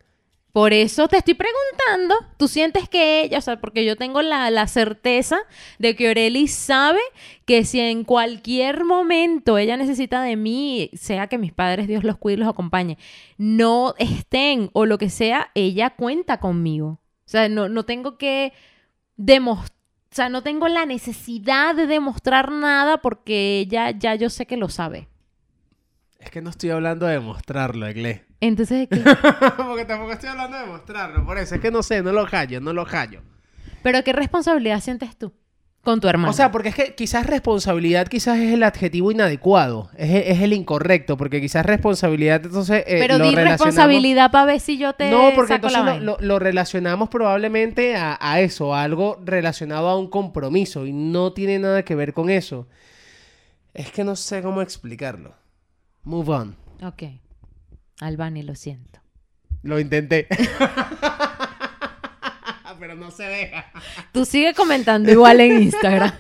Por 0.51 0.73
eso 0.73 1.07
te 1.07 1.17
estoy 1.17 1.35
preguntando, 1.35 2.15
¿tú 2.37 2.47
sientes 2.47 2.89
que 2.89 3.21
ella, 3.21 3.37
o 3.37 3.41
sea, 3.41 3.61
porque 3.61 3.85
yo 3.85 3.95
tengo 3.95 4.21
la, 4.21 4.49
la 4.49 4.67
certeza 4.67 5.37
de 5.77 5.95
que 5.95 6.07
Aureli 6.07 6.47
sabe 6.47 6.99
que 7.45 7.63
si 7.63 7.79
en 7.79 8.03
cualquier 8.03 8.83
momento 8.83 9.57
ella 9.57 9.77
necesita 9.77 10.21
de 10.23 10.35
mí, 10.35 10.89
sea 10.93 11.27
que 11.27 11.37
mis 11.37 11.53
padres, 11.53 11.87
Dios 11.87 12.03
los 12.03 12.17
cuide 12.17 12.37
y 12.37 12.39
los 12.39 12.49
acompañe, 12.49 12.97
no 13.37 13.93
estén 13.99 14.71
o 14.73 14.85
lo 14.85 14.97
que 14.97 15.11
sea, 15.11 15.51
ella 15.53 15.91
cuenta 15.91 16.39
conmigo. 16.39 16.87
O 16.87 17.29
sea, 17.29 17.49
no, 17.49 17.69
no 17.69 17.85
tengo 17.85 18.17
que 18.17 18.53
demostrar 19.15 19.77
o 20.11 20.15
sea, 20.17 20.29
no 20.29 20.41
tengo 20.41 20.67
la 20.67 20.85
necesidad 20.85 21.75
de 21.75 21.85
demostrar 21.85 22.51
nada 22.51 22.97
porque 23.01 23.59
ella 23.59 23.91
ya 23.91 24.15
yo 24.15 24.29
sé 24.29 24.47
que 24.47 24.57
lo 24.57 24.69
sabe. 24.69 25.09
Es 26.19 26.31
que 26.31 26.41
no 26.41 26.49
estoy 26.49 26.71
hablando 26.71 27.05
de 27.05 27.19
mostrarlo, 27.19 27.87
Egle. 27.87 28.25
Entonces, 28.41 28.87
¿qué? 28.89 28.97
Porque 29.57 29.85
tampoco 29.85 30.11
estoy 30.13 30.29
hablando 30.29 30.57
de 30.59 30.65
mostrarlo. 30.65 31.25
Por 31.25 31.37
eso 31.37 31.55
es 31.55 31.61
que 31.61 31.71
no 31.71 31.83
sé, 31.83 32.01
no 32.01 32.11
lo 32.11 32.25
hallo, 32.25 32.59
no 32.59 32.73
lo 32.73 32.85
hallo. 32.85 33.21
¿Pero 33.83 34.03
qué 34.03 34.13
responsabilidad 34.13 34.79
sientes 34.81 35.15
tú 35.17 35.31
con 35.83 36.01
tu 36.01 36.07
hermano? 36.09 36.31
O 36.31 36.33
sea, 36.33 36.51
porque 36.51 36.69
es 36.69 36.75
que 36.75 36.95
quizás 36.95 37.25
responsabilidad 37.27 38.07
quizás 38.07 38.37
es 38.39 38.53
el 38.53 38.63
adjetivo 38.63 39.11
inadecuado, 39.11 39.89
es, 39.95 40.09
es 40.27 40.41
el 40.41 40.53
incorrecto, 40.53 41.15
porque 41.17 41.39
quizás 41.39 41.65
responsabilidad 41.65 42.41
entonces 42.43 42.83
eh, 42.87 42.97
Pero 42.99 43.17
lo 43.17 43.25
di 43.29 43.35
relacionamos- 43.35 43.49
responsabilidad 43.51 44.31
para 44.31 44.45
ver 44.45 44.59
si 44.59 44.77
yo 44.77 44.93
te 44.93 45.09
No, 45.09 45.29
porque 45.35 45.53
saco 45.53 45.69
la 45.69 45.79
entonces 45.79 45.79
lo, 45.79 45.85
vaina. 45.85 46.05
lo- 46.05 46.17
lo 46.19 46.39
relacionamos 46.39 47.09
probablemente 47.09 47.95
a, 47.95 48.17
a 48.19 48.41
eso, 48.41 48.73
a 48.75 48.81
algo 48.83 49.19
relacionado 49.23 49.87
a 49.87 49.97
un 49.97 50.09
compromiso 50.09 50.85
y 50.85 50.91
no 50.93 51.31
tiene 51.33 51.59
nada 51.59 51.83
que 51.83 51.95
ver 51.95 52.13
con 52.13 52.29
eso. 52.29 52.67
Es 53.73 53.91
que 53.91 54.03
no 54.03 54.15
sé 54.15 54.41
cómo 54.41 54.61
explicarlo. 54.61 55.35
Move 56.07 56.29
on. 56.29 56.55
Ok. 56.81 57.03
Albani, 57.99 58.41
lo 58.43 58.55
siento. 58.55 58.99
Lo 59.63 59.79
intenté. 59.79 60.27
Pero 62.79 62.95
no 62.95 63.11
se 63.11 63.23
deja. 63.23 63.65
Tú 64.13 64.23
sigue 64.23 64.53
comentando 64.53 65.11
igual 65.11 65.39
en 65.41 65.63
Instagram. 65.63 66.11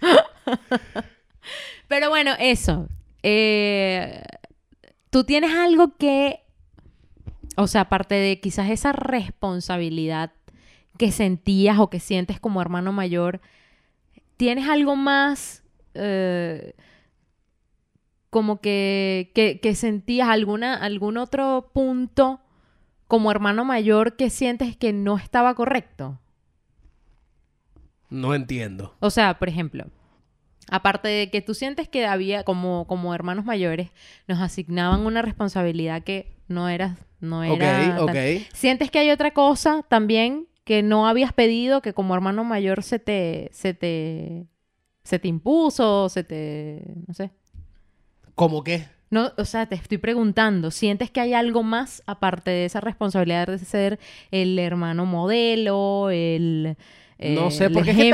Pero 1.88 2.08
bueno, 2.08 2.32
eso. 2.38 2.88
Eh, 3.22 4.22
Tú 5.10 5.24
tienes 5.24 5.52
algo 5.52 5.96
que, 5.96 6.40
o 7.56 7.66
sea, 7.66 7.82
aparte 7.82 8.14
de 8.14 8.38
quizás 8.40 8.70
esa 8.70 8.92
responsabilidad 8.92 10.32
que 10.98 11.10
sentías 11.10 11.78
o 11.80 11.90
que 11.90 11.98
sientes 11.98 12.38
como 12.38 12.62
hermano 12.62 12.92
mayor, 12.92 13.40
¿tienes 14.36 14.68
algo 14.68 14.94
más 14.94 15.64
eh, 15.94 16.74
como 18.30 18.60
que, 18.60 19.32
que, 19.34 19.60
que 19.60 19.74
sentías 19.74 20.28
alguna, 20.28 20.74
algún 20.74 21.16
otro 21.16 21.70
punto 21.72 22.40
como 23.08 23.30
hermano 23.30 23.64
mayor 23.64 24.16
que 24.16 24.30
sientes 24.30 24.76
que 24.76 24.92
no 24.92 25.16
estaba 25.16 25.54
correcto? 25.54 26.20
No 28.08 28.34
entiendo. 28.34 28.94
O 29.00 29.10
sea, 29.10 29.38
por 29.38 29.48
ejemplo, 29.48 29.86
aparte 30.68 31.08
de 31.08 31.30
que 31.30 31.42
tú 31.42 31.54
sientes 31.54 31.88
que 31.88 32.06
había, 32.06 32.44
como, 32.44 32.86
como 32.86 33.14
hermanos 33.14 33.44
mayores, 33.44 33.90
nos 34.28 34.40
asignaban 34.40 35.06
una 35.06 35.22
responsabilidad 35.22 36.02
que 36.02 36.36
no 36.48 36.68
era, 36.68 36.98
no 37.20 37.42
era. 37.42 38.02
ok. 38.02 38.16
¿Sientes 38.52 38.90
que 38.90 39.00
hay 39.00 39.10
otra 39.10 39.32
cosa 39.32 39.84
también 39.88 40.46
que 40.64 40.82
no 40.82 41.08
habías 41.08 41.32
pedido, 41.32 41.82
que 41.82 41.92
como 41.92 42.14
hermano 42.14 42.44
mayor 42.44 42.82
se 42.82 42.98
te, 43.00 43.48
se 43.52 43.74
te, 43.74 44.46
se 45.10 45.18
te 45.18 45.26
impuso, 45.26 46.08
se 46.08 46.22
te, 46.22 46.84
no 47.08 47.14
sé? 47.14 47.32
¿Cómo 48.36 48.62
qué? 48.62 48.86
No, 49.10 49.32
o 49.36 49.44
sea, 49.44 49.66
te 49.66 49.74
estoy 49.74 49.98
preguntando, 49.98 50.70
¿sientes 50.70 51.10
que 51.10 51.20
hay 51.20 51.34
algo 51.34 51.64
más 51.64 52.00
aparte 52.06 52.52
de 52.52 52.64
esa 52.64 52.80
responsabilidad 52.80 53.48
de 53.48 53.58
ser 53.58 53.98
el 54.30 54.56
hermano 54.60 55.06
modelo, 55.06 56.10
el, 56.10 56.76
No 57.18 57.48
eh, 57.48 57.50
sé, 57.50 57.64
el 57.64 57.72
porque 57.72 57.90
es 57.90 57.96
que 57.96 58.10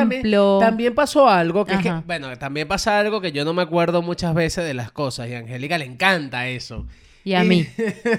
también, 0.59 0.95
pasó 0.95 1.29
algo 1.29 1.67
que 1.67 1.75
es 1.75 1.83
que, 1.83 1.93
bueno, 2.07 2.35
también 2.39 2.67
pasa 2.67 2.99
algo 2.99 3.21
que 3.21 3.31
yo 3.31 3.45
no 3.45 3.53
me 3.53 3.61
acuerdo 3.61 4.01
muchas 4.01 4.33
veces 4.33 4.65
de 4.65 4.73
las 4.73 4.91
cosas 4.91 5.29
y 5.29 5.35
a 5.35 5.39
Angélica 5.41 5.77
le 5.77 5.85
encanta 5.85 6.49
eso. 6.49 6.87
Y 7.27 7.35
a 7.35 7.43
mí. 7.43 7.67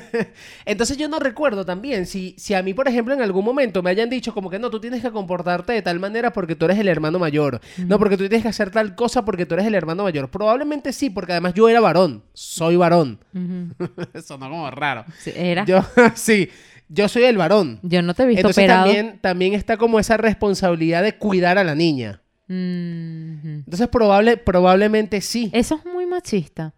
Entonces 0.66 0.98
yo 0.98 1.08
no 1.08 1.18
recuerdo 1.20 1.64
también 1.66 2.06
si, 2.06 2.36
si 2.38 2.54
a 2.54 2.62
mí, 2.62 2.74
por 2.74 2.90
ejemplo, 2.90 3.14
en 3.14 3.22
algún 3.22 3.46
momento 3.46 3.82
me 3.82 3.90
hayan 3.90 4.10
dicho 4.10 4.34
como 4.34 4.50
que 4.50 4.60
no, 4.60 4.70
tú 4.70 4.82
tienes 4.82 5.02
que 5.02 5.12
comportarte 5.12 5.72
de 5.72 5.82
tal 5.82 5.98
manera 5.98 6.34
porque 6.34 6.58
tú 6.58 6.66
eres 6.66 6.78
el 6.78 6.90
hermano 6.90 7.18
mayor. 7.18 7.62
No, 7.78 8.00
porque 8.00 8.18
tú 8.18 8.28
tienes 8.28 8.42
que 8.42 8.50
hacer 8.50 8.70
tal 8.70 8.96
cosa 8.96 9.24
porque 9.24 9.46
tú 9.46 9.54
eres 9.54 9.66
el 9.66 9.76
hermano 9.76 10.04
mayor. 10.04 10.30
Probablemente 10.30 10.92
sí, 10.92 11.10
porque 11.10 11.32
además 11.32 11.54
yo 11.54 11.70
era 11.70 11.80
varón. 11.80 12.22
Soy 12.34 12.76
varón. 12.76 13.20
Ujú. 13.34 13.92
Sonó 14.22 14.50
como 14.50 14.70
raro. 14.72 15.06
Sí, 15.20 15.32
era. 15.34 15.64
Yo, 15.64 15.86
Yo, 15.96 16.04
sí, 16.16 16.50
yo 16.90 17.08
soy 17.08 17.24
el 17.24 17.38
varón. 17.38 17.80
no 17.82 18.14
te 18.14 18.24
he 18.24 18.26
visto 18.26 18.42
Entonces 18.42 18.62
operado. 18.66 18.88
también, 18.88 19.20
también 19.22 19.54
está 19.54 19.78
como 19.78 20.00
esa 20.02 20.18
responsabilidad 20.18 21.02
de 21.02 21.16
cuidar 21.16 21.58
a 21.58 21.64
la 21.64 21.76
niña. 21.76 22.24
Entonces 22.50 23.88
probable, 23.88 24.36
probablemente 24.36 25.22
sí. 25.22 25.50
Eso 25.54 25.76
es 25.76 25.86
muy 25.86 26.06
machista. 26.06 26.74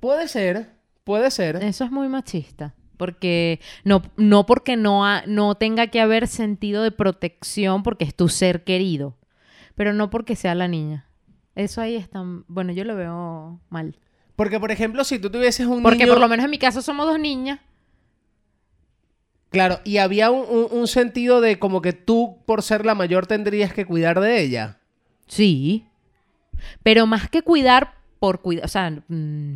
Puede 0.00 0.26
ser, 0.26 0.70
puede 1.04 1.30
ser. 1.30 1.56
Eso 1.56 1.84
es 1.84 1.90
muy 1.90 2.08
machista. 2.08 2.74
Porque 2.96 3.58
no, 3.84 4.02
no 4.16 4.46
porque 4.46 4.76
no, 4.76 5.04
ha- 5.06 5.24
no 5.26 5.54
tenga 5.56 5.88
que 5.88 6.00
haber 6.00 6.28
sentido 6.28 6.82
de 6.82 6.92
protección 6.92 7.82
porque 7.82 8.04
es 8.04 8.14
tu 8.14 8.28
ser 8.28 8.62
querido. 8.64 9.16
Pero 9.74 9.92
no 9.92 10.10
porque 10.10 10.36
sea 10.36 10.54
la 10.54 10.68
niña. 10.68 11.06
Eso 11.54 11.80
ahí 11.80 11.96
está. 11.96 12.22
Bueno, 12.46 12.72
yo 12.72 12.84
lo 12.84 12.94
veo 12.94 13.60
mal. 13.70 13.98
Porque, 14.36 14.60
por 14.60 14.70
ejemplo, 14.70 15.02
si 15.04 15.18
tú 15.18 15.30
tuvieses 15.30 15.66
un 15.66 15.82
Porque 15.82 15.98
niño... 16.04 16.12
por 16.12 16.20
lo 16.20 16.28
menos 16.28 16.44
en 16.44 16.50
mi 16.50 16.58
caso 16.58 16.80
somos 16.82 17.06
dos 17.06 17.18
niñas. 17.18 17.60
Claro, 19.50 19.80
y 19.84 19.98
había 19.98 20.30
un, 20.30 20.46
un- 20.48 20.68
un 20.78 20.86
sentido 20.88 21.40
de 21.42 21.58
como 21.58 21.82
que 21.82 21.92
tú, 21.92 22.38
por 22.46 22.62
ser 22.62 22.86
la 22.86 22.94
mayor, 22.94 23.26
tendrías 23.26 23.72
que 23.74 23.84
cuidar 23.84 24.20
de 24.20 24.40
ella. 24.40 24.78
Sí. 25.26 25.84
Pero 26.82 27.06
más 27.06 27.28
que 27.28 27.42
cuidar, 27.42 27.94
por 28.18 28.40
cuidar. 28.40 28.64
O 28.64 28.68
sea, 28.68 28.90
mm, 29.08 29.54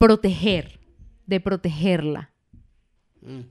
proteger. 0.00 0.80
De 1.26 1.38
protegerla. 1.38 2.30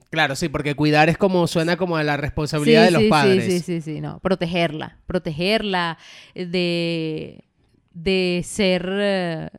Claro, 0.09 0.35
sí, 0.35 0.49
porque 0.49 0.75
cuidar 0.75 1.09
es 1.09 1.17
como 1.17 1.45
suena 1.47 1.77
como 1.77 1.95
a 1.95 2.03
la 2.03 2.17
responsabilidad 2.17 2.81
Sí, 2.81 2.85
de 2.87 2.91
los 2.91 3.01
sí, 3.03 3.09
padres. 3.09 3.45
Sí, 3.45 3.59
sí, 3.59 3.81
sí, 3.81 3.81
sí, 3.95 4.01
no. 4.01 4.19
Protegerla. 4.19 4.97
Protegerla 5.05 5.97
de, 6.33 7.45
de 7.93 8.41
ser... 8.43 8.89
eh, 8.91 9.49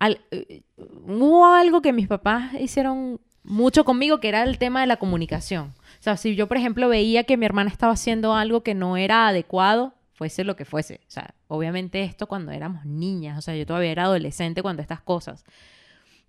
al- 0.00 0.20
eh, 0.32 0.62
hubo 1.06 1.46
algo 1.46 1.80
que 1.80 1.92
mis 1.92 2.08
papás 2.08 2.52
hicieron 2.60 3.20
mucho 3.44 3.84
conmigo, 3.84 4.18
que 4.20 4.28
era 4.28 4.42
el 4.42 4.58
tema 4.58 4.80
de 4.80 4.88
la 4.88 4.96
comunicación. 4.96 5.72
O 6.00 6.02
sea, 6.02 6.16
si 6.16 6.34
yo, 6.34 6.48
por 6.48 6.56
ejemplo, 6.56 6.88
veía 6.88 7.24
que 7.24 7.36
mi 7.36 7.46
hermana 7.46 7.70
estaba 7.70 7.92
haciendo 7.92 8.34
algo 8.34 8.62
que 8.64 8.74
no 8.74 8.96
era 8.96 9.28
adecuado, 9.28 9.94
fuese 10.12 10.42
lo 10.44 10.56
que 10.56 10.64
fuese. 10.64 11.00
O 11.06 11.10
sea, 11.10 11.34
obviamente 11.46 12.02
esto 12.02 12.26
cuando 12.26 12.50
éramos 12.52 12.84
niñas, 12.84 13.38
o 13.38 13.42
sea, 13.42 13.54
yo 13.54 13.64
todavía 13.64 13.92
era 13.92 14.04
adolescente 14.04 14.60
cuando 14.60 14.82
estas 14.82 15.00
cosas. 15.00 15.44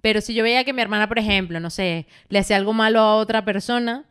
Pero 0.05 0.21
si 0.21 0.35
yo 0.35 0.43
veía 0.43 0.63
que 0.63 0.71
mi 0.71 0.83
hermana, 0.83 1.07
por 1.07 1.17
ejemplo, 1.17 1.59
no 1.59 1.71
sé, 1.71 2.05
le 2.29 2.37
hacía 2.37 2.57
algo 2.57 2.73
malo 2.73 2.99
a 2.99 3.15
otra 3.15 3.43
persona, 3.43 4.05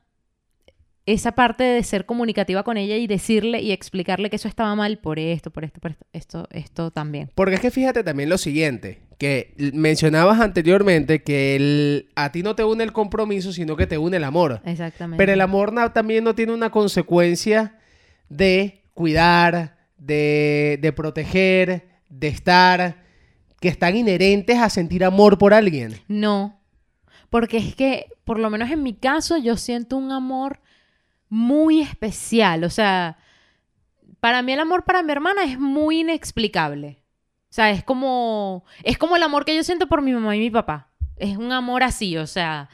esa 1.06 1.32
parte 1.36 1.62
de 1.62 1.84
ser 1.84 2.04
comunicativa 2.04 2.64
con 2.64 2.76
ella 2.78 2.96
y 2.96 3.06
decirle 3.06 3.60
y 3.60 3.70
explicarle 3.70 4.28
que 4.28 4.34
eso 4.34 4.48
estaba 4.48 4.74
mal 4.74 4.98
por 4.98 5.20
esto, 5.20 5.52
por 5.52 5.62
esto, 5.64 5.80
por 5.80 5.92
esto, 5.92 6.04
esto, 6.12 6.48
esto 6.50 6.90
también. 6.90 7.30
Porque 7.36 7.54
es 7.54 7.60
que 7.60 7.70
fíjate 7.70 8.02
también 8.02 8.28
lo 8.28 8.38
siguiente, 8.38 9.02
que 9.18 9.54
mencionabas 9.72 10.40
anteriormente 10.40 11.22
que 11.22 11.54
el- 11.54 12.08
a 12.16 12.32
ti 12.32 12.42
no 12.42 12.56
te 12.56 12.64
une 12.64 12.82
el 12.82 12.92
compromiso, 12.92 13.52
sino 13.52 13.76
que 13.76 13.86
te 13.86 13.96
une 13.96 14.16
el 14.16 14.24
amor. 14.24 14.62
Exactamente. 14.64 15.18
Pero 15.22 15.32
el 15.32 15.40
amor 15.42 15.72
na- 15.72 15.92
también 15.92 16.24
no 16.24 16.34
tiene 16.34 16.52
una 16.54 16.70
consecuencia 16.70 17.78
de 18.28 18.82
cuidar, 18.94 19.76
de, 19.96 20.76
de 20.82 20.92
proteger, 20.92 21.86
de 22.08 22.26
estar, 22.26 23.03
que 23.64 23.70
están 23.70 23.96
inherentes 23.96 24.58
a 24.58 24.68
sentir 24.68 25.02
amor 25.04 25.38
por 25.38 25.54
alguien. 25.54 25.98
No, 26.06 26.60
porque 27.30 27.56
es 27.56 27.74
que, 27.74 28.08
por 28.24 28.38
lo 28.38 28.50
menos 28.50 28.70
en 28.70 28.82
mi 28.82 28.92
caso, 28.92 29.38
yo 29.38 29.56
siento 29.56 29.96
un 29.96 30.12
amor 30.12 30.60
muy 31.30 31.80
especial. 31.80 32.64
O 32.64 32.68
sea, 32.68 33.16
para 34.20 34.42
mí 34.42 34.52
el 34.52 34.60
amor 34.60 34.84
para 34.84 35.02
mi 35.02 35.12
hermana 35.12 35.44
es 35.44 35.58
muy 35.58 36.00
inexplicable. 36.00 37.02
O 37.44 37.54
sea, 37.54 37.70
es 37.70 37.82
como, 37.82 38.64
es 38.82 38.98
como 38.98 39.16
el 39.16 39.22
amor 39.22 39.46
que 39.46 39.56
yo 39.56 39.64
siento 39.64 39.86
por 39.86 40.02
mi 40.02 40.12
mamá 40.12 40.36
y 40.36 40.40
mi 40.40 40.50
papá. 40.50 40.90
Es 41.16 41.38
un 41.38 41.50
amor 41.50 41.84
así, 41.84 42.18
o 42.18 42.26
sea, 42.26 42.68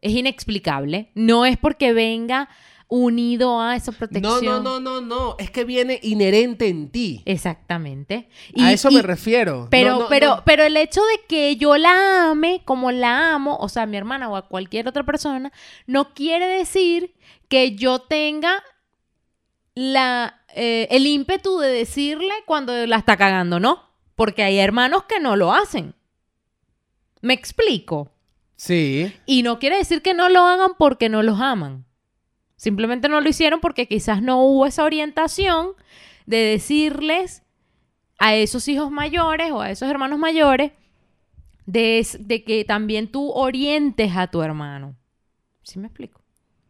es 0.00 0.12
inexplicable. 0.12 1.10
No 1.14 1.44
es 1.44 1.58
porque 1.58 1.92
venga 1.92 2.48
unido 2.94 3.58
a 3.58 3.74
esa 3.74 3.90
No, 3.90 3.96
protección. 3.98 4.44
no, 4.44 4.60
no, 4.60 4.80
no, 4.80 5.00
no. 5.00 5.36
Es 5.38 5.50
que 5.50 5.64
viene 5.64 5.98
inherente 6.02 6.68
en 6.68 6.90
ti. 6.90 7.22
Exactamente. 7.24 8.28
a 8.58 8.70
eso 8.72 8.90
me 8.90 8.98
y- 8.98 9.02
refiero. 9.02 9.68
Pero, 9.70 9.92
No, 9.92 9.98
no, 10.00 10.08
pero, 10.08 10.36
no. 10.36 10.42
pero 10.44 10.62
el 10.64 10.76
hecho 10.76 11.00
de 11.00 11.24
que 11.26 11.56
yo 11.56 11.78
la 11.78 12.30
ame 12.30 12.60
como 12.66 12.92
la 12.92 13.34
amo, 13.34 13.56
o 13.56 13.68
sea, 13.70 13.84
a 13.84 13.86
mi 13.86 13.96
hermana 13.96 14.28
o 14.28 14.36
a 14.36 14.46
cualquier 14.46 14.88
otra 14.88 15.04
persona, 15.04 15.50
no 15.86 16.12
quiere 16.12 16.46
decir 16.46 17.14
que 17.48 17.74
yo 17.76 18.00
tenga 18.00 18.62
la, 19.74 20.42
eh, 20.54 20.86
el 20.90 21.06
ímpetu 21.06 21.58
de 21.60 21.68
decirle 21.72 22.34
cuando 22.46 22.86
la 22.86 22.96
está 22.96 23.16
cagando, 23.16 23.58
¿no? 23.58 23.82
Porque 24.16 24.42
hay 24.42 24.58
hermanos 24.58 25.04
que 25.04 25.18
no 25.18 25.36
lo 25.36 25.52
hacen. 25.54 25.94
¿Me 27.22 27.32
explico? 27.32 28.10
Sí. 28.56 29.12
Y 29.24 29.42
no 29.42 29.58
quiere 29.58 29.76
decir 29.78 30.02
que 30.02 30.12
no 30.12 30.28
lo 30.28 30.40
hagan 30.46 30.72
porque 30.78 31.08
no 31.08 31.22
los 31.22 31.40
aman. 31.40 31.86
Simplemente 32.62 33.08
no 33.08 33.20
lo 33.20 33.28
hicieron 33.28 33.58
porque 33.58 33.88
quizás 33.88 34.22
no 34.22 34.40
hubo 34.44 34.66
esa 34.66 34.84
orientación 34.84 35.70
de 36.26 36.36
decirles 36.36 37.42
a 38.20 38.36
esos 38.36 38.68
hijos 38.68 38.88
mayores 38.92 39.50
o 39.50 39.60
a 39.60 39.72
esos 39.72 39.90
hermanos 39.90 40.20
mayores 40.20 40.70
de, 41.66 42.06
de 42.20 42.44
que 42.44 42.64
también 42.64 43.10
tú 43.10 43.32
orientes 43.32 44.12
a 44.16 44.28
tu 44.28 44.42
hermano. 44.42 44.94
¿Sí 45.64 45.80
me 45.80 45.88
explico? 45.88 46.20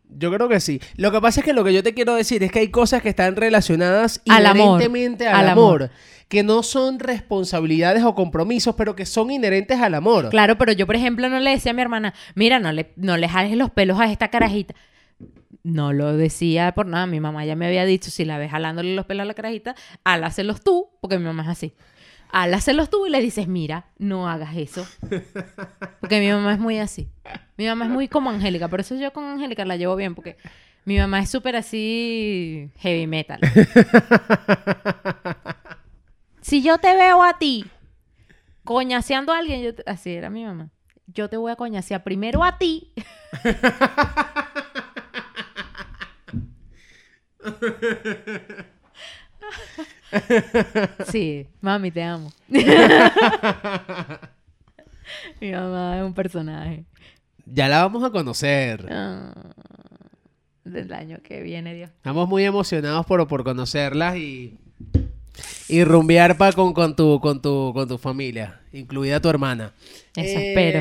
Yo 0.09 0.33
creo 0.33 0.49
que 0.49 0.61
sí. 0.61 0.81
Lo 0.97 1.13
que 1.13 1.21
pasa 1.21 1.41
es 1.41 1.45
que 1.45 1.53
lo 1.53 1.63
que 1.63 1.75
yo 1.75 1.83
te 1.83 1.93
quiero 1.93 2.15
decir 2.15 2.43
es 2.43 2.51
que 2.51 2.61
hay 2.61 2.71
cosas 2.71 3.03
que 3.03 3.11
están 3.11 3.37
relacionadas 3.37 4.23
Al 4.31 4.47
amor. 4.47 4.81
inherentemente 4.81 5.29
al, 5.29 5.35
Al 5.41 5.49
amor, 5.51 5.83
amor. 5.83 5.91
que 6.29 6.43
no 6.43 6.63
son 6.63 7.01
responsabilidades 7.01 8.03
o 8.03 8.15
compromisos, 8.15 8.75
pero 8.77 8.97
que 8.97 9.05
son 9.05 9.31
inherentes 9.31 9.79
al 9.79 9.95
amor. 9.95 10.31
Claro, 10.31 10.57
pero 10.57 10.73
yo, 10.73 10.87
por 10.87 10.97
ejemplo, 10.97 11.29
no 11.29 11.39
le 11.39 11.51
decía 11.51 11.73
a 11.73 11.75
mi 11.75 11.83
hermana, 11.83 12.15
mira, 12.35 12.59
no 12.61 12.73
le, 12.73 12.95
no 12.97 13.19
le 13.19 13.29
jales 13.29 13.59
los 13.59 13.69
pelos 13.71 14.01
a 14.01 14.11
esta 14.11 14.29
carajita. 14.29 14.75
No 15.65 15.93
lo 15.93 16.17
decía 16.17 16.73
por 16.75 16.87
nada. 16.87 17.07
Mi 17.07 17.21
mamá 17.21 17.45
ya 17.45 17.57
me 17.57 17.67
había 17.67 17.85
dicho, 17.85 18.11
si 18.11 18.25
la 18.25 18.39
ves 18.39 18.51
jalándole 18.51 18.95
los 18.95 19.07
pelos 19.07 19.23
a 19.23 19.27
la 19.27 19.35
carajita, 19.35 19.75
hálaselos 20.05 20.63
tú, 20.63 20.91
porque 21.01 21.19
mi 21.19 21.25
mamá 21.25 21.43
es 21.45 21.49
así. 21.51 21.73
Hálaselos 22.35 22.89
tú 22.91 23.07
y 23.07 23.11
le 23.11 23.21
dices, 23.21 23.47
mira, 23.47 23.87
no 23.99 24.27
hagas 24.29 24.57
eso. 24.57 24.87
Porque 26.01 26.19
mi 26.19 26.31
mamá 26.31 26.55
es 26.55 26.59
muy 26.59 26.79
así. 26.79 27.11
Mi 27.59 27.67
mamá 27.67 27.85
es 27.85 27.91
muy 27.91 28.09
como 28.09 28.31
Angélica. 28.31 28.69
Por 28.69 28.81
eso 28.81 28.95
yo 28.95 29.13
con 29.13 29.25
Angélica 29.25 29.67
la 29.67 29.77
llevo 29.77 29.95
bien, 29.97 30.15
porque 30.15 30.39
mi 30.87 30.97
mamá 30.99 31.21
es 31.21 31.29
súper 31.29 31.57
así 31.57 32.71
heavy 32.79 33.07
metal. 33.07 33.39
si 36.41 36.63
yo 36.63 36.79
te 36.79 36.95
veo 36.97 37.23
a 37.23 37.39
ti 37.39 37.67
coñaseando 38.65 39.33
a 39.35 39.39
alguien, 39.39 39.61
yo 39.63 39.75
te- 39.75 39.85
así 39.87 40.11
era 40.13 40.31
mi 40.31 40.43
mamá. 40.45 40.71
Yo 41.09 41.29
te 41.29 41.37
voy 41.37 41.53
a 41.53 41.57
coñasear 41.57 42.03
primero 42.03 42.43
a 42.43 42.57
ti. 42.57 42.95
sí, 51.11 51.47
mami, 51.61 51.91
te 51.91 52.03
amo. 52.03 52.33
mi 55.41 55.53
mamá 55.53 55.99
es 55.99 56.05
un 56.05 56.15
personaje. 56.15 56.85
Ya 57.47 57.69
la 57.69 57.83
vamos 57.83 58.05
a 58.05 58.11
conocer. 58.11 58.87
Ah, 58.91 59.33
del 60.65 60.93
año 60.93 61.19
que 61.23 61.43
viene, 61.43 61.75
Dios. 61.75 61.91
Estamos 61.91 62.29
muy 62.29 62.45
emocionados 62.45 63.05
por, 63.07 63.27
por 63.27 63.43
conocerlas 63.45 64.17
y, 64.17 64.59
y 65.69 65.85
rumbear 65.85 66.37
pa 66.37 66.53
con, 66.53 66.73
con, 66.73 66.95
tu, 66.95 67.21
con, 67.21 67.43
tu, 67.43 67.73
con 67.75 67.89
tu 67.89 67.99
familia, 67.99 68.61
incluida 68.73 69.21
tu 69.21 69.29
hermana. 69.29 69.73
Eso 70.15 70.39
Eh, 70.39 70.49
espero. 70.51 70.81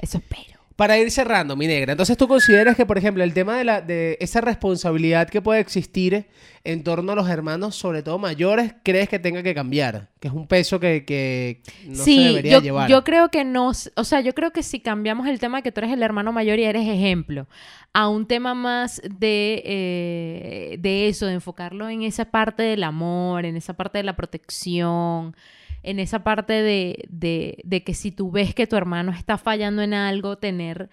Eso 0.00 0.18
espero. 0.18 0.53
Para 0.76 0.98
ir 0.98 1.10
cerrando, 1.12 1.54
mi 1.54 1.68
negra, 1.68 1.92
entonces 1.92 2.16
tú 2.16 2.26
consideras 2.26 2.76
que, 2.76 2.84
por 2.84 2.98
ejemplo, 2.98 3.22
el 3.22 3.32
tema 3.32 3.56
de, 3.56 3.64
la, 3.64 3.80
de 3.80 4.16
esa 4.20 4.40
responsabilidad 4.40 5.28
que 5.28 5.40
puede 5.40 5.60
existir 5.60 6.26
en 6.64 6.82
torno 6.82 7.12
a 7.12 7.14
los 7.14 7.28
hermanos, 7.28 7.76
sobre 7.76 8.02
todo 8.02 8.18
mayores, 8.18 8.74
crees 8.82 9.08
que 9.08 9.20
tenga 9.20 9.42
que 9.44 9.54
cambiar, 9.54 10.08
que 10.18 10.28
es 10.28 10.34
un 10.34 10.48
peso 10.48 10.80
que, 10.80 11.04
que 11.04 11.62
no 11.86 12.02
se 12.02 12.10
debería 12.10 12.52
yo, 12.54 12.60
llevar. 12.60 12.90
yo 12.90 13.04
creo 13.04 13.28
que 13.28 13.44
no, 13.44 13.68
o 13.68 14.04
sea, 14.04 14.20
yo 14.20 14.34
creo 14.34 14.50
que 14.50 14.64
si 14.64 14.80
cambiamos 14.80 15.28
el 15.28 15.38
tema 15.38 15.62
que 15.62 15.70
tú 15.70 15.80
eres 15.80 15.92
el 15.92 16.02
hermano 16.02 16.32
mayor 16.32 16.58
y 16.58 16.64
eres 16.64 16.88
ejemplo, 16.88 17.46
a 17.92 18.08
un 18.08 18.26
tema 18.26 18.54
más 18.54 19.00
de, 19.04 19.62
eh, 19.64 20.76
de 20.80 21.08
eso, 21.08 21.26
de 21.26 21.34
enfocarlo 21.34 21.88
en 21.88 22.02
esa 22.02 22.24
parte 22.24 22.64
del 22.64 22.82
amor, 22.82 23.44
en 23.44 23.56
esa 23.56 23.74
parte 23.74 23.98
de 23.98 24.04
la 24.04 24.16
protección, 24.16 25.36
en 25.84 26.00
esa 26.00 26.24
parte 26.24 26.52
de, 26.54 27.04
de, 27.08 27.58
de 27.64 27.84
que 27.84 27.94
si 27.94 28.10
tú 28.10 28.30
ves 28.30 28.54
que 28.54 28.66
tu 28.66 28.76
hermano 28.76 29.12
está 29.12 29.38
fallando 29.38 29.82
en 29.82 29.94
algo, 29.94 30.36
tener 30.38 30.88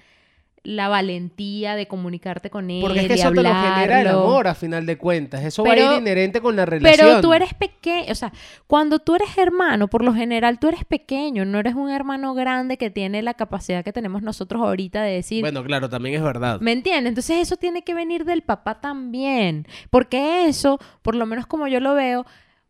la 0.63 0.89
valentía 0.89 1.75
de 1.75 1.87
comunicarte 1.87 2.51
con 2.51 2.69
él 2.69 2.81
Porque 2.81 2.99
es 2.99 3.07
que 3.07 3.13
eso 3.15 3.29
te 3.29 3.41
lo 3.41 3.49
genera 3.49 3.83
el 3.83 4.07
hablarlo. 4.07 4.23
amor, 4.25 4.47
a 4.47 4.53
final 4.53 4.85
de 4.85 4.95
cuentas. 4.95 5.43
Eso 5.43 5.63
va 5.63 5.73
a 5.73 5.75
ir 5.95 5.99
inherente 5.99 6.39
con 6.39 6.55
la 6.55 6.67
relación. 6.67 7.07
Pero 7.09 7.21
tú 7.21 7.33
eres 7.33 7.55
pequeño, 7.55 8.11
o 8.11 8.15
sea, 8.15 8.31
cuando 8.67 8.99
tú 8.99 9.15
eres 9.15 9.35
hermano, 9.39 9.87
por 9.87 10.03
lo 10.03 10.13
general 10.13 10.59
tú 10.59 10.67
eres 10.67 10.85
pequeño, 10.85 11.45
no 11.45 11.57
eres 11.57 11.73
un 11.73 11.89
hermano 11.89 12.35
grande 12.35 12.77
que 12.77 12.91
tiene 12.91 13.23
la 13.23 13.33
capacidad 13.33 13.83
que 13.83 13.91
tenemos 13.91 14.21
nosotros 14.21 14.61
ahorita 14.61 15.01
de 15.01 15.13
decir, 15.13 15.41
Bueno, 15.41 15.63
claro, 15.63 15.89
también 15.89 16.13
es 16.13 16.21
verdad. 16.21 16.59
¿me 16.61 16.73
entiendes? 16.73 17.09
Entonces 17.09 17.37
eso 17.39 17.57
tiene 17.57 17.83
que 17.83 17.95
venir 17.95 18.23
del 18.23 18.43
papá 18.43 18.79
también, 18.79 19.65
porque 19.89 20.45
eso, 20.45 20.77
por 21.01 21.15
lo 21.15 21.25
menos 21.25 21.47
como 21.47 21.67
yo 21.67 21.79
lo 21.79 21.95
veo, 21.95 22.23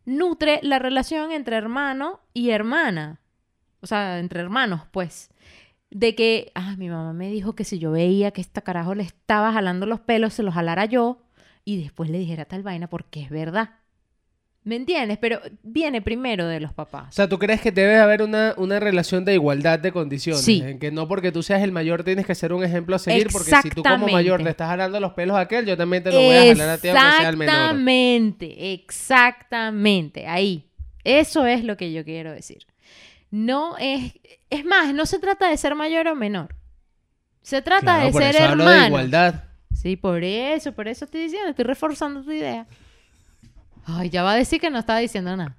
nutre 0.04 0.60
la 0.62 0.78
relación 0.78 1.32
entre 1.32 1.56
hermano 1.56 2.20
y 2.34 2.50
hermana, 2.50 3.20
o 3.80 3.86
sea, 3.86 4.18
entre 4.18 4.40
hermanos, 4.40 4.82
pues. 4.90 5.30
De 5.90 6.14
que, 6.14 6.52
ah, 6.54 6.74
mi 6.78 6.88
mamá 6.88 7.12
me 7.12 7.28
dijo 7.30 7.54
que 7.54 7.64
si 7.64 7.78
yo 7.78 7.90
veía 7.92 8.30
que 8.30 8.40
esta 8.40 8.62
carajo 8.62 8.94
le 8.94 9.02
estaba 9.02 9.52
jalando 9.52 9.84
los 9.86 10.00
pelos, 10.00 10.32
se 10.32 10.42
los 10.42 10.54
jalara 10.54 10.86
yo 10.86 11.22
y 11.64 11.82
después 11.82 12.10
le 12.10 12.18
dijera 12.18 12.46
tal 12.46 12.62
vaina 12.62 12.88
porque 12.88 13.22
es 13.22 13.30
verdad. 13.30 13.81
¿Me 14.64 14.76
entiendes? 14.76 15.18
Pero 15.18 15.40
viene 15.64 16.00
primero 16.02 16.46
de 16.46 16.60
los 16.60 16.70
O 16.70 16.74
papás. 16.74 17.12
sea, 17.12 17.28
¿tú 17.28 17.36
crees 17.38 17.60
que 17.60 17.72
debe 17.72 17.98
haber 17.98 18.22
una, 18.22 18.54
una 18.56 18.78
relación 18.78 19.24
de 19.24 19.34
igualdad 19.34 19.80
de 19.80 19.90
condiciones? 19.90 20.42
Sí. 20.44 20.62
En 20.64 20.78
que 20.78 20.92
no 20.92 21.08
porque 21.08 21.32
tú 21.32 21.42
seas 21.42 21.62
el 21.62 21.72
mayor 21.72 22.04
tienes 22.04 22.26
que 22.26 22.34
ser 22.36 22.52
un 22.52 22.62
ejemplo 22.62 22.94
a 22.94 23.00
seguir, 23.00 23.26
porque 23.32 23.50
si 23.60 23.70
tú 23.70 23.82
como 23.82 24.06
mayor 24.06 24.40
le 24.40 24.50
estás 24.50 24.68
jalando 24.68 25.00
los 25.00 25.14
pelos 25.14 25.36
a 25.36 25.40
aquel, 25.40 25.66
yo 25.66 25.76
también 25.76 26.04
te 26.04 26.10
lo 26.12 26.16
voy 26.18 26.34
a 26.36 26.46
jalar 26.54 26.68
a 26.68 26.78
ti 26.78 26.88
aunque 26.88 27.02
sea 27.18 27.28
el 27.28 27.36
menor. 27.36 27.54
Exactamente, 27.54 28.72
exactamente. 28.74 30.26
Ahí. 30.26 30.68
Eso 31.04 31.44
es 31.46 31.64
lo 31.64 31.76
que 31.76 31.92
yo 31.92 32.04
quiero 32.04 32.32
decir. 32.32 32.64
No 33.30 33.76
es. 33.78 34.12
Es 34.50 34.64
más, 34.64 34.94
no 34.94 35.06
se 35.06 35.18
trata 35.18 35.48
de 35.48 35.56
ser 35.56 35.74
mayor 35.74 36.06
o 36.06 36.14
menor. 36.14 36.54
Se 37.40 37.62
trata 37.62 37.80
Claro, 37.80 38.06
de 38.06 38.12
por 38.12 38.22
ser 38.22 38.34
eso 38.36 38.44
hablo 38.44 38.64
de 38.64 38.70
hermano. 38.70 38.86
igualdad. 38.86 39.44
Sí, 39.74 39.96
por 39.96 40.22
eso, 40.22 40.72
por 40.72 40.86
eso 40.86 41.06
estoy 41.06 41.22
diciendo, 41.22 41.48
estoy 41.50 41.64
reforzando 41.64 42.22
tu 42.22 42.30
idea. 42.30 42.66
Ay, 43.84 44.10
ya 44.10 44.22
va 44.22 44.32
a 44.32 44.36
decir 44.36 44.60
que 44.60 44.70
no 44.70 44.78
estaba 44.78 44.98
diciendo 44.98 45.36
nada. 45.36 45.56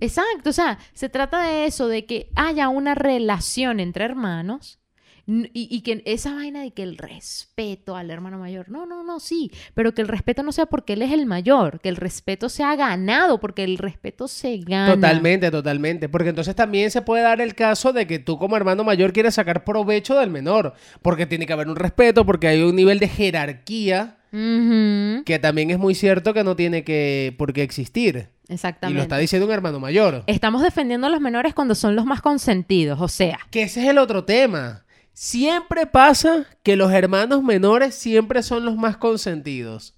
Exacto, 0.00 0.50
o 0.50 0.52
sea, 0.52 0.78
se 0.94 1.08
trata 1.08 1.42
de 1.42 1.66
eso, 1.66 1.86
de 1.86 2.06
que 2.06 2.30
haya 2.34 2.68
una 2.68 2.94
relación 2.94 3.78
entre 3.78 4.04
hermanos 4.04 4.80
y 5.24 5.82
que 5.82 6.02
esa 6.04 6.34
vaina 6.34 6.62
de 6.62 6.72
que 6.72 6.82
el 6.82 6.98
respeto 6.98 7.94
al 7.94 8.10
hermano 8.10 8.38
mayor, 8.38 8.68
no, 8.68 8.86
no, 8.86 9.04
no, 9.04 9.20
sí, 9.20 9.52
pero 9.74 9.94
que 9.94 10.02
el 10.02 10.08
respeto 10.08 10.42
no 10.42 10.50
sea 10.50 10.66
porque 10.66 10.94
él 10.94 11.02
es 11.02 11.12
el 11.12 11.26
mayor, 11.26 11.80
que 11.80 11.88
el 11.88 11.94
respeto 11.94 12.48
sea 12.48 12.74
ganado, 12.74 13.38
porque 13.38 13.62
el 13.62 13.78
respeto 13.78 14.26
se 14.26 14.58
gana. 14.58 14.94
Totalmente, 14.94 15.52
totalmente. 15.52 16.08
Porque 16.08 16.30
entonces 16.30 16.56
también 16.56 16.90
se 16.90 17.02
puede 17.02 17.22
dar 17.22 17.40
el 17.40 17.54
caso 17.54 17.92
de 17.92 18.08
que 18.08 18.18
tú 18.18 18.36
como 18.38 18.56
hermano 18.56 18.82
mayor 18.82 19.12
quieres 19.12 19.34
sacar 19.34 19.62
provecho 19.62 20.18
del 20.18 20.30
menor. 20.30 20.74
Porque 21.02 21.26
tiene 21.26 21.46
que 21.46 21.52
haber 21.52 21.68
un 21.68 21.76
respeto, 21.76 22.26
porque 22.26 22.48
hay 22.48 22.62
un 22.62 22.74
nivel 22.74 22.98
de 22.98 23.08
jerarquía 23.08 24.16
Que 24.32 25.38
también 25.40 25.70
es 25.70 25.78
muy 25.78 25.94
cierto 25.94 26.32
que 26.32 26.42
no 26.42 26.56
tiene 26.56 26.84
que 26.84 27.34
por 27.36 27.52
qué 27.52 27.62
existir. 27.62 28.30
Y 28.48 28.54
Exactamente. 28.54 28.96
lo 28.96 29.02
está 29.02 29.18
diciendo 29.18 29.46
un 29.46 29.52
hermano 29.52 29.78
mayor. 29.78 30.24
Estamos 30.26 30.62
defendiendo 30.62 31.06
a 31.06 31.10
los 31.10 31.20
menores 31.20 31.54
cuando 31.54 31.74
son 31.74 31.94
los 31.96 32.06
más 32.06 32.22
consentidos, 32.22 33.00
o 33.00 33.08
sea, 33.08 33.38
Que 33.50 33.62
ese 33.62 33.82
es 33.82 33.88
el 33.90 33.98
otro 33.98 34.24
tema. 34.24 34.84
Siempre 35.12 35.86
pasa 35.86 36.46
que 36.62 36.76
los 36.76 36.90
hermanos 36.92 37.42
menores 37.42 37.94
siempre 37.94 38.42
son 38.42 38.64
los 38.64 38.76
más 38.76 38.96
consentidos. 38.96 39.94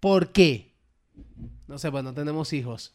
¿Por 0.00 0.32
qué? 0.32 0.74
No 1.66 1.78
sé, 1.78 1.90
pues 1.90 2.04
no 2.04 2.12
tenemos 2.12 2.52
hijos. 2.52 2.94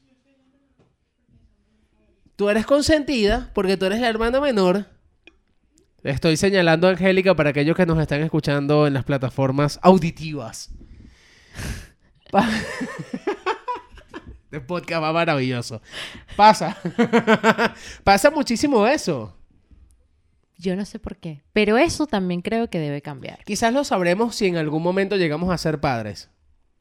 Tú 2.36 2.50
eres 2.50 2.68
consentida 2.68 3.50
porque 3.56 3.78
tú 3.78 3.86
eres 3.86 4.00
la 4.00 4.10
hermana 4.10 4.40
menor. 4.40 4.86
Estoy 6.04 6.38
señalando 6.38 6.88
a 6.88 6.92
Angélica 6.92 7.36
para 7.36 7.50
aquellos 7.50 7.76
que 7.76 7.86
nos 7.86 8.00
están 8.00 8.22
escuchando 8.22 8.88
en 8.88 8.94
las 8.94 9.04
plataformas 9.04 9.80
auditivas. 9.82 10.70
Este 14.50 14.62
podcast 14.62 15.04
va 15.04 15.12
maravilloso. 15.12 15.82
Pasa. 16.38 16.78
Pasa 18.06 18.32
muchísimo 18.32 18.88
eso. 18.88 19.36
Yo 20.58 20.78
no 20.78 20.86
sé 20.86 21.00
por 21.00 21.18
qué. 21.18 21.44
Pero 21.52 21.78
eso 21.78 22.08
también 22.08 22.42
creo 22.42 22.70
que 22.70 22.80
debe 22.80 23.02
cambiar. 23.02 23.44
Quizás 23.44 23.74
lo 23.74 23.84
sabremos 23.84 24.36
si 24.36 24.46
en 24.46 24.56
algún 24.56 24.82
momento 24.82 25.18
llegamos 25.18 25.52
a 25.52 25.58
ser 25.58 25.82
padres. 25.82 26.30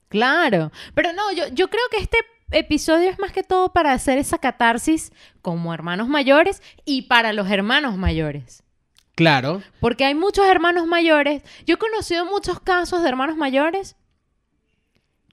Claro. 0.08 0.70
Pero 0.94 1.12
no, 1.12 1.32
yo, 1.32 1.48
yo 1.48 1.68
creo 1.68 1.82
que 1.90 1.98
este 1.98 2.18
episodio 2.52 3.10
es 3.10 3.18
más 3.18 3.32
que 3.32 3.42
todo 3.42 3.72
para 3.72 3.92
hacer 3.92 4.18
esa 4.18 4.38
catarsis 4.38 5.10
como 5.42 5.74
hermanos 5.74 6.06
mayores 6.06 6.62
y 6.84 7.02
para 7.02 7.32
los 7.32 7.50
hermanos 7.50 7.96
mayores. 7.96 8.62
Claro. 9.16 9.62
Porque 9.80 10.04
hay 10.04 10.14
muchos 10.14 10.46
hermanos 10.46 10.86
mayores. 10.86 11.42
Yo 11.66 11.74
he 11.74 11.78
conocido 11.78 12.26
muchos 12.26 12.60
casos 12.60 13.02
de 13.02 13.08
hermanos 13.08 13.36
mayores 13.36 13.96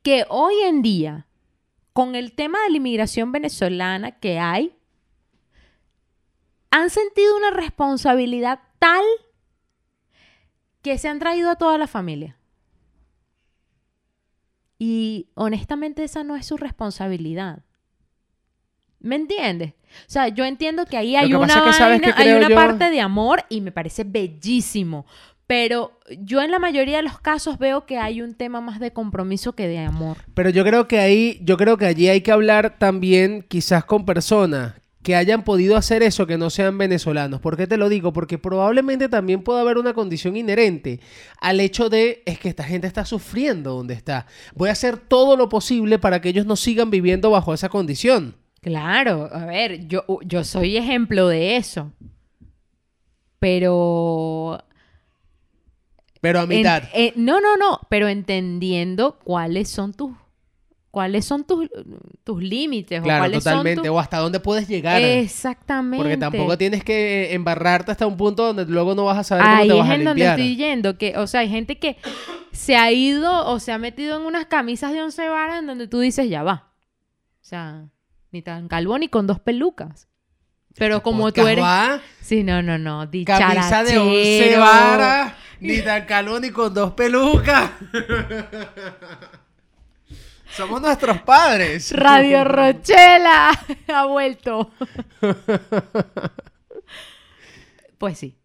que 0.01 0.25
hoy 0.29 0.55
en 0.61 0.81
día, 0.81 1.27
con 1.91 2.15
el 2.15 2.33
tema 2.33 2.59
de 2.63 2.71
la 2.71 2.77
inmigración 2.77 3.33
venezolana 3.33 4.11
que 4.19 4.39
hay, 4.39 4.75
han 6.71 6.89
sentido 6.89 7.35
una 7.35 7.51
responsabilidad 7.51 8.61
tal 8.79 9.03
que 10.81 10.97
se 10.97 11.09
han 11.09 11.19
traído 11.19 11.51
a 11.51 11.57
toda 11.57 11.77
la 11.77 11.87
familia. 11.87 12.37
Y 14.79 15.29
honestamente 15.35 16.05
esa 16.05 16.23
no 16.23 16.37
es 16.37 16.45
su 16.45 16.55
responsabilidad. 16.55 17.63
¿Me 19.03 19.15
entiendes? 19.15 19.73
O 19.73 20.09
sea, 20.09 20.29
yo 20.29 20.43
entiendo 20.45 20.85
que 20.87 20.97
ahí 20.97 21.15
hay 21.15 21.29
que 21.29 21.35
una, 21.35 21.45
pasa 21.47 21.59
es 21.59 21.65
que, 21.65 21.73
¿sabes 21.77 22.01
vaina- 22.01 22.15
qué 22.15 22.23
hay 22.23 22.33
una 22.35 22.49
yo? 22.49 22.55
parte 22.55 22.89
de 22.89 22.99
amor 23.01 23.43
y 23.49 23.61
me 23.61 23.71
parece 23.71 24.03
bellísimo. 24.03 25.05
Pero 25.45 25.99
yo 26.21 26.41
en 26.41 26.49
la 26.51 26.57
mayoría 26.57 26.97
de 26.97 27.03
los 27.03 27.19
casos 27.19 27.59
veo 27.59 27.85
que 27.85 27.97
hay 27.99 28.21
un 28.21 28.33
tema 28.33 28.61
más 28.61 28.79
de 28.79 28.91
compromiso 28.91 29.53
que 29.53 29.67
de 29.67 29.77
amor. 29.79 30.17
Pero 30.33 30.49
yo 30.49 30.63
creo 30.63 30.87
que 30.87 30.99
ahí, 30.99 31.39
yo 31.43 31.57
creo 31.57 31.77
que 31.77 31.85
allí 31.85 32.07
hay 32.07 32.21
que 32.21 32.31
hablar 32.31 32.79
también 32.79 33.45
quizás 33.47 33.83
con 33.83 34.05
personas 34.05 34.73
que 35.03 35.17
hayan 35.17 35.43
podido 35.43 35.75
hacer 35.75 36.01
eso 36.01 36.25
que 36.25 36.37
no 36.37 36.49
sean 36.49 36.77
venezolanos. 36.77 37.41
¿Por 37.41 37.57
qué 37.57 37.67
te 37.67 37.75
lo 37.75 37.89
digo? 37.89 38.13
Porque 38.13 38.37
probablemente 38.37 39.09
también 39.09 39.43
puede 39.43 39.59
haber 39.59 39.77
una 39.77 39.93
condición 39.93 40.37
inherente 40.37 41.01
al 41.41 41.59
hecho 41.59 41.89
de 41.89 42.23
es 42.25 42.39
que 42.39 42.47
esta 42.47 42.63
gente 42.63 42.87
está 42.87 43.03
sufriendo 43.03 43.73
donde 43.75 43.95
está. 43.95 44.27
Voy 44.55 44.69
a 44.69 44.71
hacer 44.71 44.95
todo 44.95 45.35
lo 45.35 45.49
posible 45.49 45.99
para 45.99 46.21
que 46.21 46.29
ellos 46.29 46.45
no 46.45 46.55
sigan 46.55 46.89
viviendo 46.89 47.29
bajo 47.31 47.53
esa 47.53 47.67
condición. 47.67 48.37
Claro, 48.63 49.29
a 49.31 49.45
ver, 49.45 49.87
yo, 49.87 50.05
yo 50.23 50.43
soy 50.43 50.77
ejemplo 50.77 51.27
de 51.27 51.57
eso. 51.57 51.91
Pero 53.39 54.63
Pero 56.21 56.39
a 56.39 56.45
mitad. 56.47 56.83
En- 56.93 57.07
eh, 57.07 57.13
no, 57.15 57.41
no, 57.41 57.57
no, 57.57 57.79
pero 57.89 58.07
entendiendo 58.07 59.19
cuáles 59.23 59.69
son 59.69 59.93
tus 59.93 60.11
cuáles 60.91 61.25
son 61.25 61.43
tus, 61.43 61.67
tus 62.23 62.43
límites 62.43 62.99
o 62.99 63.03
claro, 63.03 63.21
cuáles 63.23 63.43
totalmente. 63.43 63.87
son. 63.87 63.95
O 63.95 63.99
hasta 63.99 64.19
dónde 64.19 64.39
puedes 64.39 64.67
llegar. 64.67 65.01
Exactamente. 65.01 65.97
Porque 66.03 66.17
tampoco 66.17 66.55
tienes 66.57 66.83
que 66.83 67.33
embarrarte 67.33 67.91
hasta 67.91 68.05
un 68.05 68.15
punto 68.15 68.45
donde 68.45 68.65
luego 68.71 68.93
no 68.93 69.05
vas 69.05 69.17
a 69.17 69.23
saber 69.23 69.43
cómo 69.43 69.55
Ahí 69.57 69.67
te 69.69 69.73
es 69.73 69.79
vas 69.79 69.89
a 69.89 69.95
en 69.95 70.03
donde 70.05 70.23
limpiar. 70.23 70.39
estoy 70.39 70.55
yendo, 70.55 70.97
que, 70.99 71.17
o 71.17 71.25
sea, 71.25 71.39
hay 71.39 71.49
gente 71.49 71.79
que 71.79 71.97
se 72.51 72.75
ha 72.75 72.91
ido 72.91 73.47
o 73.47 73.59
se 73.59 73.71
ha 73.71 73.79
metido 73.79 74.17
en 74.19 74.25
unas 74.27 74.45
camisas 74.45 74.93
de 74.93 75.01
once 75.01 75.27
varas 75.27 75.59
en 75.61 75.65
donde 75.67 75.87
tú 75.87 75.99
dices, 75.99 76.29
ya 76.29 76.43
va. 76.43 76.71
O 77.41 77.45
sea, 77.45 77.87
ni 78.33 78.41
tan 78.41 78.67
calvo 78.67 78.97
ni 78.97 79.07
con 79.07 79.27
dos 79.27 79.39
pelucas. 79.39 80.07
Pero 80.75 81.03
como 81.03 81.31
tú 81.31 81.47
eres... 81.47 81.63
va, 81.63 82.01
Sí, 82.19 82.43
no, 82.43 82.63
no, 82.63 82.79
no. 82.79 83.07
Camisa 83.25 83.83
de 83.83 83.99
once 83.99 84.57
varas, 84.57 85.33
ni 85.59 85.81
tan 85.81 86.05
calvo 86.05 86.39
ni 86.39 86.49
con 86.49 86.73
dos 86.73 86.93
pelucas. 86.93 87.69
Somos 90.49 90.81
nuestros 90.81 91.21
padres. 91.21 91.91
Radio 91.91 92.43
Rochela 92.43 93.51
ha 93.87 94.05
vuelto. 94.05 94.71
pues 97.97 98.19
sí. 98.19 98.37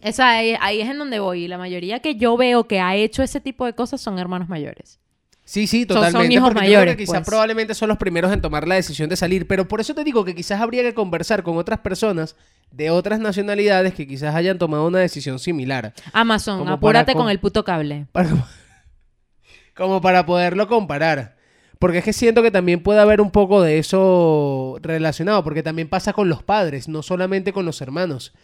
Esa 0.00 0.30
ahí, 0.30 0.56
ahí 0.60 0.80
es 0.80 0.88
en 0.88 0.98
donde 0.98 1.18
voy. 1.18 1.44
Y 1.44 1.48
la 1.48 1.58
mayoría 1.58 2.00
que 2.00 2.16
yo 2.16 2.36
veo 2.36 2.66
que 2.66 2.80
ha 2.80 2.94
hecho 2.94 3.22
ese 3.22 3.40
tipo 3.40 3.66
de 3.66 3.74
cosas 3.74 4.00
son 4.00 4.18
hermanos 4.18 4.48
mayores. 4.48 5.00
Sí, 5.48 5.66
sí, 5.66 5.86
Son- 5.88 5.96
son 5.96 6.04
totalmente. 6.08 6.34
hijos 6.34 6.54
mayores, 6.54 6.94
quizás 6.96 7.14
pues. 7.20 7.26
probablemente 7.26 7.72
son 7.74 7.88
los 7.88 7.96
primeros 7.96 8.30
en 8.34 8.42
tomar 8.42 8.68
la 8.68 8.74
decisión 8.74 9.08
de 9.08 9.16
salir. 9.16 9.46
Pero 9.46 9.66
por 9.66 9.80
eso 9.80 9.94
te 9.94 10.04
digo 10.04 10.22
que 10.22 10.34
quizás 10.34 10.60
habría 10.60 10.82
que 10.82 10.92
conversar 10.92 11.42
con 11.42 11.56
otras 11.56 11.78
personas 11.78 12.36
de 12.70 12.90
otras 12.90 13.18
nacionalidades 13.18 13.94
que 13.94 14.06
quizás 14.06 14.34
hayan 14.34 14.58
tomado 14.58 14.86
una 14.86 14.98
decisión 14.98 15.38
similar. 15.38 15.94
Amazon, 16.12 16.58
Como 16.58 16.72
apúrate 16.72 17.14
con 17.14 17.30
el 17.30 17.40
puto 17.40 17.64
cable. 17.64 18.04
Para- 18.12 18.28
como 19.74 20.02
para 20.02 20.26
poderlo 20.26 20.68
comparar. 20.68 21.38
Porque 21.78 21.98
es 21.98 22.04
que 22.04 22.12
siento 22.12 22.42
que 22.42 22.50
también 22.50 22.82
puede 22.82 23.00
haber 23.00 23.22
un 23.22 23.30
poco 23.30 23.62
de 23.62 23.78
eso 23.78 24.76
relacionado, 24.82 25.42
porque 25.44 25.62
también 25.62 25.88
pasa 25.88 26.12
con 26.12 26.28
los 26.28 26.42
padres, 26.42 26.88
no 26.88 27.02
solamente 27.02 27.54
con 27.54 27.64
los 27.64 27.80
hermanos, 27.80 28.34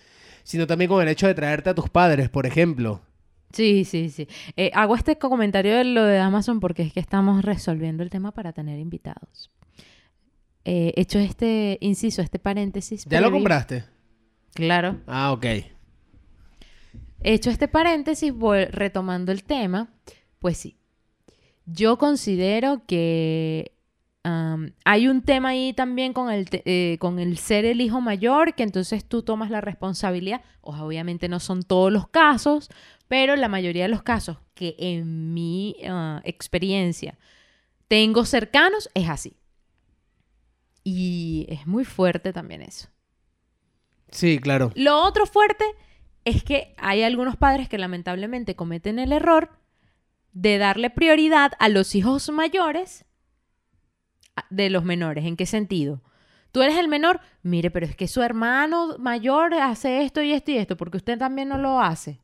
sino 0.42 0.66
también 0.66 0.88
con 0.88 1.02
el 1.02 1.08
hecho 1.08 1.26
de 1.26 1.34
traerte 1.34 1.68
a 1.68 1.74
tus 1.74 1.90
padres, 1.90 2.30
por 2.30 2.46
ejemplo. 2.46 3.02
Sí, 3.54 3.84
sí, 3.84 4.10
sí. 4.10 4.26
Eh, 4.56 4.70
hago 4.74 4.96
este 4.96 5.16
comentario 5.16 5.74
de 5.76 5.84
lo 5.84 6.02
de 6.04 6.18
Amazon 6.18 6.60
porque 6.60 6.82
es 6.82 6.92
que 6.92 7.00
estamos 7.00 7.44
resolviendo 7.44 8.02
el 8.02 8.10
tema 8.10 8.32
para 8.32 8.52
tener 8.52 8.78
invitados. 8.78 9.50
Eh, 10.64 10.92
hecho 10.96 11.18
este 11.18 11.78
inciso, 11.80 12.20
este 12.20 12.38
paréntesis. 12.38 13.04
¿Ya 13.06 13.20
lo 13.20 13.30
compraste? 13.30 13.84
Claro. 14.54 15.00
Ah, 15.06 15.32
ok. 15.32 15.46
Hecho 17.22 17.50
este 17.50 17.68
paréntesis, 17.68 18.32
voy 18.34 18.64
retomando 18.66 19.32
el 19.32 19.44
tema, 19.44 19.88
pues 20.40 20.58
sí. 20.58 20.76
Yo 21.66 21.96
considero 21.96 22.82
que 22.86 23.70
hay 24.86 25.06
un 25.08 25.20
tema 25.20 25.50
ahí 25.50 25.74
también 25.74 26.14
con 26.14 26.30
el, 26.32 26.48
te- 26.48 26.62
eh, 26.64 26.96
con 26.98 27.18
el 27.18 27.36
ser 27.36 27.66
el 27.66 27.82
hijo 27.82 28.00
mayor, 28.00 28.54
que 28.54 28.62
entonces 28.62 29.04
tú 29.04 29.22
tomas 29.22 29.50
la 29.50 29.60
responsabilidad. 29.60 30.40
O, 30.62 30.74
obviamente 30.76 31.28
no 31.28 31.40
son 31.40 31.62
todos 31.62 31.92
los 31.92 32.08
casos, 32.08 32.70
pero 33.08 33.36
la 33.36 33.48
mayoría 33.48 33.84
de 33.84 33.88
los 33.88 34.02
casos 34.02 34.38
que 34.54 34.74
en 34.78 35.34
mi 35.34 35.76
ah, 35.88 36.20
experiencia 36.24 37.18
tengo 37.88 38.24
cercanos 38.24 38.90
es 38.94 39.08
así. 39.08 39.36
Y 40.82 41.46
es 41.48 41.66
muy 41.66 41.84
fuerte 41.84 42.32
también 42.32 42.62
eso. 42.62 42.88
Sí, 44.10 44.38
claro. 44.38 44.70
Lo 44.74 45.02
otro 45.02 45.26
fuerte 45.26 45.64
es 46.24 46.44
que 46.44 46.74
hay 46.78 47.02
algunos 47.02 47.36
padres 47.36 47.68
que 47.68 47.78
lamentablemente 47.78 48.54
cometen 48.54 48.98
el 48.98 49.12
error 49.12 49.50
de 50.32 50.58
darle 50.58 50.90
prioridad 50.90 51.52
a 51.58 51.68
los 51.68 51.94
hijos 51.94 52.28
mayores 52.30 53.04
a- 54.36 54.46
de 54.50 54.70
los 54.70 54.84
menores. 54.84 55.24
¿En 55.24 55.36
qué 55.36 55.46
sentido? 55.46 56.02
Tú 56.52 56.62
eres 56.62 56.76
el 56.76 56.88
menor, 56.88 57.20
mire, 57.42 57.70
pero 57.70 57.86
es 57.86 57.96
que 57.96 58.06
su 58.08 58.22
hermano 58.22 58.96
mayor 58.98 59.54
hace 59.54 60.02
esto 60.02 60.22
y 60.22 60.32
esto 60.32 60.52
y 60.52 60.58
esto, 60.58 60.76
porque 60.76 60.98
usted 60.98 61.18
también 61.18 61.48
no 61.48 61.58
lo 61.58 61.80
hace. 61.80 62.20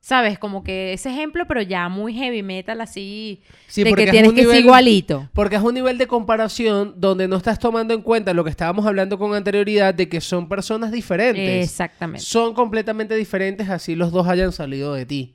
¿Sabes? 0.00 0.38
Como 0.38 0.62
que 0.64 0.92
ese 0.94 1.10
ejemplo, 1.10 1.44
pero 1.46 1.60
ya 1.60 1.88
muy 1.88 2.14
heavy 2.14 2.42
metal 2.42 2.80
así, 2.80 3.42
Sí, 3.66 3.82
de 3.84 3.90
porque 3.90 4.04
que 4.04 4.10
es 4.10 4.12
tienes 4.12 4.32
que 4.32 4.44
ser 4.46 4.60
igualito. 4.60 5.28
Porque 5.34 5.56
es 5.56 5.62
un 5.62 5.74
nivel 5.74 5.98
de 5.98 6.06
comparación 6.06 6.94
donde 6.96 7.28
no 7.28 7.36
estás 7.36 7.58
tomando 7.58 7.92
en 7.92 8.00
cuenta 8.02 8.32
lo 8.32 8.44
que 8.44 8.50
estábamos 8.50 8.86
hablando 8.86 9.18
con 9.18 9.34
anterioridad 9.34 9.92
de 9.94 10.08
que 10.08 10.20
son 10.20 10.48
personas 10.48 10.92
diferentes. 10.92 11.64
Exactamente. 11.64 12.24
Son 12.24 12.54
completamente 12.54 13.16
diferentes 13.16 13.68
así 13.68 13.96
los 13.96 14.12
dos 14.12 14.26
hayan 14.28 14.52
salido 14.52 14.94
de 14.94 15.04
ti. 15.04 15.34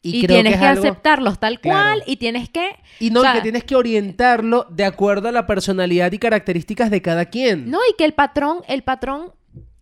Y, 0.00 0.18
Y, 0.18 0.22
creo 0.22 0.36
tienes 0.36 0.52
que 0.54 0.58
que, 0.58 0.64
es 0.64 0.70
algo... 0.70 0.84
aceptarlos 0.84 1.40
tal 1.40 1.60
Claro. 1.60 1.82
cual 1.98 2.02
y 2.06 2.16
tienes 2.16 2.48
que... 2.50 2.76
Y 3.00 3.10
no, 3.10 3.20
o 3.20 3.22
sea, 3.22 3.32
que 3.32 3.40
tienes 3.40 3.64
que 3.64 3.74
orientarlo 3.74 4.66
de 4.70 4.84
acuerdo 4.84 5.28
a 5.28 5.32
la 5.32 5.46
personalidad 5.46 6.12
y 6.12 6.18
características 6.18 6.90
de 6.90 7.02
cada 7.02 7.24
quien. 7.26 7.70
No, 7.70 7.78
y 7.90 7.94
que 7.96 8.04
el 8.04 8.12
patrón, 8.12 8.58
el 8.68 8.82
patrón 8.82 9.32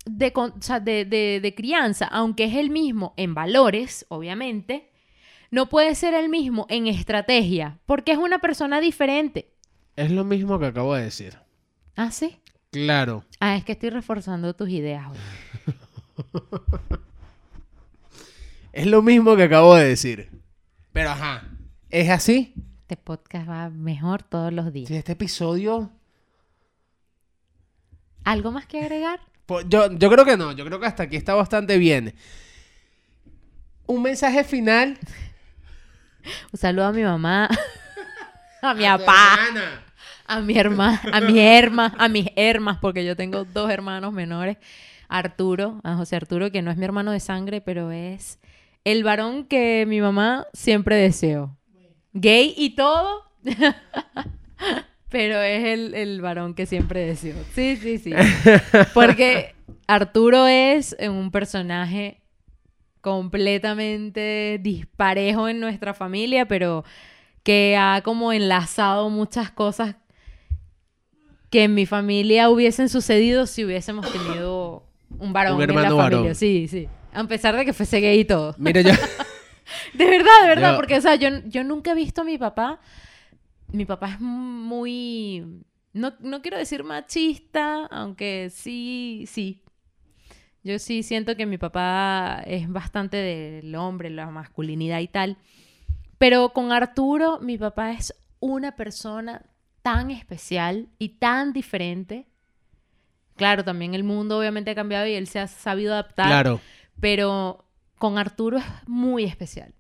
de, 0.05 0.33
o 0.35 0.53
sea, 0.61 0.81
de, 0.81 1.05
de- 1.05 1.41
de 1.43 1.55
crianza, 1.55 2.07
aunque 2.07 2.45
es 2.45 2.55
el 2.55 2.71
mismo 2.71 3.15
en 3.17 3.35
valores, 3.35 4.05
obviamente, 4.09 4.91
no 5.51 5.69
puede 5.69 5.95
ser 5.95 6.15
el 6.15 6.29
mismo 6.29 6.67
en 6.71 6.87
estrategia, 6.87 7.79
porque 7.87 8.13
es 8.13 8.19
una 8.19 8.39
persona 8.41 8.81
diferente. 8.81 9.53
Es 9.97 10.11
lo 10.11 10.25
mismo 10.25 10.59
que 10.59 10.67
acabo 10.67 10.95
de 10.95 11.03
decir. 11.05 11.39
¿Ah, 11.97 12.11
sí? 12.11 12.39
Claro. 12.71 13.25
Ah, 13.39 13.57
es 13.57 13.65
que 13.65 13.73
estoy 13.73 13.91
reforzando 13.91 14.55
tus 14.55 14.71
ideas. 14.71 15.07
Es 18.73 18.87
lo 18.87 19.03
mismo 19.03 19.37
que 19.37 19.43
acabo 19.43 19.75
de 19.75 19.87
decir. 19.87 20.31
Pero 20.93 21.11
ajá. 21.11 21.47
¿Es 21.91 22.09
así? 22.09 22.55
Este 22.83 22.97
podcast 22.97 23.47
va 23.49 23.69
mejor 23.69 24.23
todos 24.23 24.51
los 24.53 24.73
días. 24.73 24.89
Si 24.89 24.95
este 24.97 25.13
episodio... 25.13 25.91
¿Algo 28.25 28.51
más 28.53 28.67
que 28.67 28.79
agregar? 28.81 29.21
Pues 29.47 29.67
yo, 29.69 29.91
yo 29.93 30.11
creo 30.11 30.25
que 30.25 30.37
no. 30.37 30.53
Yo 30.53 30.65
creo 30.65 30.81
que 30.81 30.87
hasta 30.87 31.05
aquí 31.05 31.17
está 31.17 31.35
bastante 31.35 31.79
bien. 31.79 32.15
Un 33.87 34.03
mensaje 34.03 34.45
final. 34.45 34.99
Un 36.53 36.59
saludo 36.59 36.87
a 36.87 36.93
mi 36.93 37.03
mamá, 37.03 37.49
a 38.63 38.75
mi 38.75 38.85
papá, 38.85 39.39
a 40.27 40.41
mi 40.41 40.57
hermana, 40.57 41.01
a 41.13 41.21
mi 41.21 41.41
herma, 41.41 41.93
a 41.99 42.09
mis 42.09 42.29
hermas, 42.37 42.79
porque 42.81 43.05
yo 43.05 43.17
tengo 43.17 43.45
dos 43.45 43.71
hermanos 43.71 44.13
menores. 44.13 44.57
Arturo, 45.09 45.81
a 45.85 45.95
José 45.95 46.17
Arturo, 46.17 46.51
que 46.51 46.63
no 46.63 46.71
es 46.71 46.79
mi 46.79 46.85
hermano 46.85 47.11
de 47.11 47.21
sangre, 47.21 47.61
pero 47.61 47.91
es 47.91 48.39
el 48.85 49.05
varón 49.05 49.45
que 49.45 49.85
mi 49.87 50.01
mamá 50.01 50.47
siempre 50.55 50.97
deseó. 50.97 51.59
Gay 52.15 52.55
y 52.57 52.75
todo, 52.75 53.25
pero 55.13 55.41
es 55.41 55.65
el, 55.65 55.95
el 55.95 56.21
varón 56.21 56.55
que 56.55 56.67
siempre 56.67 57.07
deseó. 57.07 57.35
Sí, 57.55 57.77
sí, 57.77 57.99
sí. 57.99 58.13
Porque 58.95 59.55
Arturo 59.87 60.47
es 60.49 60.97
un 61.01 61.31
personaje 61.31 62.21
completamente 63.03 64.59
disparejo 64.63 65.49
en 65.49 65.61
nuestra 65.61 65.95
familia, 65.95 66.47
pero 66.47 66.85
que 67.43 67.77
ha 67.79 68.01
como 68.03 68.33
enlazado 68.33 69.11
muchas 69.11 69.51
cosas 69.51 69.97
que 71.51 71.65
en 71.65 71.75
mi 71.75 71.85
familia 71.87 72.49
hubiesen 72.49 72.89
sucedido 72.89 73.47
si 73.47 73.65
hubiésemos 73.65 74.11
tenido 74.11 74.85
un 75.19 75.33
varón 75.33 75.57
Un 75.57 75.63
en 75.63 75.69
la 75.69 75.75
hermano 75.75 75.97
familia. 75.99 76.19
varón. 76.21 76.35
Sí, 76.35 76.67
sí. 76.69 76.89
A 77.13 77.25
pesar 77.25 77.55
de 77.57 77.65
que 77.65 77.73
fuese 77.75 78.01
gay 78.01 78.21
y 78.21 78.25
todo. 78.25 78.55
Mira, 78.59 78.81
yo... 78.81 78.91
De 79.95 80.05
verdad, 80.05 80.31
de 80.43 80.49
verdad, 80.49 80.71
Yo- 80.73 80.77
porque, 80.77 80.97
o 80.97 81.01
sea, 81.01 81.15
yo, 81.15 81.29
yo 81.47 81.63
nunca 81.65 81.93
he 81.93 81.95
visto 81.95 82.23
a 82.23 82.25
mi 82.25 82.37
papá. 82.37 82.81
Mi 83.73 83.85
papá 83.85 84.11
es 84.11 84.21
muy. 84.21 85.65
No, 85.93 86.13
no 86.21 86.43
quiero 86.43 86.59
decir 86.59 86.85
machista, 86.85 87.87
aunque 87.87 88.51
sí, 88.51 89.25
sí. 89.27 89.63
Yo 90.63 90.79
sí 90.79 91.03
siento 91.03 91.37
que 91.37 91.47
mi 91.47 91.59
papá 91.59 92.43
es 92.47 92.71
bastante 92.71 93.17
del 93.17 93.75
hombre, 93.75 94.11
la 94.11 94.31
masculinidad 94.31 95.01
y 95.01 95.09
tal. 95.09 95.37
Pero 96.19 96.51
con 96.51 96.71
Arturo, 96.71 97.41
mi 97.41 97.59
papá 97.59 97.93
es 97.93 98.15
una 98.39 98.77
persona 98.77 99.43
tan 99.83 100.11
especial 100.11 100.89
y 100.99 101.11
tan 101.11 101.53
diferente. 101.53 102.29
Claro, 103.37 103.65
también 103.65 103.95
el 103.95 104.05
mundo 104.05 104.39
obviamente 104.39 104.71
ha 104.71 104.75
cambiado 104.75 105.07
y 105.07 105.15
él 105.15 105.27
se 105.27 105.41
ha 105.41 105.49
sabido 105.49 105.93
adaptar. 105.95 106.29
Claro. 106.29 106.61
Pero 107.01 107.65
con 107.99 108.19
Arturo 108.19 108.59
es 108.59 108.65
muy 108.87 109.25
especial. 109.25 109.75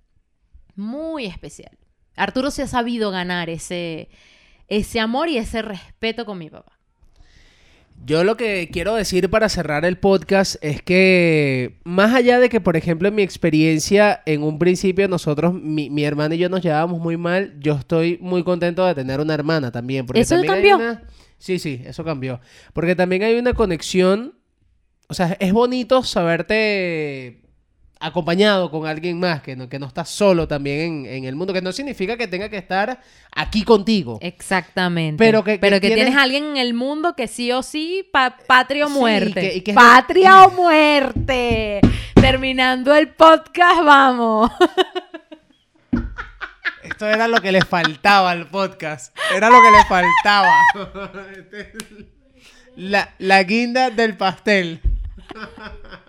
Muy 0.74 1.26
especial. 1.26 1.78
Arturo 2.17 2.51
se 2.51 2.63
ha 2.63 2.67
sabido 2.67 3.11
ganar 3.11 3.49
ese, 3.51 4.09
ese 4.69 5.01
amor 5.01 5.29
y 5.29 5.39
ese 5.39 5.63
respeto 5.63 6.25
con 6.25 6.39
mi 6.39 6.51
papá. 6.51 6.73
Yo 8.05 8.25
lo 8.25 8.37
que 8.37 8.69
quiero 8.73 8.97
decir 8.97 9.31
para 9.31 9.49
cerrar 9.49 9.85
el 9.85 9.97
podcast 9.97 10.57
es 10.61 10.83
que 10.83 11.79
más 11.85 12.13
allá 12.15 12.41
de 12.41 12.49
que, 12.49 12.61
por 12.61 12.77
ejemplo, 12.77 13.07
en 13.09 13.15
mi 13.15 13.23
experiencia, 13.23 14.23
en 14.27 14.43
un 14.43 14.59
principio 14.59 15.07
nosotros, 15.07 15.55
mi, 15.55 15.89
mi 15.89 16.03
hermana 16.05 16.35
y 16.35 16.39
yo 16.39 16.49
nos 16.49 16.63
llevábamos 16.63 17.01
muy 17.01 17.17
mal, 17.17 17.55
yo 17.61 17.75
estoy 17.75 18.19
muy 18.21 18.43
contento 18.43 18.85
de 18.85 18.95
tener 18.97 19.21
una 19.21 19.35
hermana 19.35 19.71
también. 19.71 20.05
Porque 20.05 20.21
¿Eso 20.21 20.35
también 20.35 20.53
hay 20.55 20.69
cambió? 20.71 20.77
una- 20.77 21.03
Sí, 21.39 21.59
sí, 21.61 21.81
eso 21.85 22.03
cambió. 22.05 22.41
Porque 22.73 22.97
también 22.97 23.23
hay 23.23 23.35
una 23.37 23.55
conexión, 23.55 24.35
o 25.09 25.15
sea, 25.15 25.37
es 25.39 25.53
bonito 25.53 26.03
saberte 26.03 27.41
acompañado 28.03 28.70
con 28.70 28.86
alguien 28.86 29.18
más, 29.20 29.42
que 29.42 29.55
no, 29.57 29.68
que 29.68 29.78
no 29.78 29.86
estás 29.86 30.09
solo 30.09 30.46
también 30.48 31.07
en, 31.07 31.07
en 31.07 31.24
el 31.24 31.34
mundo, 31.36 31.53
que 31.53 31.62
no 31.62 31.72
significa 31.72 32.16
que 32.16 32.26
tenga 32.28 32.48
que 32.48 32.57
estar 32.59 33.00
aquí 33.34 33.62
contigo. 33.64 34.18
Exactamente. 34.20 35.22
Pero 35.24 35.42
que- 35.44 35.59
Pero 35.59 35.76
que 35.80 35.88
tienes- 35.88 36.05
tienes 36.07 36.16
alguien 36.22 36.44
en 36.44 36.57
el 36.57 36.74
mundo 36.74 37.14
que 37.16 37.28
sí 37.28 37.50
o 37.53 37.62
sí, 37.62 38.09
pa- 38.12 38.36
patria 38.46 38.86
o 38.86 38.88
Sí, 38.88 38.94
muerte. 38.98 39.30
y 39.30 39.32
que- 39.50 39.55
y 39.57 39.61
que 39.62 39.70
es- 39.70 39.74
patria 39.76 40.44
o 40.44 40.50
muerte. 40.50 41.80
Terminando 42.14 42.94
el 42.94 43.09
podcast, 43.09 43.82
vamos. 43.84 44.50
Esto 46.82 47.07
era 47.09 47.28
lo 47.28 47.40
que 47.40 47.53
le 47.53 47.62
faltaba 47.62 48.30
al 48.32 48.48
podcast. 48.48 49.16
Era 49.34 49.48
lo 49.50 49.57
que 49.62 49.70
le 49.70 49.84
faltaba. 49.84 50.53
La, 52.76 53.11
la 53.18 53.42
guinda 53.42 53.90
del 53.90 54.16
pastel. 54.16 54.80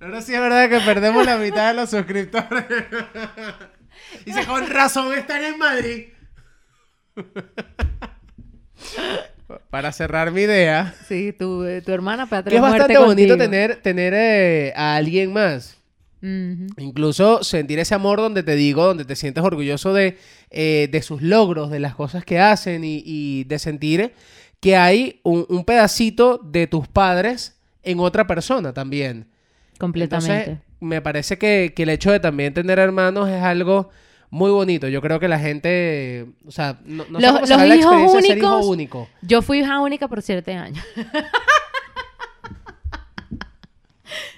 Ahora 0.00 0.22
sí 0.22 0.34
es 0.34 0.40
verdad 0.40 0.68
que 0.70 0.80
perdemos 0.80 1.26
la 1.26 1.36
mitad 1.36 1.68
de 1.68 1.74
los 1.74 1.90
suscriptores. 1.90 2.64
Dice, 4.24 4.46
con 4.46 4.66
razón 4.66 5.12
están 5.12 5.44
en 5.44 5.58
Madrid. 5.58 6.06
Para 9.68 9.92
cerrar 9.92 10.30
mi 10.30 10.42
idea, 10.42 10.94
Sí, 11.06 11.32
tu, 11.32 11.64
eh, 11.64 11.82
tu 11.82 11.92
hermana 11.92 12.26
patria 12.26 12.50
que 12.50 12.56
es 12.56 12.62
bastante 12.62 12.98
bonito 12.98 13.36
contigo. 13.36 13.36
tener, 13.36 13.76
tener 13.82 14.14
eh, 14.14 14.72
a 14.76 14.96
alguien 14.96 15.32
más. 15.32 15.76
Incluso 16.22 17.42
sentir 17.42 17.78
ese 17.78 17.94
amor 17.94 18.20
donde 18.20 18.42
te 18.42 18.54
digo, 18.54 18.84
donde 18.84 19.06
te 19.06 19.16
sientes 19.16 19.42
orgulloso 19.42 19.94
de, 19.94 20.18
eh, 20.50 20.88
de 20.92 21.02
sus 21.02 21.22
logros, 21.22 21.70
de 21.70 21.80
las 21.80 21.94
cosas 21.94 22.24
que 22.26 22.38
hacen 22.38 22.84
y, 22.84 23.02
y 23.04 23.44
de 23.44 23.58
sentir 23.58 24.12
que 24.60 24.76
hay 24.76 25.20
un, 25.24 25.46
un 25.48 25.64
pedacito 25.64 26.38
de 26.38 26.66
tus 26.66 26.86
padres 26.88 27.58
en 27.82 28.00
otra 28.00 28.26
persona 28.26 28.74
también. 28.74 29.28
Completamente. 29.80 30.34
Entonces, 30.52 30.64
me 30.80 31.00
parece 31.00 31.38
que, 31.38 31.72
que 31.74 31.82
el 31.82 31.88
hecho 31.88 32.12
de 32.12 32.20
también 32.20 32.54
tener 32.54 32.78
hermanos 32.78 33.28
es 33.28 33.42
algo 33.42 33.88
muy 34.30 34.50
bonito. 34.52 34.86
Yo 34.86 35.00
creo 35.00 35.18
que 35.18 35.26
la 35.26 35.38
gente, 35.40 36.26
o 36.46 36.52
sea, 36.52 36.78
no, 36.84 37.04
no 37.10 37.18
sé 37.18 37.26
Los- 37.26 37.40
los 37.40 37.48
la 37.48 37.66
hijos 37.74 38.14
de 38.14 38.22
ser 38.22 38.38
hijo 38.38 38.46
únicos- 38.58 38.66
único. 38.66 39.08
Yo 39.22 39.42
fui 39.42 39.58
hija 39.60 39.80
única 39.80 40.06
por 40.06 40.20
siete 40.22 40.52
años. 40.54 40.84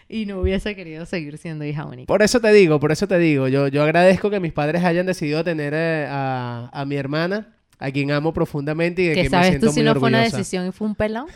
y 0.09 0.26
no 0.26 0.40
hubiese 0.40 0.76
querido 0.76 1.07
seguir 1.07 1.38
siendo 1.38 1.64
hija 1.64 1.86
única. 1.86 2.07
Por 2.07 2.22
eso 2.22 2.40
te 2.40 2.53
digo, 2.53 2.78
por 2.78 2.93
eso 2.93 3.09
te 3.09 3.18
digo. 3.18 3.49
Yo, 3.49 3.68
yo 3.68 3.82
agradezco 3.82 4.30
que 4.30 4.40
mis 4.40 4.53
padres 4.53 4.84
hayan 4.84 5.07
decidido 5.07 5.43
tener 5.43 5.72
eh, 5.74 6.07
a, 6.11 6.68
a 6.72 6.84
mi 6.84 6.97
hermana, 6.97 7.49
a 7.78 7.90
quien 7.90 8.11
amo 8.11 8.32
profundamente 8.34 9.03
y 9.03 9.07
de 9.09 9.14
¿Qué 9.14 9.22
que 9.22 9.28
me 9.28 9.30
sabes 9.30 9.49
siento 9.49 9.66
tú 9.68 9.72
si 9.72 9.82
no 9.82 9.95
fue 9.95 10.09
una 10.11 10.20
decisión 10.22 10.66
y 10.68 10.72
fue 10.72 10.86
un 10.86 10.95
pelón? 10.95 11.26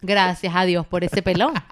Gracias 0.00 0.52
a 0.56 0.64
Dios 0.64 0.86
por 0.86 1.04
ese 1.04 1.22
pelón. 1.22 1.52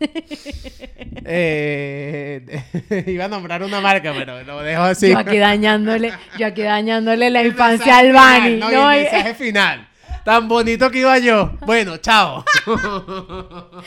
Eh, 1.28 2.62
iba 3.08 3.24
a 3.24 3.28
nombrar 3.28 3.62
una 3.64 3.80
marca, 3.80 4.12
pero 4.16 4.44
lo 4.44 4.62
dejo 4.62 4.82
así. 4.82 5.10
Yo 5.10 5.18
aquí 5.18 5.38
dañándole, 5.38 6.12
yo 6.38 6.46
aquí 6.46 6.62
dándole 6.62 7.30
la 7.30 7.40
El 7.40 7.48
infancia 7.48 7.98
al 7.98 8.12
Bani. 8.12 8.56
no, 8.58 8.70
No, 8.70 8.92
el 8.92 9.02
mensaje 9.02 9.34
final. 9.34 9.88
Tan 10.24 10.48
bonito 10.48 10.90
que 10.90 11.00
iba 11.00 11.18
yo. 11.18 11.52
Bueno, 11.66 11.96
chao. 11.98 12.44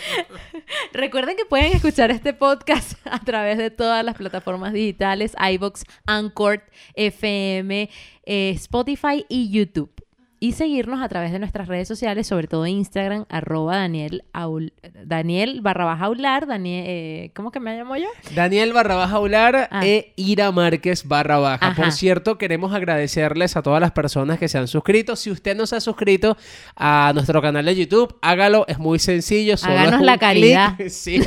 Recuerden 0.93 1.35
que 1.35 1.45
pueden 1.45 1.73
escuchar 1.73 2.11
este 2.11 2.33
podcast 2.33 2.93
a 3.05 3.19
través 3.19 3.57
de 3.57 3.71
todas 3.71 4.03
las 4.05 4.15
plataformas 4.15 4.71
digitales, 4.73 5.33
iBox, 5.53 5.83
Anchor, 6.05 6.63
FM, 6.95 7.89
eh, 8.25 8.49
Spotify 8.51 9.25
y 9.27 9.49
YouTube. 9.49 9.91
Y 10.41 10.53
seguirnos 10.53 11.01
a 11.01 11.09
través 11.09 11.33
de 11.33 11.39
nuestras 11.39 11.67
redes 11.67 11.85
sociales, 11.87 12.25
sobre 12.25 12.47
todo 12.47 12.65
Instagram, 12.65 13.25
arroba 13.27 13.75
Daniel, 13.75 14.23
Aul- 14.33 14.71
Daniel 15.03 15.59
barra 15.61 15.83
baja 15.83 16.05
aular, 16.05 16.47
Daniel, 16.47 16.85
eh, 16.87 17.31
¿cómo 17.35 17.51
que 17.51 17.59
me 17.59 17.75
llamo 17.77 17.97
yo? 17.97 18.07
Daniel 18.35 18.71
barra 18.71 18.95
baja 18.95 19.15
Aular 19.17 19.67
Ah. 19.69 19.85
e 19.85 20.13
Ira 20.15 20.51
Márquez 20.53 21.05
barra 21.05 21.39
baja. 21.39 21.67
Ajá. 21.67 21.83
Por 21.83 21.91
cierto, 21.91 22.37
queremos 22.37 22.73
agradecerles 22.73 23.57
a 23.57 23.61
todas 23.63 23.81
las 23.81 23.91
personas 23.91 24.39
que 24.39 24.47
se 24.47 24.57
han 24.57 24.69
suscrito. 24.69 25.17
Si 25.17 25.29
usted 25.29 25.57
no 25.57 25.67
se 25.67 25.75
ha 25.75 25.81
suscrito 25.81 26.37
a 26.77 27.11
nuestro 27.13 27.41
canal 27.41 27.65
de 27.65 27.75
YouTube, 27.75 28.15
hágalo. 28.21 28.63
Es 28.69 28.79
muy 28.79 28.97
sencillo. 28.99 29.57
Solo 29.57 29.73
Háganos 29.77 30.01
la 30.03 30.17
caridad. 30.17 30.75
Sí. 30.89 31.21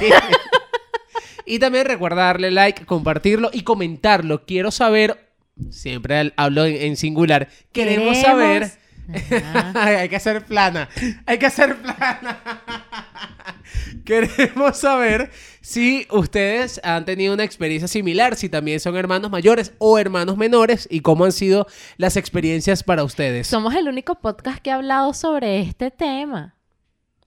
y 1.45 1.59
también 1.59 1.85
recuerda 1.87 2.25
darle 2.25 2.51
like, 2.51 2.87
compartirlo 2.87 3.51
y 3.53 3.63
comentarlo. 3.63 4.47
Quiero 4.47 4.71
saber, 4.71 5.29
siempre 5.71 6.33
hablo 6.37 6.65
en, 6.65 6.77
en 6.77 6.97
singular, 6.97 7.49
queremos, 7.73 8.17
saber... 8.19 8.81
Hay 9.75 10.09
que 10.09 10.17
hacer 10.17 10.45
plana. 10.45 10.89
Hay 11.27 11.39
que 11.39 11.47
hacer 11.47 11.77
plana. 11.77 12.41
Queremos 14.05 14.79
saber 14.79 15.31
si 15.61 16.07
ustedes 16.11 16.81
han 16.85 17.05
tenido 17.05 17.35
una 17.35 17.45
experiencia 17.45 17.89
similar, 17.89 18.37
si 18.37 18.49
también 18.49 18.81
son 18.81 18.97
hermanos 18.97 19.31
mayores 19.31 19.73
o 19.79 19.99
hermanos 19.99 20.37
menores 20.37 20.89
y 20.91 21.01
cómo 21.01 21.25
han 21.25 21.33
sido 21.33 21.67
las 21.97 22.17
experiencias 22.17 22.83
para 22.83 23.05
ustedes. 23.05 23.47
Somos 23.47 23.75
el 23.75 23.89
único 23.89 24.17
podcast 24.17 24.59
que 24.59 24.71
ha 24.71 24.77
hablado 24.77 25.15
sobre 25.15 25.61
este 25.61 25.91
tema. 25.91 26.55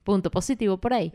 Punto 0.03 0.29
positivo 0.29 0.77
por 0.77 0.93
ahí. 0.93 1.13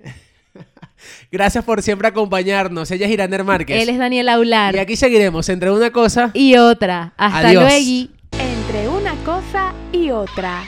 Gracias 1.33 1.65
por 1.65 1.83
siempre 1.83 2.09
acompañarnos. 2.09 2.91
Ella 2.91 3.07
es 3.07 3.13
Iraner 3.13 3.45
Márquez. 3.45 3.81
Él 3.81 3.89
es 3.89 3.99
Daniel 3.99 4.29
Aular. 4.29 4.75
Y 4.75 4.79
aquí 4.79 4.97
seguiremos 4.97 5.49
entre 5.49 5.71
una 5.71 5.91
cosa 5.91 6.31
y 6.35 6.57
otra. 6.57 7.15
Hasta 7.17 7.49
Adiós. 7.49 7.63
luego. 7.63 8.20
Cosa 9.25 9.75
y 9.93 10.11
otra. 10.11 10.62